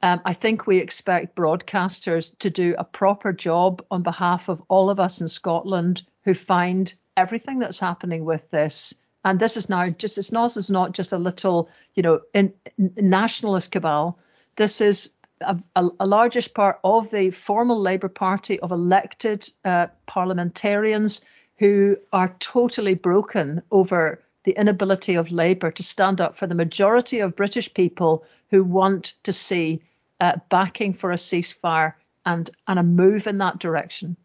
um, 0.00 0.20
I 0.24 0.32
think 0.32 0.66
we 0.66 0.78
expect 0.78 1.34
broadcasters 1.34 2.38
to 2.38 2.50
do 2.50 2.76
a 2.78 2.84
proper 2.84 3.32
job 3.32 3.84
on 3.90 4.02
behalf 4.04 4.48
of 4.48 4.62
all 4.68 4.90
of 4.90 5.00
us 5.00 5.20
in 5.20 5.26
Scotland 5.26 6.02
who 6.22 6.34
find 6.34 6.94
everything 7.18 7.58
that's 7.58 7.80
happening 7.80 8.24
with 8.24 8.50
this. 8.50 8.94
And 9.24 9.38
this 9.38 9.56
is 9.56 9.68
now 9.68 9.88
just 9.90 10.16
it's 10.16 10.32
not, 10.32 10.56
is 10.56 10.70
not 10.70 10.92
just 10.92 11.12
a 11.12 11.18
little, 11.18 11.68
you 11.94 12.02
know, 12.02 12.20
in 12.32 12.54
nationalist 12.78 13.72
cabal. 13.72 14.18
This 14.56 14.80
is 14.80 15.10
a, 15.40 15.58
a, 15.74 15.88
a 16.00 16.06
largest 16.06 16.54
part 16.54 16.78
of 16.84 17.10
the 17.10 17.30
formal 17.30 17.80
Labour 17.80 18.08
Party 18.08 18.60
of 18.60 18.70
elected 18.70 19.50
uh, 19.64 19.88
parliamentarians 20.06 21.20
who 21.58 21.96
are 22.12 22.34
totally 22.38 22.94
broken 22.94 23.62
over 23.70 24.22
the 24.44 24.52
inability 24.52 25.16
of 25.16 25.32
Labour 25.32 25.72
to 25.72 25.82
stand 25.82 26.20
up 26.20 26.36
for 26.36 26.46
the 26.46 26.54
majority 26.54 27.18
of 27.18 27.36
British 27.36 27.74
people 27.74 28.24
who 28.50 28.62
want 28.62 29.14
to 29.24 29.32
see 29.32 29.82
uh, 30.20 30.36
backing 30.48 30.94
for 30.94 31.10
a 31.10 31.16
ceasefire 31.16 31.94
and 32.24 32.50
and 32.66 32.78
a 32.78 32.82
move 32.82 33.26
in 33.26 33.38
that 33.38 33.58
direction. 33.58 34.16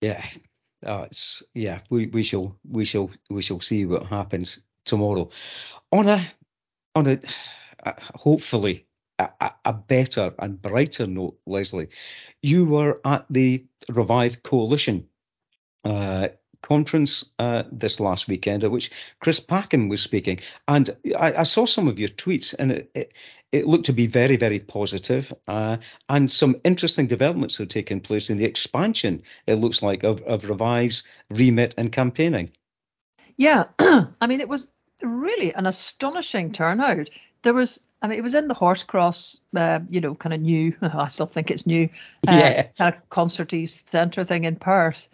Yeah, 0.00 0.24
uh, 0.86 1.06
it's 1.10 1.42
yeah. 1.54 1.80
We 1.90 2.06
we 2.08 2.22
shall 2.22 2.56
we 2.68 2.84
shall 2.84 3.10
we 3.30 3.42
shall 3.42 3.60
see 3.60 3.86
what 3.86 4.06
happens 4.06 4.60
tomorrow. 4.84 5.30
On 5.92 6.08
a 6.08 6.26
on 6.94 7.08
a 7.08 7.20
uh, 7.84 7.92
hopefully 8.14 8.86
a, 9.18 9.30
a- 9.40 9.54
a 9.66 9.72
better 9.72 10.34
and 10.38 10.60
brighter 10.62 11.06
note, 11.06 11.38
Lesley, 11.46 11.88
you 12.42 12.66
were 12.66 13.00
at 13.04 13.26
the 13.30 13.64
Revive 13.88 14.42
Coalition 14.42 15.08
uh, 15.84 16.28
conference 16.62 17.30
uh, 17.38 17.64
this 17.70 18.00
last 18.00 18.28
weekend 18.28 18.64
at 18.64 18.70
which 18.70 18.90
Chris 19.20 19.40
Packham 19.40 19.88
was 19.88 20.02
speaking, 20.02 20.40
and 20.68 20.90
I, 21.18 21.34
I 21.34 21.42
saw 21.44 21.66
some 21.66 21.88
of 21.88 21.98
your 21.98 22.08
tweets, 22.08 22.54
and 22.58 22.72
it, 22.72 22.90
it, 22.94 23.14
it 23.52 23.66
looked 23.66 23.86
to 23.86 23.92
be 23.92 24.06
very, 24.06 24.36
very 24.36 24.58
positive, 24.58 25.32
uh, 25.48 25.78
and 26.08 26.30
some 26.30 26.60
interesting 26.64 27.06
developments 27.06 27.58
have 27.58 27.68
taken 27.68 28.00
place 28.00 28.30
in 28.30 28.38
the 28.38 28.44
expansion. 28.44 29.22
It 29.46 29.54
looks 29.54 29.82
like 29.82 30.04
of, 30.04 30.20
of 30.22 30.48
Revive's 30.48 31.04
remit 31.30 31.74
and 31.76 31.90
campaigning. 31.92 32.50
Yeah, 33.36 33.64
I 33.78 34.26
mean, 34.26 34.40
it 34.40 34.48
was 34.48 34.68
really 35.02 35.54
an 35.54 35.66
astonishing 35.66 36.52
turnout. 36.52 37.08
There 37.42 37.54
was 37.54 37.80
I 38.02 38.06
mean, 38.06 38.18
it 38.18 38.22
was 38.22 38.34
in 38.34 38.48
the 38.48 38.54
Horsecross, 38.54 39.40
uh, 39.54 39.80
you 39.90 40.00
know, 40.00 40.14
kind 40.14 40.32
of 40.32 40.40
new. 40.40 40.74
I 40.82 41.08
still 41.08 41.26
think 41.26 41.50
it's 41.50 41.66
new. 41.66 41.88
Uh, 42.26 42.32
yeah. 42.32 42.62
Kind 42.78 42.94
of 42.94 43.10
concerty 43.10 43.66
centre 43.66 44.24
thing 44.24 44.44
in 44.44 44.56
Perth, 44.56 45.08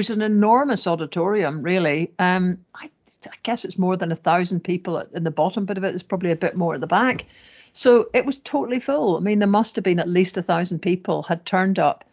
is 0.00 0.10
an 0.10 0.22
enormous 0.22 0.86
auditorium, 0.86 1.62
really. 1.62 2.12
Um, 2.18 2.58
I, 2.74 2.90
I 3.26 3.36
guess 3.42 3.64
it's 3.64 3.78
more 3.78 3.96
than 3.96 4.12
a 4.12 4.16
thousand 4.16 4.64
people 4.64 4.98
in 5.14 5.24
the 5.24 5.30
bottom 5.30 5.64
bit 5.64 5.78
of 5.78 5.84
it. 5.84 5.90
There's 5.90 6.02
probably 6.02 6.30
a 6.30 6.36
bit 6.36 6.56
more 6.56 6.74
at 6.74 6.80
the 6.80 6.86
back. 6.86 7.26
So 7.72 8.08
it 8.12 8.26
was 8.26 8.38
totally 8.38 8.80
full. 8.80 9.16
I 9.16 9.20
mean, 9.20 9.38
there 9.38 9.48
must 9.48 9.76
have 9.76 9.84
been 9.84 10.00
at 10.00 10.08
least 10.08 10.36
a 10.36 10.42
thousand 10.42 10.80
people 10.80 11.22
had 11.22 11.44
turned 11.46 11.78
up 11.78 12.04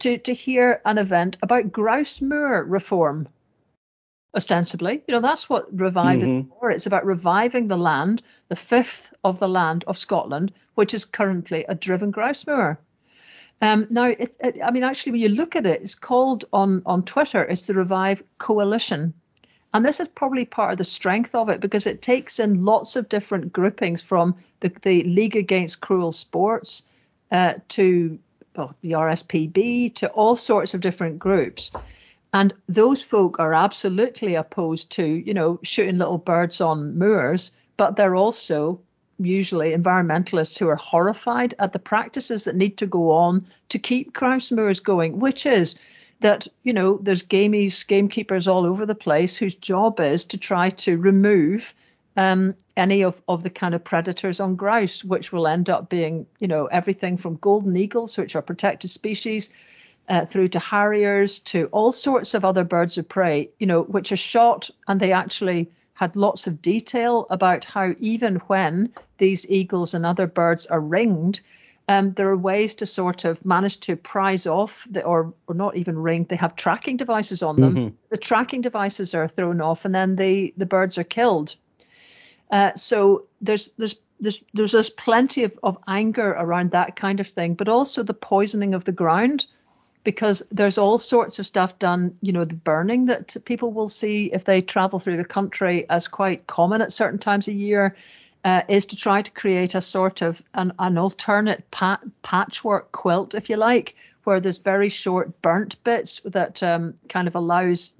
to 0.00 0.18
to 0.18 0.34
hear 0.34 0.80
an 0.84 0.98
event 0.98 1.36
about 1.42 1.72
grouse 1.72 2.20
moor 2.20 2.64
reform 2.64 3.28
ostensibly. 4.34 5.02
You 5.06 5.14
know, 5.14 5.20
that's 5.20 5.48
what 5.48 5.78
revive 5.78 6.20
mm-hmm. 6.20 6.40
is 6.40 6.46
for. 6.58 6.70
It's 6.70 6.86
about 6.86 7.06
reviving 7.06 7.68
the 7.68 7.76
land, 7.76 8.22
the 8.48 8.56
fifth 8.56 9.12
of 9.24 9.38
the 9.38 9.48
land 9.48 9.84
of 9.86 9.98
Scotland, 9.98 10.52
which 10.74 10.94
is 10.94 11.04
currently 11.04 11.64
a 11.68 11.74
driven 11.74 12.10
grouse 12.10 12.46
moor. 12.46 12.78
Um, 13.60 13.86
now, 13.90 14.04
it, 14.04 14.36
it, 14.40 14.58
I 14.64 14.70
mean, 14.70 14.84
actually, 14.84 15.12
when 15.12 15.20
you 15.20 15.28
look 15.28 15.54
at 15.54 15.66
it, 15.66 15.82
it's 15.82 15.94
called 15.94 16.44
on, 16.52 16.82
on 16.86 17.04
Twitter, 17.04 17.42
it's 17.42 17.66
the 17.66 17.74
Revive 17.74 18.22
Coalition. 18.38 19.12
And 19.72 19.84
this 19.84 20.00
is 20.00 20.08
probably 20.08 20.44
part 20.44 20.72
of 20.72 20.78
the 20.78 20.84
strength 20.84 21.34
of 21.34 21.48
it 21.48 21.60
because 21.60 21.86
it 21.86 22.02
takes 22.02 22.40
in 22.40 22.64
lots 22.64 22.96
of 22.96 23.08
different 23.08 23.52
groupings 23.52 24.02
from 24.02 24.34
the, 24.60 24.72
the 24.82 25.04
League 25.04 25.36
Against 25.36 25.80
Cruel 25.80 26.12
Sports 26.12 26.84
uh, 27.30 27.54
to 27.68 28.18
well, 28.56 28.74
the 28.80 28.92
RSPB 28.92 29.94
to 29.96 30.08
all 30.10 30.34
sorts 30.34 30.74
of 30.74 30.80
different 30.80 31.18
groups. 31.18 31.70
And 32.32 32.52
those 32.68 33.02
folk 33.02 33.38
are 33.38 33.54
absolutely 33.54 34.34
opposed 34.34 34.90
to, 34.92 35.04
you 35.04 35.34
know, 35.34 35.60
shooting 35.62 35.98
little 35.98 36.18
birds 36.18 36.60
on 36.60 36.98
moors, 36.98 37.52
but 37.76 37.96
they're 37.96 38.16
also 38.16 38.80
usually 39.26 39.72
environmentalists 39.72 40.58
who 40.58 40.68
are 40.68 40.76
horrified 40.76 41.54
at 41.58 41.72
the 41.72 41.78
practices 41.78 42.44
that 42.44 42.56
need 42.56 42.76
to 42.78 42.86
go 42.86 43.10
on 43.10 43.46
to 43.68 43.78
keep 43.78 44.12
grouse 44.12 44.50
moors 44.50 44.80
going, 44.80 45.18
which 45.18 45.46
is 45.46 45.76
that, 46.20 46.46
you 46.62 46.72
know, 46.72 46.98
there's 47.02 47.22
gamies, 47.22 47.86
gamekeepers 47.86 48.48
all 48.48 48.66
over 48.66 48.86
the 48.86 48.94
place 48.94 49.36
whose 49.36 49.54
job 49.54 50.00
is 50.00 50.24
to 50.26 50.38
try 50.38 50.70
to 50.70 50.98
remove 50.98 51.74
um, 52.16 52.54
any 52.76 53.02
of, 53.02 53.22
of 53.28 53.42
the 53.42 53.50
kind 53.50 53.74
of 53.74 53.84
predators 53.84 54.40
on 54.40 54.56
grouse, 54.56 55.04
which 55.04 55.32
will 55.32 55.46
end 55.46 55.70
up 55.70 55.88
being, 55.88 56.26
you 56.38 56.48
know, 56.48 56.66
everything 56.66 57.16
from 57.16 57.36
golden 57.36 57.76
eagles, 57.76 58.18
which 58.18 58.36
are 58.36 58.42
protected 58.42 58.90
species, 58.90 59.50
uh, 60.08 60.26
through 60.26 60.48
to 60.48 60.58
harriers, 60.58 61.38
to 61.40 61.66
all 61.72 61.92
sorts 61.92 62.34
of 62.34 62.44
other 62.44 62.64
birds 62.64 62.98
of 62.98 63.08
prey, 63.08 63.48
you 63.58 63.66
know, 63.66 63.82
which 63.82 64.12
are 64.12 64.16
shot 64.16 64.68
and 64.88 65.00
they 65.00 65.12
actually 65.12 65.70
had 65.94 66.16
lots 66.16 66.46
of 66.46 66.62
detail 66.62 67.26
about 67.30 67.64
how 67.64 67.94
even 68.00 68.36
when 68.46 68.92
these 69.20 69.48
eagles 69.48 69.94
and 69.94 70.04
other 70.04 70.26
birds 70.26 70.66
are 70.66 70.80
ringed, 70.80 71.40
um, 71.88 72.12
there 72.12 72.28
are 72.28 72.36
ways 72.36 72.76
to 72.76 72.86
sort 72.86 73.24
of 73.24 73.44
manage 73.44 73.78
to 73.80 73.96
prize 73.96 74.46
off 74.46 74.86
the, 74.90 75.04
or 75.04 75.34
or 75.46 75.54
not 75.54 75.76
even 75.76 75.98
ringed. 75.98 76.28
They 76.28 76.36
have 76.36 76.56
tracking 76.56 76.96
devices 76.96 77.42
on 77.42 77.60
them. 77.60 77.74
Mm-hmm. 77.74 77.94
The 78.10 78.16
tracking 78.16 78.60
devices 78.60 79.14
are 79.14 79.28
thrown 79.28 79.60
off, 79.60 79.84
and 79.84 79.94
then 79.94 80.16
the 80.16 80.52
the 80.56 80.66
birds 80.66 80.98
are 80.98 81.04
killed. 81.04 81.54
Uh, 82.50 82.74
so 82.76 83.26
there's 83.40 83.70
there's 83.78 83.96
there's 84.20 84.42
there's 84.52 84.72
there's 84.72 84.90
plenty 84.90 85.44
of, 85.44 85.58
of 85.62 85.78
anger 85.86 86.30
around 86.30 86.72
that 86.72 86.96
kind 86.96 87.20
of 87.20 87.28
thing, 87.28 87.54
but 87.54 87.68
also 87.68 88.02
the 88.02 88.14
poisoning 88.14 88.74
of 88.74 88.84
the 88.84 88.92
ground 88.92 89.46
because 90.04 90.42
there's 90.50 90.78
all 90.78 90.96
sorts 90.96 91.38
of 91.38 91.46
stuff 91.46 91.78
done, 91.78 92.16
you 92.22 92.32
know, 92.32 92.44
the 92.44 92.54
burning 92.54 93.06
that 93.06 93.36
people 93.44 93.72
will 93.72 93.88
see 93.88 94.30
if 94.32 94.44
they 94.44 94.62
travel 94.62 94.98
through 94.98 95.16
the 95.16 95.24
country 95.24 95.86
as 95.90 96.08
quite 96.08 96.46
common 96.46 96.80
at 96.80 96.92
certain 96.92 97.18
times 97.18 97.48
of 97.48 97.54
year. 97.54 97.96
Uh, 98.42 98.62
is 98.68 98.86
to 98.86 98.96
try 98.96 99.20
to 99.20 99.30
create 99.32 99.74
a 99.74 99.80
sort 99.82 100.22
of 100.22 100.42
an, 100.54 100.72
an 100.78 100.96
alternate 100.96 101.70
pat, 101.70 102.00
patchwork 102.22 102.90
quilt, 102.90 103.34
if 103.34 103.50
you 103.50 103.56
like, 103.56 103.94
where 104.24 104.40
there's 104.40 104.58
very 104.58 104.88
short 104.88 105.42
burnt 105.42 105.82
bits 105.84 106.20
that 106.24 106.62
um, 106.62 106.94
kind 107.08 107.28
of 107.28 107.34
allows 107.34 107.92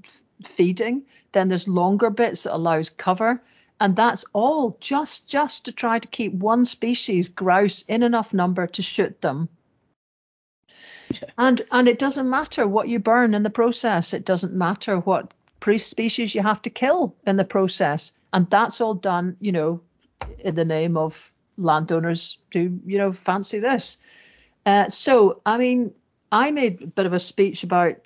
feeding. 0.43 1.03
Then 1.33 1.49
there's 1.49 1.69
longer 1.69 2.09
bits 2.09 2.45
that 2.45 2.57
allows 2.57 2.89
cover, 2.89 3.43
and 3.81 3.95
that's 3.95 4.25
all 4.33 4.79
just 4.81 5.29
just 5.29 5.67
to 5.67 5.73
try 5.73 5.99
to 5.99 6.09
keep 6.09 6.33
one 6.33 6.65
species 6.65 7.29
grouse 7.29 7.83
in 7.83 8.03
enough 8.03 8.33
number 8.33 8.67
to 8.67 8.83
shoot 8.83 9.21
them 9.21 9.49
and 11.37 11.63
and 11.71 11.89
it 11.89 11.99
doesn't 11.99 12.31
matter 12.31 12.67
what 12.67 12.89
you 12.89 12.99
burn 12.99 13.35
in 13.35 13.43
the 13.43 13.51
process. 13.51 14.15
It 14.15 14.25
doesn't 14.25 14.53
matter 14.53 14.99
what 14.99 15.35
pre-species 15.59 16.35
you 16.35 16.43
have 16.43 16.63
to 16.63 16.71
kill 16.71 17.15
in 17.27 17.37
the 17.37 17.45
process, 17.45 18.13
and 18.33 18.49
that's 18.49 18.81
all 18.81 18.95
done, 18.95 19.37
you 19.41 19.53
know, 19.53 19.81
in 20.39 20.55
the 20.55 20.65
name 20.65 20.97
of 20.97 21.33
landowners 21.57 22.39
who 22.53 22.81
you 22.87 22.99
know 22.99 23.13
fancy 23.13 23.59
this. 23.59 23.99
Uh, 24.65 24.89
so 24.89 25.41
I 25.45 25.59
mean, 25.59 25.93
I 26.31 26.51
made 26.51 26.83
a 26.83 26.87
bit 26.87 27.07
of 27.07 27.13
a 27.13 27.19
speech 27.19 27.63
about 27.63 27.97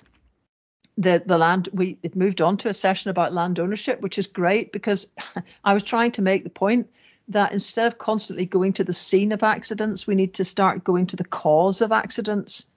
the 0.97 1.21
the 1.25 1.37
land. 1.37 1.69
We 1.73 1.97
it 2.03 2.15
moved 2.15 2.41
on 2.41 2.57
to 2.57 2.69
a 2.69 2.73
session 2.73 3.11
about 3.11 3.33
land 3.33 3.59
ownership, 3.59 4.01
which 4.01 4.17
is 4.17 4.27
great 4.27 4.71
because 4.71 5.07
I 5.63 5.73
was 5.73 5.83
trying 5.83 6.11
to 6.13 6.21
make 6.21 6.43
the 6.43 6.49
point 6.49 6.87
that 7.29 7.53
instead 7.53 7.87
of 7.87 7.97
constantly 7.97 8.45
going 8.45 8.73
to 8.73 8.83
the 8.83 8.93
scene 8.93 9.31
of 9.31 9.41
accidents, 9.41 10.05
we 10.05 10.15
need 10.15 10.35
to 10.35 10.43
start 10.43 10.83
going 10.83 11.07
to 11.07 11.15
the 11.15 11.25
cause 11.25 11.81
of 11.81 11.91
accidents 11.91 12.67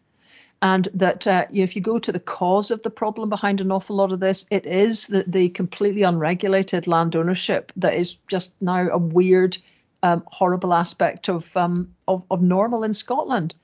and 0.60 0.88
that 0.94 1.26
uh, 1.26 1.46
if 1.52 1.76
you 1.76 1.82
go 1.82 1.98
to 1.98 2.12
the 2.12 2.20
cause 2.20 2.70
of 2.70 2.82
the 2.82 2.90
problem 2.90 3.28
behind 3.28 3.60
an 3.60 3.70
awful 3.70 3.96
lot 3.96 4.12
of 4.12 4.20
this, 4.20 4.44
it 4.50 4.66
is 4.66 5.06
the, 5.06 5.24
the 5.26 5.48
completely 5.50 6.02
unregulated 6.02 6.86
land 6.86 7.14
ownership 7.14 7.72
that 7.76 7.94
is 7.94 8.14
just 8.26 8.52
now 8.60 8.88
a 8.88 8.98
weird, 8.98 9.56
um, 10.02 10.22
horrible 10.26 10.74
aspect 10.74 11.28
of, 11.28 11.56
um, 11.56 11.94
of, 12.08 12.24
of 12.30 12.42
normal 12.42 12.82
in 12.82 12.92
Scotland. 12.92 13.54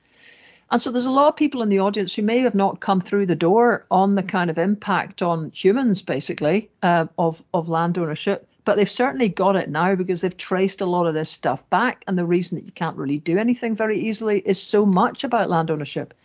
And 0.71 0.81
so 0.81 0.91
there's 0.91 1.05
a 1.05 1.11
lot 1.11 1.27
of 1.27 1.35
people 1.35 1.61
in 1.61 1.69
the 1.69 1.79
audience 1.79 2.15
who 2.15 2.23
may 2.23 2.39
have 2.39 2.55
not 2.55 2.79
come 2.79 2.99
through 2.99 3.27
the 3.27 3.35
door 3.35 3.85
on 3.91 4.15
the 4.15 4.23
kind 4.23 4.49
of 4.49 4.57
impact 4.57 5.21
on 5.21 5.51
humans, 5.51 6.01
basically, 6.01 6.69
uh, 6.81 7.05
of 7.19 7.43
of 7.53 7.69
land 7.69 7.97
ownership. 7.97 8.47
But 8.63 8.77
they've 8.77 8.89
certainly 8.89 9.29
got 9.29 9.55
it 9.55 9.69
now 9.69 9.93
because 9.93 10.21
they've 10.21 10.35
traced 10.35 10.81
a 10.81 10.87
lot 10.87 11.05
of 11.05 11.13
this 11.13 11.29
stuff 11.29 11.69
back. 11.69 12.03
And 12.07 12.17
the 12.17 12.25
reason 12.25 12.57
that 12.57 12.65
you 12.65 12.71
can't 12.71 12.97
really 12.97 13.19
do 13.19 13.37
anything 13.37 13.75
very 13.75 13.99
easily 13.99 14.39
is 14.39 14.59
so 14.59 14.87
much 14.87 15.23
about 15.23 15.51
land 15.51 15.69
ownership. 15.69 16.15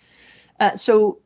Uh, 0.60 0.76
so 0.76 1.18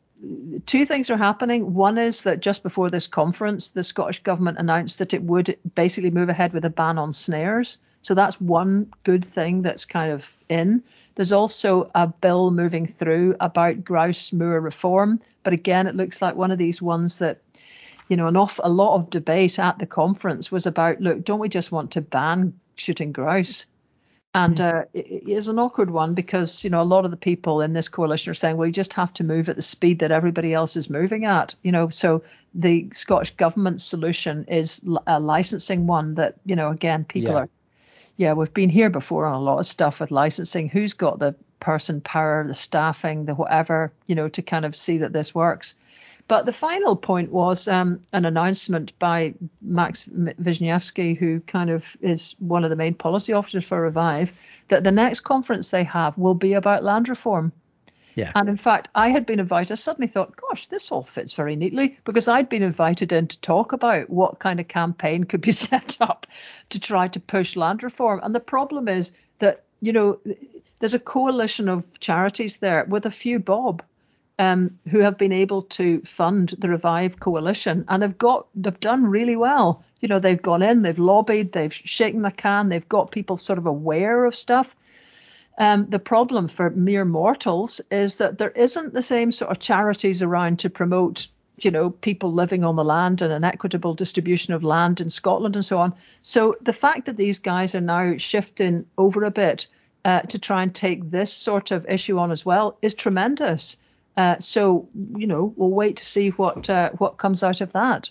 two 0.64 0.86
things 0.86 1.10
are 1.10 1.16
happening. 1.16 1.74
One 1.74 1.98
is 1.98 2.22
that 2.22 2.40
just 2.40 2.62
before 2.62 2.88
this 2.88 3.06
conference, 3.06 3.72
the 3.72 3.82
Scottish 3.82 4.22
government 4.22 4.58
announced 4.58 4.98
that 5.00 5.12
it 5.12 5.22
would 5.22 5.58
basically 5.74 6.10
move 6.10 6.28
ahead 6.28 6.52
with 6.52 6.64
a 6.64 6.70
ban 6.70 6.98
on 6.98 7.12
snares. 7.12 7.78
So 8.02 8.14
that's 8.14 8.40
one 8.40 8.92
good 9.02 9.24
thing 9.24 9.62
that's 9.62 9.84
kind 9.84 10.12
of 10.12 10.36
in. 10.48 10.82
There's 11.14 11.32
also 11.32 11.90
a 11.94 12.06
bill 12.06 12.50
moving 12.50 12.86
through 12.86 13.36
about 13.40 13.84
grouse 13.84 14.32
moor 14.32 14.60
reform, 14.60 15.20
but 15.42 15.52
again, 15.52 15.86
it 15.86 15.94
looks 15.94 16.20
like 16.20 16.34
one 16.34 16.50
of 16.50 16.58
these 16.58 16.82
ones 16.82 17.18
that, 17.18 17.40
you 18.08 18.16
know, 18.16 18.26
an 18.26 18.36
off 18.36 18.60
a 18.62 18.68
lot 18.68 18.96
of 18.96 19.10
debate 19.10 19.58
at 19.58 19.78
the 19.78 19.86
conference 19.86 20.50
was 20.50 20.66
about, 20.66 21.00
look, 21.00 21.24
don't 21.24 21.38
we 21.38 21.48
just 21.48 21.72
want 21.72 21.92
to 21.92 22.00
ban 22.00 22.52
shooting 22.76 23.12
grouse? 23.12 23.64
And 24.34 24.60
uh, 24.60 24.84
it 24.92 25.28
is 25.28 25.46
an 25.46 25.60
awkward 25.60 25.90
one 25.90 26.14
because 26.14 26.64
you 26.64 26.70
know 26.70 26.82
a 26.82 26.84
lot 26.84 27.04
of 27.04 27.12
the 27.12 27.16
people 27.16 27.60
in 27.60 27.72
this 27.72 27.88
coalition 27.88 28.32
are 28.32 28.34
saying, 28.34 28.56
well, 28.56 28.66
you 28.66 28.72
just 28.72 28.92
have 28.94 29.12
to 29.14 29.24
move 29.24 29.48
at 29.48 29.54
the 29.54 29.62
speed 29.62 30.00
that 30.00 30.10
everybody 30.10 30.52
else 30.52 30.76
is 30.76 30.90
moving 30.90 31.24
at. 31.24 31.54
You 31.62 31.70
know, 31.70 31.88
so 31.88 32.22
the 32.52 32.88
Scottish 32.92 33.30
government 33.36 33.80
solution 33.80 34.44
is 34.46 34.84
a 35.06 35.20
licensing 35.20 35.86
one 35.86 36.16
that 36.16 36.34
you 36.44 36.56
know 36.56 36.70
again 36.70 37.04
people 37.04 37.32
yeah. 37.32 37.38
are. 37.38 37.48
Yeah, 38.16 38.32
we've 38.32 38.54
been 38.54 38.70
here 38.70 38.90
before 38.90 39.26
on 39.26 39.34
a 39.34 39.40
lot 39.40 39.58
of 39.58 39.66
stuff 39.66 40.00
with 40.00 40.10
licensing. 40.10 40.68
Who's 40.68 40.94
got 40.94 41.20
the 41.20 41.36
person 41.60 42.00
power, 42.00 42.44
the 42.46 42.54
staffing, 42.54 43.24
the 43.24 43.34
whatever, 43.34 43.92
you 44.06 44.14
know, 44.14 44.28
to 44.28 44.42
kind 44.42 44.64
of 44.64 44.76
see 44.76 44.98
that 44.98 45.12
this 45.12 45.34
works. 45.34 45.74
But 46.26 46.46
the 46.46 46.52
final 46.52 46.96
point 46.96 47.30
was 47.30 47.68
um, 47.68 48.00
an 48.12 48.24
announcement 48.24 48.98
by 48.98 49.34
Max 49.60 50.04
Wiszniewski, 50.04 51.16
who 51.16 51.40
kind 51.40 51.68
of 51.68 51.96
is 52.00 52.34
one 52.38 52.64
of 52.64 52.70
the 52.70 52.76
main 52.76 52.94
policy 52.94 53.34
officers 53.34 53.64
for 53.64 53.80
Revive, 53.80 54.32
that 54.68 54.84
the 54.84 54.90
next 54.90 55.20
conference 55.20 55.70
they 55.70 55.84
have 55.84 56.16
will 56.16 56.34
be 56.34 56.54
about 56.54 56.82
land 56.82 57.10
reform. 57.10 57.52
Yeah. 58.14 58.32
And 58.34 58.48
in 58.48 58.56
fact, 58.56 58.88
I 58.94 59.10
had 59.10 59.26
been 59.26 59.40
invited. 59.40 59.72
I 59.72 59.74
suddenly 59.74 60.06
thought, 60.06 60.36
gosh, 60.36 60.68
this 60.68 60.90
all 60.90 61.02
fits 61.02 61.34
very 61.34 61.56
neatly 61.56 61.98
because 62.04 62.28
I'd 62.28 62.48
been 62.48 62.62
invited 62.62 63.12
in 63.12 63.26
to 63.26 63.40
talk 63.40 63.72
about 63.72 64.08
what 64.08 64.38
kind 64.38 64.60
of 64.60 64.68
campaign 64.68 65.24
could 65.24 65.40
be 65.40 65.52
set 65.66 65.98
up 66.00 66.26
to 66.70 66.80
try 66.80 67.08
to 67.08 67.20
push 67.20 67.56
land 67.56 67.82
reform. 67.82 68.20
And 68.22 68.34
the 68.34 68.40
problem 68.40 68.88
is 68.88 69.12
that, 69.40 69.64
you 69.80 69.92
know, 69.92 70.20
there's 70.78 70.94
a 70.94 70.98
coalition 71.00 71.68
of 71.68 72.00
charities 72.00 72.58
there 72.58 72.84
with 72.84 73.04
a 73.04 73.10
few 73.10 73.40
bob 73.40 73.82
um, 74.38 74.78
who 74.88 74.98
have 75.00 75.16
been 75.16 75.32
able 75.32 75.62
to 75.62 76.00
fund 76.02 76.54
the 76.58 76.68
Revive 76.68 77.20
Coalition 77.20 77.84
and 77.88 78.02
have 78.02 78.18
got 78.18 78.46
they've 78.54 78.80
done 78.80 79.06
really 79.06 79.36
well. 79.36 79.84
You 80.00 80.08
know, 80.08 80.18
they've 80.18 80.40
gone 80.40 80.62
in, 80.62 80.82
they've 80.82 80.98
lobbied, 80.98 81.52
they've 81.52 81.72
shaken 81.72 82.22
the 82.22 82.30
can, 82.30 82.68
they've 82.68 82.88
got 82.88 83.10
people 83.10 83.36
sort 83.36 83.58
of 83.58 83.66
aware 83.66 84.24
of 84.24 84.34
stuff. 84.34 84.76
Um, 85.56 85.86
the 85.88 86.00
problem 86.00 86.48
for 86.48 86.70
mere 86.70 87.04
mortals 87.04 87.80
is 87.90 88.16
that 88.16 88.38
there 88.38 88.50
isn't 88.50 88.92
the 88.92 89.02
same 89.02 89.30
sort 89.30 89.52
of 89.52 89.60
charities 89.60 90.20
around 90.20 90.58
to 90.58 90.70
promote, 90.70 91.28
you 91.58 91.70
know, 91.70 91.90
people 91.90 92.32
living 92.32 92.64
on 92.64 92.74
the 92.74 92.84
land 92.84 93.22
and 93.22 93.32
an 93.32 93.44
equitable 93.44 93.94
distribution 93.94 94.52
of 94.52 94.64
land 94.64 95.00
in 95.00 95.08
Scotland 95.08 95.54
and 95.54 95.64
so 95.64 95.78
on. 95.78 95.94
So 96.22 96.56
the 96.60 96.72
fact 96.72 97.06
that 97.06 97.16
these 97.16 97.38
guys 97.38 97.76
are 97.76 97.80
now 97.80 98.16
shifting 98.16 98.86
over 98.98 99.22
a 99.22 99.30
bit 99.30 99.68
uh, 100.04 100.22
to 100.22 100.40
try 100.40 100.64
and 100.64 100.74
take 100.74 101.08
this 101.08 101.32
sort 101.32 101.70
of 101.70 101.86
issue 101.88 102.18
on 102.18 102.32
as 102.32 102.44
well 102.44 102.76
is 102.82 102.94
tremendous. 102.94 103.76
Uh, 104.16 104.38
so 104.38 104.88
you 105.16 105.26
know 105.26 105.52
we'll 105.56 105.70
wait 105.70 105.96
to 105.96 106.04
see 106.04 106.30
what 106.30 106.70
uh, 106.70 106.90
what 106.98 107.18
comes 107.18 107.42
out 107.42 107.60
of 107.60 107.72
that. 107.72 108.10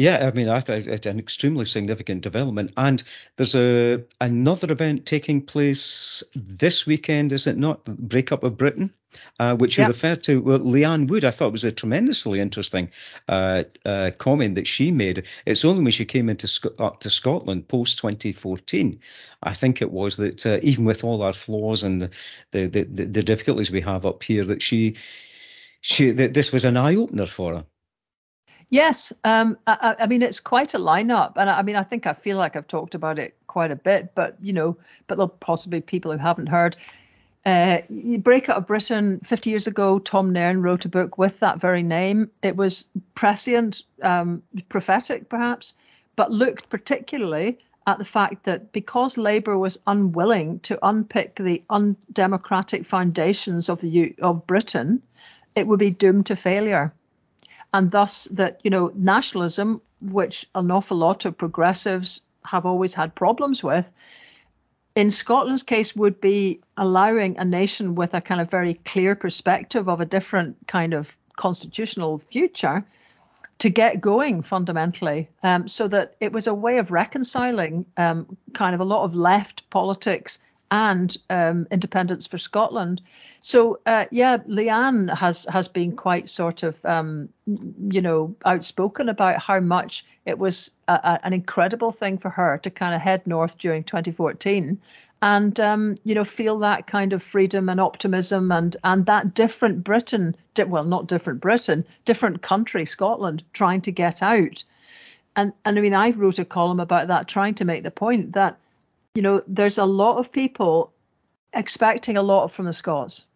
Yeah, 0.00 0.26
I 0.26 0.30
mean, 0.34 0.48
I 0.48 0.60
think 0.60 0.86
it's 0.86 1.04
an 1.04 1.18
extremely 1.18 1.66
significant 1.66 2.22
development, 2.22 2.72
and 2.78 3.02
there's 3.36 3.54
a 3.54 4.02
another 4.18 4.72
event 4.72 5.04
taking 5.04 5.42
place 5.42 6.22
this 6.34 6.86
weekend, 6.86 7.34
is 7.34 7.46
it 7.46 7.58
not? 7.58 7.84
Breakup 7.84 8.42
of 8.42 8.56
Britain, 8.56 8.94
uh, 9.38 9.56
which 9.56 9.76
you 9.76 9.82
yep. 9.82 9.88
referred 9.88 10.22
to. 10.22 10.40
Well, 10.40 10.60
Leanne 10.60 11.06
Wood, 11.06 11.26
I 11.26 11.30
thought 11.30 11.52
was 11.52 11.64
a 11.64 11.70
tremendously 11.70 12.40
interesting 12.40 12.90
uh, 13.28 13.64
uh, 13.84 14.12
comment 14.16 14.54
that 14.54 14.66
she 14.66 14.90
made. 14.90 15.26
It's 15.44 15.66
only 15.66 15.82
when 15.82 15.92
she 15.92 16.06
came 16.06 16.30
into 16.30 16.48
up 16.78 17.00
to 17.00 17.10
Scotland 17.10 17.68
post 17.68 17.98
2014, 17.98 18.98
I 19.42 19.52
think 19.52 19.82
it 19.82 19.90
was 19.90 20.16
that 20.16 20.46
uh, 20.46 20.60
even 20.62 20.86
with 20.86 21.04
all 21.04 21.20
our 21.20 21.34
flaws 21.34 21.82
and 21.82 22.00
the, 22.00 22.10
the 22.52 22.66
the, 22.68 23.04
the 23.04 23.22
difficulties 23.22 23.70
we 23.70 23.82
have 23.82 24.06
up 24.06 24.22
here, 24.22 24.46
that 24.46 24.62
she 24.62 24.96
she 25.82 26.10
that 26.12 26.32
this 26.32 26.52
was 26.52 26.64
an 26.64 26.78
eye 26.78 26.96
opener 26.96 27.26
for 27.26 27.56
her. 27.56 27.66
Yes, 28.70 29.12
um, 29.24 29.58
I, 29.66 29.96
I, 29.98 30.06
mean 30.06 30.22
it's 30.22 30.38
quite 30.38 30.74
a 30.74 30.78
lineup, 30.78 31.32
and 31.34 31.50
I, 31.50 31.58
I, 31.58 31.62
mean 31.62 31.74
I 31.74 31.82
think 31.82 32.06
I 32.06 32.12
feel 32.12 32.36
like 32.36 32.54
I've 32.54 32.68
talked 32.68 32.94
about 32.94 33.18
it 33.18 33.36
quite 33.48 33.72
a 33.72 33.76
bit, 33.76 34.14
but 34.14 34.36
you 34.40 34.52
know, 34.52 34.76
but 35.08 35.16
there'll 35.16 35.28
possibly 35.28 35.80
be 35.80 35.86
people 35.86 36.12
who 36.12 36.18
haven't 36.18 36.46
heard. 36.46 36.76
Uh, 37.44 37.80
Breakup 38.18 38.58
of 38.58 38.66
Britain 38.68 39.20
50 39.24 39.50
years 39.50 39.66
ago, 39.66 39.98
Tom 39.98 40.32
Nairn 40.32 40.62
wrote 40.62 40.84
a 40.84 40.88
book 40.88 41.18
with 41.18 41.40
that 41.40 41.58
very 41.58 41.82
name. 41.82 42.30
It 42.44 42.54
was 42.54 42.86
prescient, 43.16 43.82
um, 44.02 44.42
prophetic 44.68 45.28
perhaps, 45.28 45.72
but 46.14 46.30
looked 46.30 46.68
particularly 46.68 47.58
at 47.88 47.98
the 47.98 48.04
fact 48.04 48.44
that 48.44 48.70
because 48.70 49.18
Labour 49.18 49.58
was 49.58 49.80
unwilling 49.88 50.60
to 50.60 50.78
unpick 50.86 51.34
the 51.34 51.62
undemocratic 51.70 52.84
foundations 52.86 53.68
of 53.68 53.80
the 53.80 54.14
of 54.22 54.46
Britain, 54.46 55.02
it 55.56 55.66
would 55.66 55.80
be 55.80 55.90
doomed 55.90 56.26
to 56.26 56.36
failure 56.36 56.92
and 57.72 57.90
thus 57.90 58.24
that 58.26 58.60
you 58.62 58.70
know 58.70 58.92
nationalism, 58.94 59.80
which 60.00 60.46
an 60.54 60.70
awful 60.70 60.96
lot 60.96 61.24
of 61.24 61.36
progressives 61.36 62.22
have 62.44 62.66
always 62.66 62.94
had 62.94 63.14
problems 63.14 63.62
with, 63.62 63.92
in 64.94 65.10
Scotland's 65.10 65.62
case 65.62 65.94
would 65.94 66.20
be 66.20 66.60
allowing 66.76 67.38
a 67.38 67.44
nation 67.44 67.94
with 67.94 68.14
a 68.14 68.20
kind 68.20 68.40
of 68.40 68.50
very 68.50 68.74
clear 68.74 69.14
perspective 69.14 69.88
of 69.88 70.00
a 70.00 70.06
different 70.06 70.56
kind 70.66 70.94
of 70.94 71.16
constitutional 71.36 72.18
future 72.18 72.84
to 73.58 73.68
get 73.68 74.00
going 74.00 74.42
fundamentally, 74.42 75.28
um, 75.42 75.68
so 75.68 75.86
that 75.86 76.16
it 76.18 76.32
was 76.32 76.46
a 76.46 76.54
way 76.54 76.78
of 76.78 76.90
reconciling 76.90 77.84
um, 77.96 78.36
kind 78.54 78.74
of 78.74 78.80
a 78.80 78.84
lot 78.84 79.04
of 79.04 79.14
left 79.14 79.68
politics 79.68 80.38
and 80.70 81.16
um, 81.30 81.66
independence 81.70 82.26
for 82.26 82.38
Scotland. 82.38 83.02
So 83.40 83.80
uh, 83.86 84.04
yeah, 84.10 84.38
Leanne 84.48 85.14
has 85.16 85.44
has 85.46 85.68
been 85.68 85.96
quite 85.96 86.28
sort 86.28 86.62
of 86.62 86.84
um, 86.84 87.28
you 87.46 88.00
know 88.00 88.34
outspoken 88.44 89.08
about 89.08 89.40
how 89.40 89.60
much 89.60 90.04
it 90.26 90.38
was 90.38 90.70
a, 90.88 90.92
a, 90.92 91.20
an 91.24 91.32
incredible 91.32 91.90
thing 91.90 92.18
for 92.18 92.30
her 92.30 92.58
to 92.58 92.70
kind 92.70 92.94
of 92.94 93.00
head 93.00 93.26
north 93.26 93.58
during 93.58 93.84
2014 93.84 94.80
and 95.22 95.60
um, 95.60 95.96
you 96.04 96.14
know 96.14 96.24
feel 96.24 96.58
that 96.58 96.86
kind 96.86 97.12
of 97.12 97.22
freedom 97.22 97.68
and 97.68 97.80
optimism 97.80 98.50
and 98.52 98.76
and 98.84 99.06
that 99.06 99.34
different 99.34 99.84
Britain, 99.84 100.34
well 100.66 100.84
not 100.84 101.06
different 101.06 101.40
Britain, 101.40 101.84
different 102.04 102.42
country 102.42 102.86
Scotland 102.86 103.42
trying 103.52 103.80
to 103.82 103.92
get 103.92 104.22
out. 104.22 104.64
And 105.36 105.52
and 105.64 105.78
I 105.78 105.82
mean 105.82 105.94
I 105.94 106.10
wrote 106.10 106.38
a 106.38 106.44
column 106.44 106.80
about 106.80 107.08
that 107.08 107.28
trying 107.28 107.54
to 107.56 107.64
make 107.64 107.82
the 107.82 107.90
point 107.90 108.32
that 108.32 108.58
you 109.14 109.22
know, 109.22 109.42
there's 109.46 109.78
a 109.78 109.84
lot 109.84 110.18
of 110.18 110.32
people 110.32 110.92
expecting 111.52 112.16
a 112.16 112.22
lot 112.22 112.48
from 112.48 112.66
the 112.66 112.72
Scots. 112.72 113.26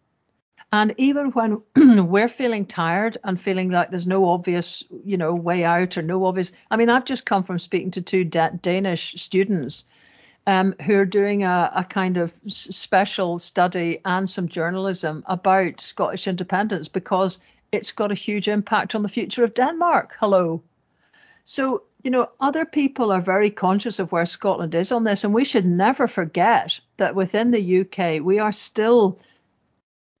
And 0.71 0.93
even 0.97 1.31
when 1.31 1.61
we're 2.07 2.27
feeling 2.27 2.65
tired 2.65 3.17
and 3.23 3.39
feeling 3.39 3.69
like 3.69 3.91
there's 3.91 4.07
no 4.07 4.29
obvious, 4.29 4.83
you 5.03 5.17
know, 5.17 5.33
way 5.33 5.63
out 5.63 5.97
or 5.97 6.01
no 6.01 6.25
obvious, 6.25 6.51
I 6.71 6.77
mean, 6.77 6.89
I've 6.89 7.05
just 7.05 7.25
come 7.25 7.43
from 7.43 7.59
speaking 7.59 7.91
to 7.91 8.01
two 8.01 8.23
da- 8.23 8.49
Danish 8.49 9.21
students 9.21 9.85
um, 10.47 10.75
who 10.85 10.95
are 10.95 11.05
doing 11.05 11.43
a, 11.43 11.71
a 11.75 11.83
kind 11.83 12.17
of 12.17 12.33
special 12.47 13.39
study 13.39 14.01
and 14.05 14.29
some 14.29 14.47
journalism 14.47 15.23
about 15.27 15.81
Scottish 15.81 16.27
independence 16.27 16.87
because 16.87 17.39
it's 17.71 17.91
got 17.91 18.11
a 18.11 18.15
huge 18.15 18.47
impact 18.47 18.95
on 18.95 19.03
the 19.03 19.09
future 19.09 19.43
of 19.43 19.53
Denmark. 19.53 20.15
Hello. 20.19 20.63
So 21.43 21.83
you 22.05 22.11
know, 22.11 22.29
other 22.39 22.65
people 22.65 23.11
are 23.11 23.19
very 23.19 23.49
conscious 23.49 23.97
of 23.97 24.11
where 24.11 24.27
Scotland 24.27 24.75
is 24.75 24.91
on 24.91 25.03
this, 25.03 25.23
and 25.23 25.33
we 25.33 25.43
should 25.43 25.65
never 25.65 26.07
forget 26.07 26.79
that 26.97 27.15
within 27.15 27.49
the 27.49 27.81
UK 27.81 28.23
we 28.23 28.37
are 28.37 28.51
still 28.51 29.19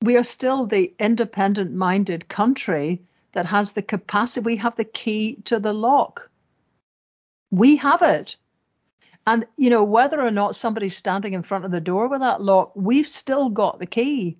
we 0.01 0.17
are 0.17 0.23
still 0.23 0.65
the 0.65 0.91
independent-minded 0.97 2.27
country 2.27 3.03
that 3.33 3.45
has 3.45 3.71
the 3.71 3.83
capacity. 3.83 4.43
We 4.43 4.55
have 4.55 4.75
the 4.75 4.83
key 4.83 5.35
to 5.45 5.59
the 5.59 5.73
lock. 5.73 6.31
We 7.51 7.75
have 7.75 8.01
it. 8.01 8.35
And 9.27 9.45
you 9.55 9.69
know, 9.69 9.83
whether 9.83 10.19
or 10.19 10.31
not 10.31 10.55
somebody's 10.55 10.97
standing 10.97 11.33
in 11.33 11.43
front 11.43 11.65
of 11.65 11.71
the 11.71 11.79
door 11.79 12.07
with 12.07 12.21
that 12.21 12.41
lock, 12.41 12.71
we've 12.73 13.07
still 13.07 13.49
got 13.49 13.77
the 13.77 13.85
key. 13.85 14.39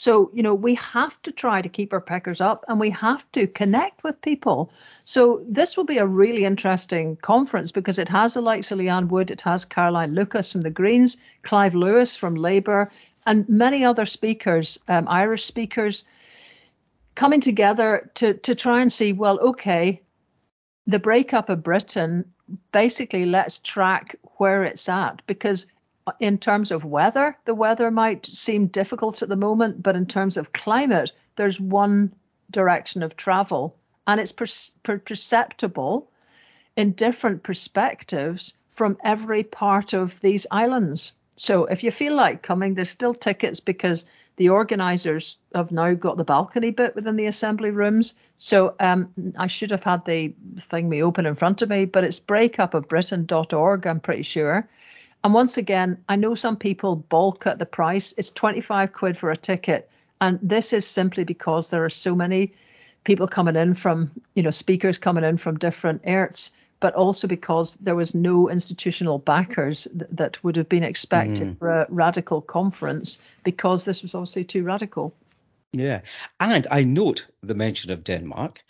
So, 0.00 0.30
you 0.32 0.42
know, 0.42 0.54
we 0.54 0.76
have 0.76 1.20
to 1.24 1.30
try 1.30 1.60
to 1.60 1.68
keep 1.68 1.92
our 1.92 2.00
peckers 2.00 2.40
up 2.40 2.64
and 2.68 2.80
we 2.80 2.88
have 2.88 3.30
to 3.32 3.46
connect 3.46 4.02
with 4.02 4.22
people. 4.22 4.72
So, 5.04 5.44
this 5.46 5.76
will 5.76 5.84
be 5.84 5.98
a 5.98 6.06
really 6.06 6.46
interesting 6.46 7.16
conference 7.16 7.70
because 7.70 7.98
it 7.98 8.08
has 8.08 8.32
the 8.32 8.40
likes 8.40 8.72
of 8.72 8.78
Leanne 8.78 9.08
Wood, 9.08 9.30
it 9.30 9.42
has 9.42 9.66
Caroline 9.66 10.14
Lucas 10.14 10.52
from 10.52 10.62
the 10.62 10.70
Greens, 10.70 11.18
Clive 11.42 11.74
Lewis 11.74 12.16
from 12.16 12.34
Labour, 12.34 12.90
and 13.26 13.46
many 13.46 13.84
other 13.84 14.06
speakers, 14.06 14.78
um, 14.88 15.06
Irish 15.06 15.44
speakers, 15.44 16.06
coming 17.14 17.42
together 17.42 18.10
to, 18.14 18.32
to 18.32 18.54
try 18.54 18.80
and 18.80 18.90
see, 18.90 19.12
well, 19.12 19.38
okay, 19.40 20.00
the 20.86 20.98
breakup 20.98 21.50
of 21.50 21.62
Britain, 21.62 22.24
basically, 22.72 23.26
let's 23.26 23.58
track 23.58 24.16
where 24.38 24.64
it's 24.64 24.88
at 24.88 25.20
because 25.26 25.66
in 26.18 26.38
terms 26.38 26.70
of 26.72 26.84
weather, 26.84 27.36
the 27.44 27.54
weather 27.54 27.90
might 27.90 28.26
seem 28.26 28.66
difficult 28.66 29.22
at 29.22 29.28
the 29.28 29.36
moment, 29.36 29.82
but 29.82 29.96
in 29.96 30.06
terms 30.06 30.36
of 30.36 30.52
climate, 30.52 31.12
there's 31.36 31.60
one 31.60 32.14
direction 32.50 33.02
of 33.02 33.16
travel, 33.16 33.76
and 34.06 34.20
it's 34.20 34.32
per- 34.32 34.98
perceptible 34.98 36.10
in 36.76 36.92
different 36.92 37.42
perspectives 37.42 38.54
from 38.70 38.96
every 39.04 39.42
part 39.42 39.92
of 39.92 40.20
these 40.20 40.46
islands. 40.50 41.12
So 41.36 41.66
if 41.66 41.84
you 41.84 41.90
feel 41.90 42.14
like 42.14 42.42
coming, 42.42 42.74
there's 42.74 42.90
still 42.90 43.14
tickets 43.14 43.60
because 43.60 44.06
the 44.36 44.48
organisers 44.48 45.36
have 45.54 45.70
now 45.70 45.92
got 45.94 46.16
the 46.16 46.24
balcony 46.24 46.70
bit 46.70 46.94
within 46.94 47.16
the 47.16 47.26
assembly 47.26 47.70
rooms. 47.70 48.14
So 48.36 48.74
um, 48.80 49.12
I 49.36 49.48
should 49.48 49.70
have 49.70 49.84
had 49.84 50.04
the 50.04 50.34
thing 50.58 50.88
me 50.88 51.02
open 51.02 51.26
in 51.26 51.34
front 51.34 51.60
of 51.62 51.68
me, 51.68 51.84
but 51.84 52.04
it's 52.04 52.20
breakupofbritain.org, 52.20 53.86
I'm 53.86 54.00
pretty 54.00 54.22
sure. 54.22 54.68
And 55.22 55.34
once 55.34 55.58
again, 55.58 56.02
I 56.08 56.16
know 56.16 56.34
some 56.34 56.56
people 56.56 56.96
balk 56.96 57.46
at 57.46 57.58
the 57.58 57.66
price. 57.66 58.14
It's 58.16 58.30
25 58.30 58.92
quid 58.92 59.18
for 59.18 59.30
a 59.30 59.36
ticket. 59.36 59.90
And 60.20 60.38
this 60.42 60.72
is 60.72 60.86
simply 60.86 61.24
because 61.24 61.70
there 61.70 61.84
are 61.84 61.90
so 61.90 62.14
many 62.14 62.52
people 63.04 63.26
coming 63.26 63.56
in 63.56 63.74
from, 63.74 64.10
you 64.34 64.42
know, 64.42 64.50
speakers 64.50 64.98
coming 64.98 65.24
in 65.24 65.36
from 65.36 65.58
different 65.58 66.02
airts, 66.04 66.52
but 66.80 66.94
also 66.94 67.26
because 67.26 67.74
there 67.76 67.94
was 67.94 68.14
no 68.14 68.48
institutional 68.48 69.18
backers 69.18 69.88
th- 69.92 70.10
that 70.12 70.42
would 70.44 70.56
have 70.56 70.68
been 70.68 70.82
expected 70.82 71.48
mm. 71.48 71.58
for 71.58 71.70
a 71.70 71.86
radical 71.88 72.40
conference 72.40 73.18
because 73.44 73.84
this 73.84 74.02
was 74.02 74.14
obviously 74.14 74.44
too 74.44 74.64
radical. 74.64 75.14
Yeah, 75.72 76.00
and 76.40 76.66
I 76.68 76.82
note 76.82 77.26
the 77.44 77.54
mention 77.54 77.92
of 77.92 78.02
Denmark, 78.02 78.60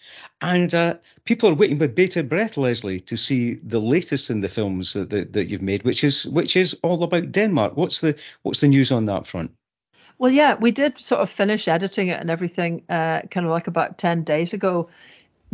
and 0.43 0.75
uh, 0.75 0.95
people 1.25 1.49
are 1.49 1.55
waiting 1.55 1.79
with 1.79 1.95
bated 1.95 2.29
breath, 2.29 2.59
Lesley, 2.59 3.01
to 3.01 3.17
see 3.17 3.55
the 3.55 3.81
latest 3.81 4.29
in 4.29 4.43
the 4.43 4.51
films 4.51 4.93
that, 4.93 5.09
that, 5.09 5.33
that 5.33 5.49
you've 5.49 5.63
made, 5.63 5.83
which 5.83 6.05
is 6.05 6.27
which 6.27 6.57
is 6.57 6.79
all 6.83 7.03
about 7.03 7.33
Denmark. 7.33 7.75
What's 7.75 8.01
the 8.01 8.19
what's 8.43 8.61
the 8.61 8.69
news 8.69 8.93
on 8.93 9.07
that 9.07 9.27
front? 9.27 9.53
Well, 10.19 10.31
yeah, 10.31 10.57
we 10.57 10.73
did 10.73 10.99
sort 10.99 11.23
of 11.23 11.31
finish 11.31 11.69
editing 11.69 12.09
it 12.09 12.21
and 12.21 12.31
everything, 12.31 12.83
uh, 12.91 13.23
kind 13.31 13.47
of 13.47 13.51
like 13.51 13.67
about 13.67 13.97
ten 13.97 14.23
days 14.23 14.53
ago. 14.53 14.91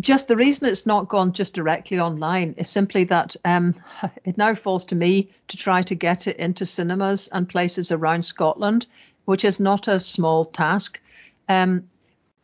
Just 0.00 0.26
the 0.26 0.36
reason 0.36 0.66
it's 0.66 0.84
not 0.84 1.06
gone 1.08 1.32
just 1.32 1.54
directly 1.54 2.00
online 2.00 2.56
is 2.58 2.68
simply 2.68 3.04
that 3.04 3.36
um, 3.44 3.76
it 4.24 4.36
now 4.36 4.54
falls 4.54 4.86
to 4.86 4.96
me 4.96 5.30
to 5.46 5.56
try 5.56 5.82
to 5.82 5.94
get 5.94 6.26
it 6.26 6.38
into 6.38 6.66
cinemas 6.66 7.28
and 7.28 7.48
places 7.48 7.92
around 7.92 8.24
Scotland, 8.24 8.86
which 9.26 9.44
is 9.44 9.60
not 9.60 9.86
a 9.86 10.00
small 10.00 10.44
task. 10.44 11.00
Um, 11.48 11.88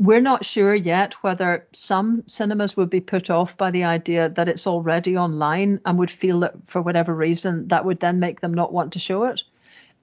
we're 0.01 0.21
not 0.21 0.45
sure 0.45 0.75
yet 0.75 1.15
whether 1.23 1.67
some 1.73 2.25
cinemas 2.27 2.77
would 2.77 2.91
be 2.91 3.01
put 3.01 3.31
off 3.31 3.57
by 3.57 3.71
the 3.71 3.85
idea 3.85 4.29
that 4.31 4.49
it's 4.49 4.67
already 4.67 5.17
online 5.17 5.81
and 5.85 5.99
would 5.99 6.11
feel 6.11 6.41
that 6.41 6.55
for 6.67 6.83
whatever 6.83 7.15
reason 7.15 7.69
that 7.69 7.85
would 7.85 8.01
then 8.01 8.19
make 8.19 8.41
them 8.41 8.53
not 8.53 8.73
want 8.73 8.95
to 8.95 8.99
show 8.99 9.25
it. 9.25 9.43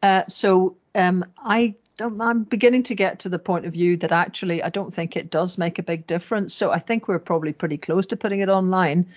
Uh, 0.01 0.23
so 0.27 0.77
um, 0.95 1.25
I 1.37 1.75
I'm 2.01 2.43
beginning 2.43 2.83
to 2.83 2.95
get 2.95 3.19
to 3.19 3.29
the 3.29 3.39
point 3.39 3.65
of 3.65 3.73
view 3.73 3.97
that 3.97 4.13
actually 4.13 4.63
I 4.63 4.69
don't 4.69 4.93
think 4.93 5.17
it 5.17 5.29
does 5.29 5.57
make 5.57 5.79
a 5.79 5.83
big 5.83 6.07
difference. 6.07 6.53
So 6.53 6.71
I 6.71 6.79
think 6.79 7.07
we're 7.07 7.19
probably 7.19 7.51
pretty 7.51 7.77
close 7.77 8.07
to 8.07 8.15
putting 8.15 8.39
it 8.39 8.47
online. 8.47 9.07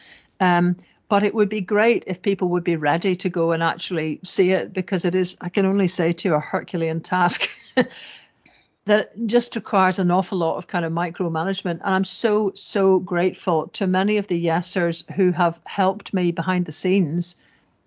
Um, 0.40 0.76
but 1.08 1.22
it 1.22 1.34
would 1.34 1.48
be 1.48 1.60
great 1.60 2.04
if 2.06 2.22
people 2.22 2.48
would 2.48 2.64
be 2.64 2.76
ready 2.76 3.14
to 3.16 3.28
go 3.28 3.52
and 3.52 3.62
actually 3.62 4.18
see 4.24 4.50
it 4.50 4.72
because 4.72 5.04
it 5.04 5.14
is, 5.14 5.36
I 5.40 5.50
can 5.50 5.66
only 5.66 5.86
say 5.86 6.12
to 6.12 6.34
a 6.34 6.40
Herculean 6.40 7.02
task 7.02 7.48
that 8.84 9.12
just 9.26 9.54
requires 9.54 9.98
an 9.98 10.10
awful 10.10 10.38
lot 10.38 10.56
of 10.56 10.66
kind 10.66 10.84
of 10.84 10.92
micromanagement. 10.92 11.80
And 11.84 11.94
I'm 11.94 12.04
so, 12.04 12.52
so 12.54 12.98
grateful 12.98 13.68
to 13.74 13.86
many 13.86 14.16
of 14.16 14.26
the 14.26 14.44
yesers 14.44 15.08
who 15.12 15.30
have 15.32 15.60
helped 15.64 16.12
me 16.12 16.32
behind 16.32 16.66
the 16.66 16.72
scenes 16.72 17.36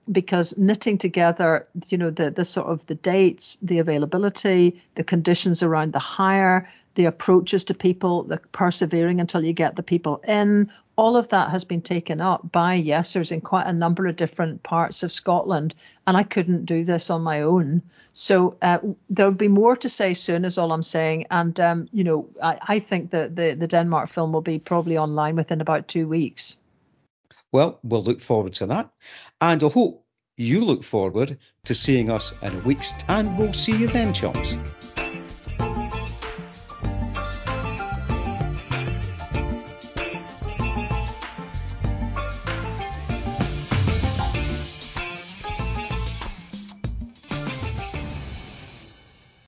because 0.09 0.57
knitting 0.57 0.97
together, 0.97 1.67
you 1.89 1.97
know, 1.97 2.11
the, 2.11 2.31
the 2.31 2.45
sort 2.45 2.67
of 2.67 2.85
the 2.85 2.95
dates, 2.95 3.57
the 3.61 3.79
availability, 3.79 4.81
the 4.93 5.03
conditions 5.03 5.63
around 5.63 5.93
the 5.93 5.99
hire, 5.99 6.71
the 6.93 7.05
approaches 7.05 7.65
to 7.65 7.73
people, 7.73 8.23
the 8.23 8.37
persevering 8.51 9.19
until 9.19 9.43
you 9.43 9.51
get 9.51 9.75
the 9.75 9.83
people 9.83 10.21
in, 10.27 10.71
all 10.97 11.17
of 11.17 11.29
that 11.29 11.49
has 11.49 11.63
been 11.63 11.81
taken 11.81 12.21
up 12.21 12.51
by 12.51 12.81
yesers 12.81 13.31
in 13.31 13.41
quite 13.41 13.67
a 13.67 13.73
number 13.73 14.07
of 14.07 14.15
different 14.15 14.63
parts 14.63 15.03
of 15.03 15.11
Scotland, 15.11 15.75
and 16.07 16.15
I 16.15 16.23
couldn't 16.23 16.65
do 16.65 16.83
this 16.83 17.09
on 17.09 17.21
my 17.21 17.41
own. 17.41 17.81
So 18.13 18.57
uh, 18.61 18.79
there'll 19.09 19.33
be 19.33 19.49
more 19.49 19.75
to 19.77 19.89
say 19.89 20.13
soon, 20.13 20.45
is 20.45 20.57
all 20.57 20.71
I'm 20.71 20.83
saying. 20.83 21.27
And 21.31 21.59
um, 21.59 21.89
you 21.91 22.03
know, 22.03 22.29
I, 22.41 22.59
I 22.61 22.79
think 22.79 23.11
that 23.11 23.35
the 23.35 23.55
the 23.59 23.67
Denmark 23.67 24.09
film 24.09 24.31
will 24.31 24.41
be 24.41 24.59
probably 24.59 24.97
online 24.97 25.35
within 25.35 25.61
about 25.61 25.87
two 25.87 26.07
weeks. 26.07 26.57
Well, 27.51 27.79
we'll 27.83 28.03
look 28.03 28.21
forward 28.21 28.53
to 28.53 28.65
that, 28.67 28.89
and 29.41 29.63
I 29.63 29.69
hope 29.69 30.05
you 30.37 30.65
look 30.65 30.83
forward 30.83 31.37
to 31.65 31.75
seeing 31.75 32.09
us 32.09 32.33
in 32.41 32.55
a 32.55 32.59
week's 32.59 32.91
time. 32.93 33.37
We'll 33.37 33.53
see 33.53 33.75
you 33.75 33.87
then, 33.87 34.13
chums. 34.13 34.55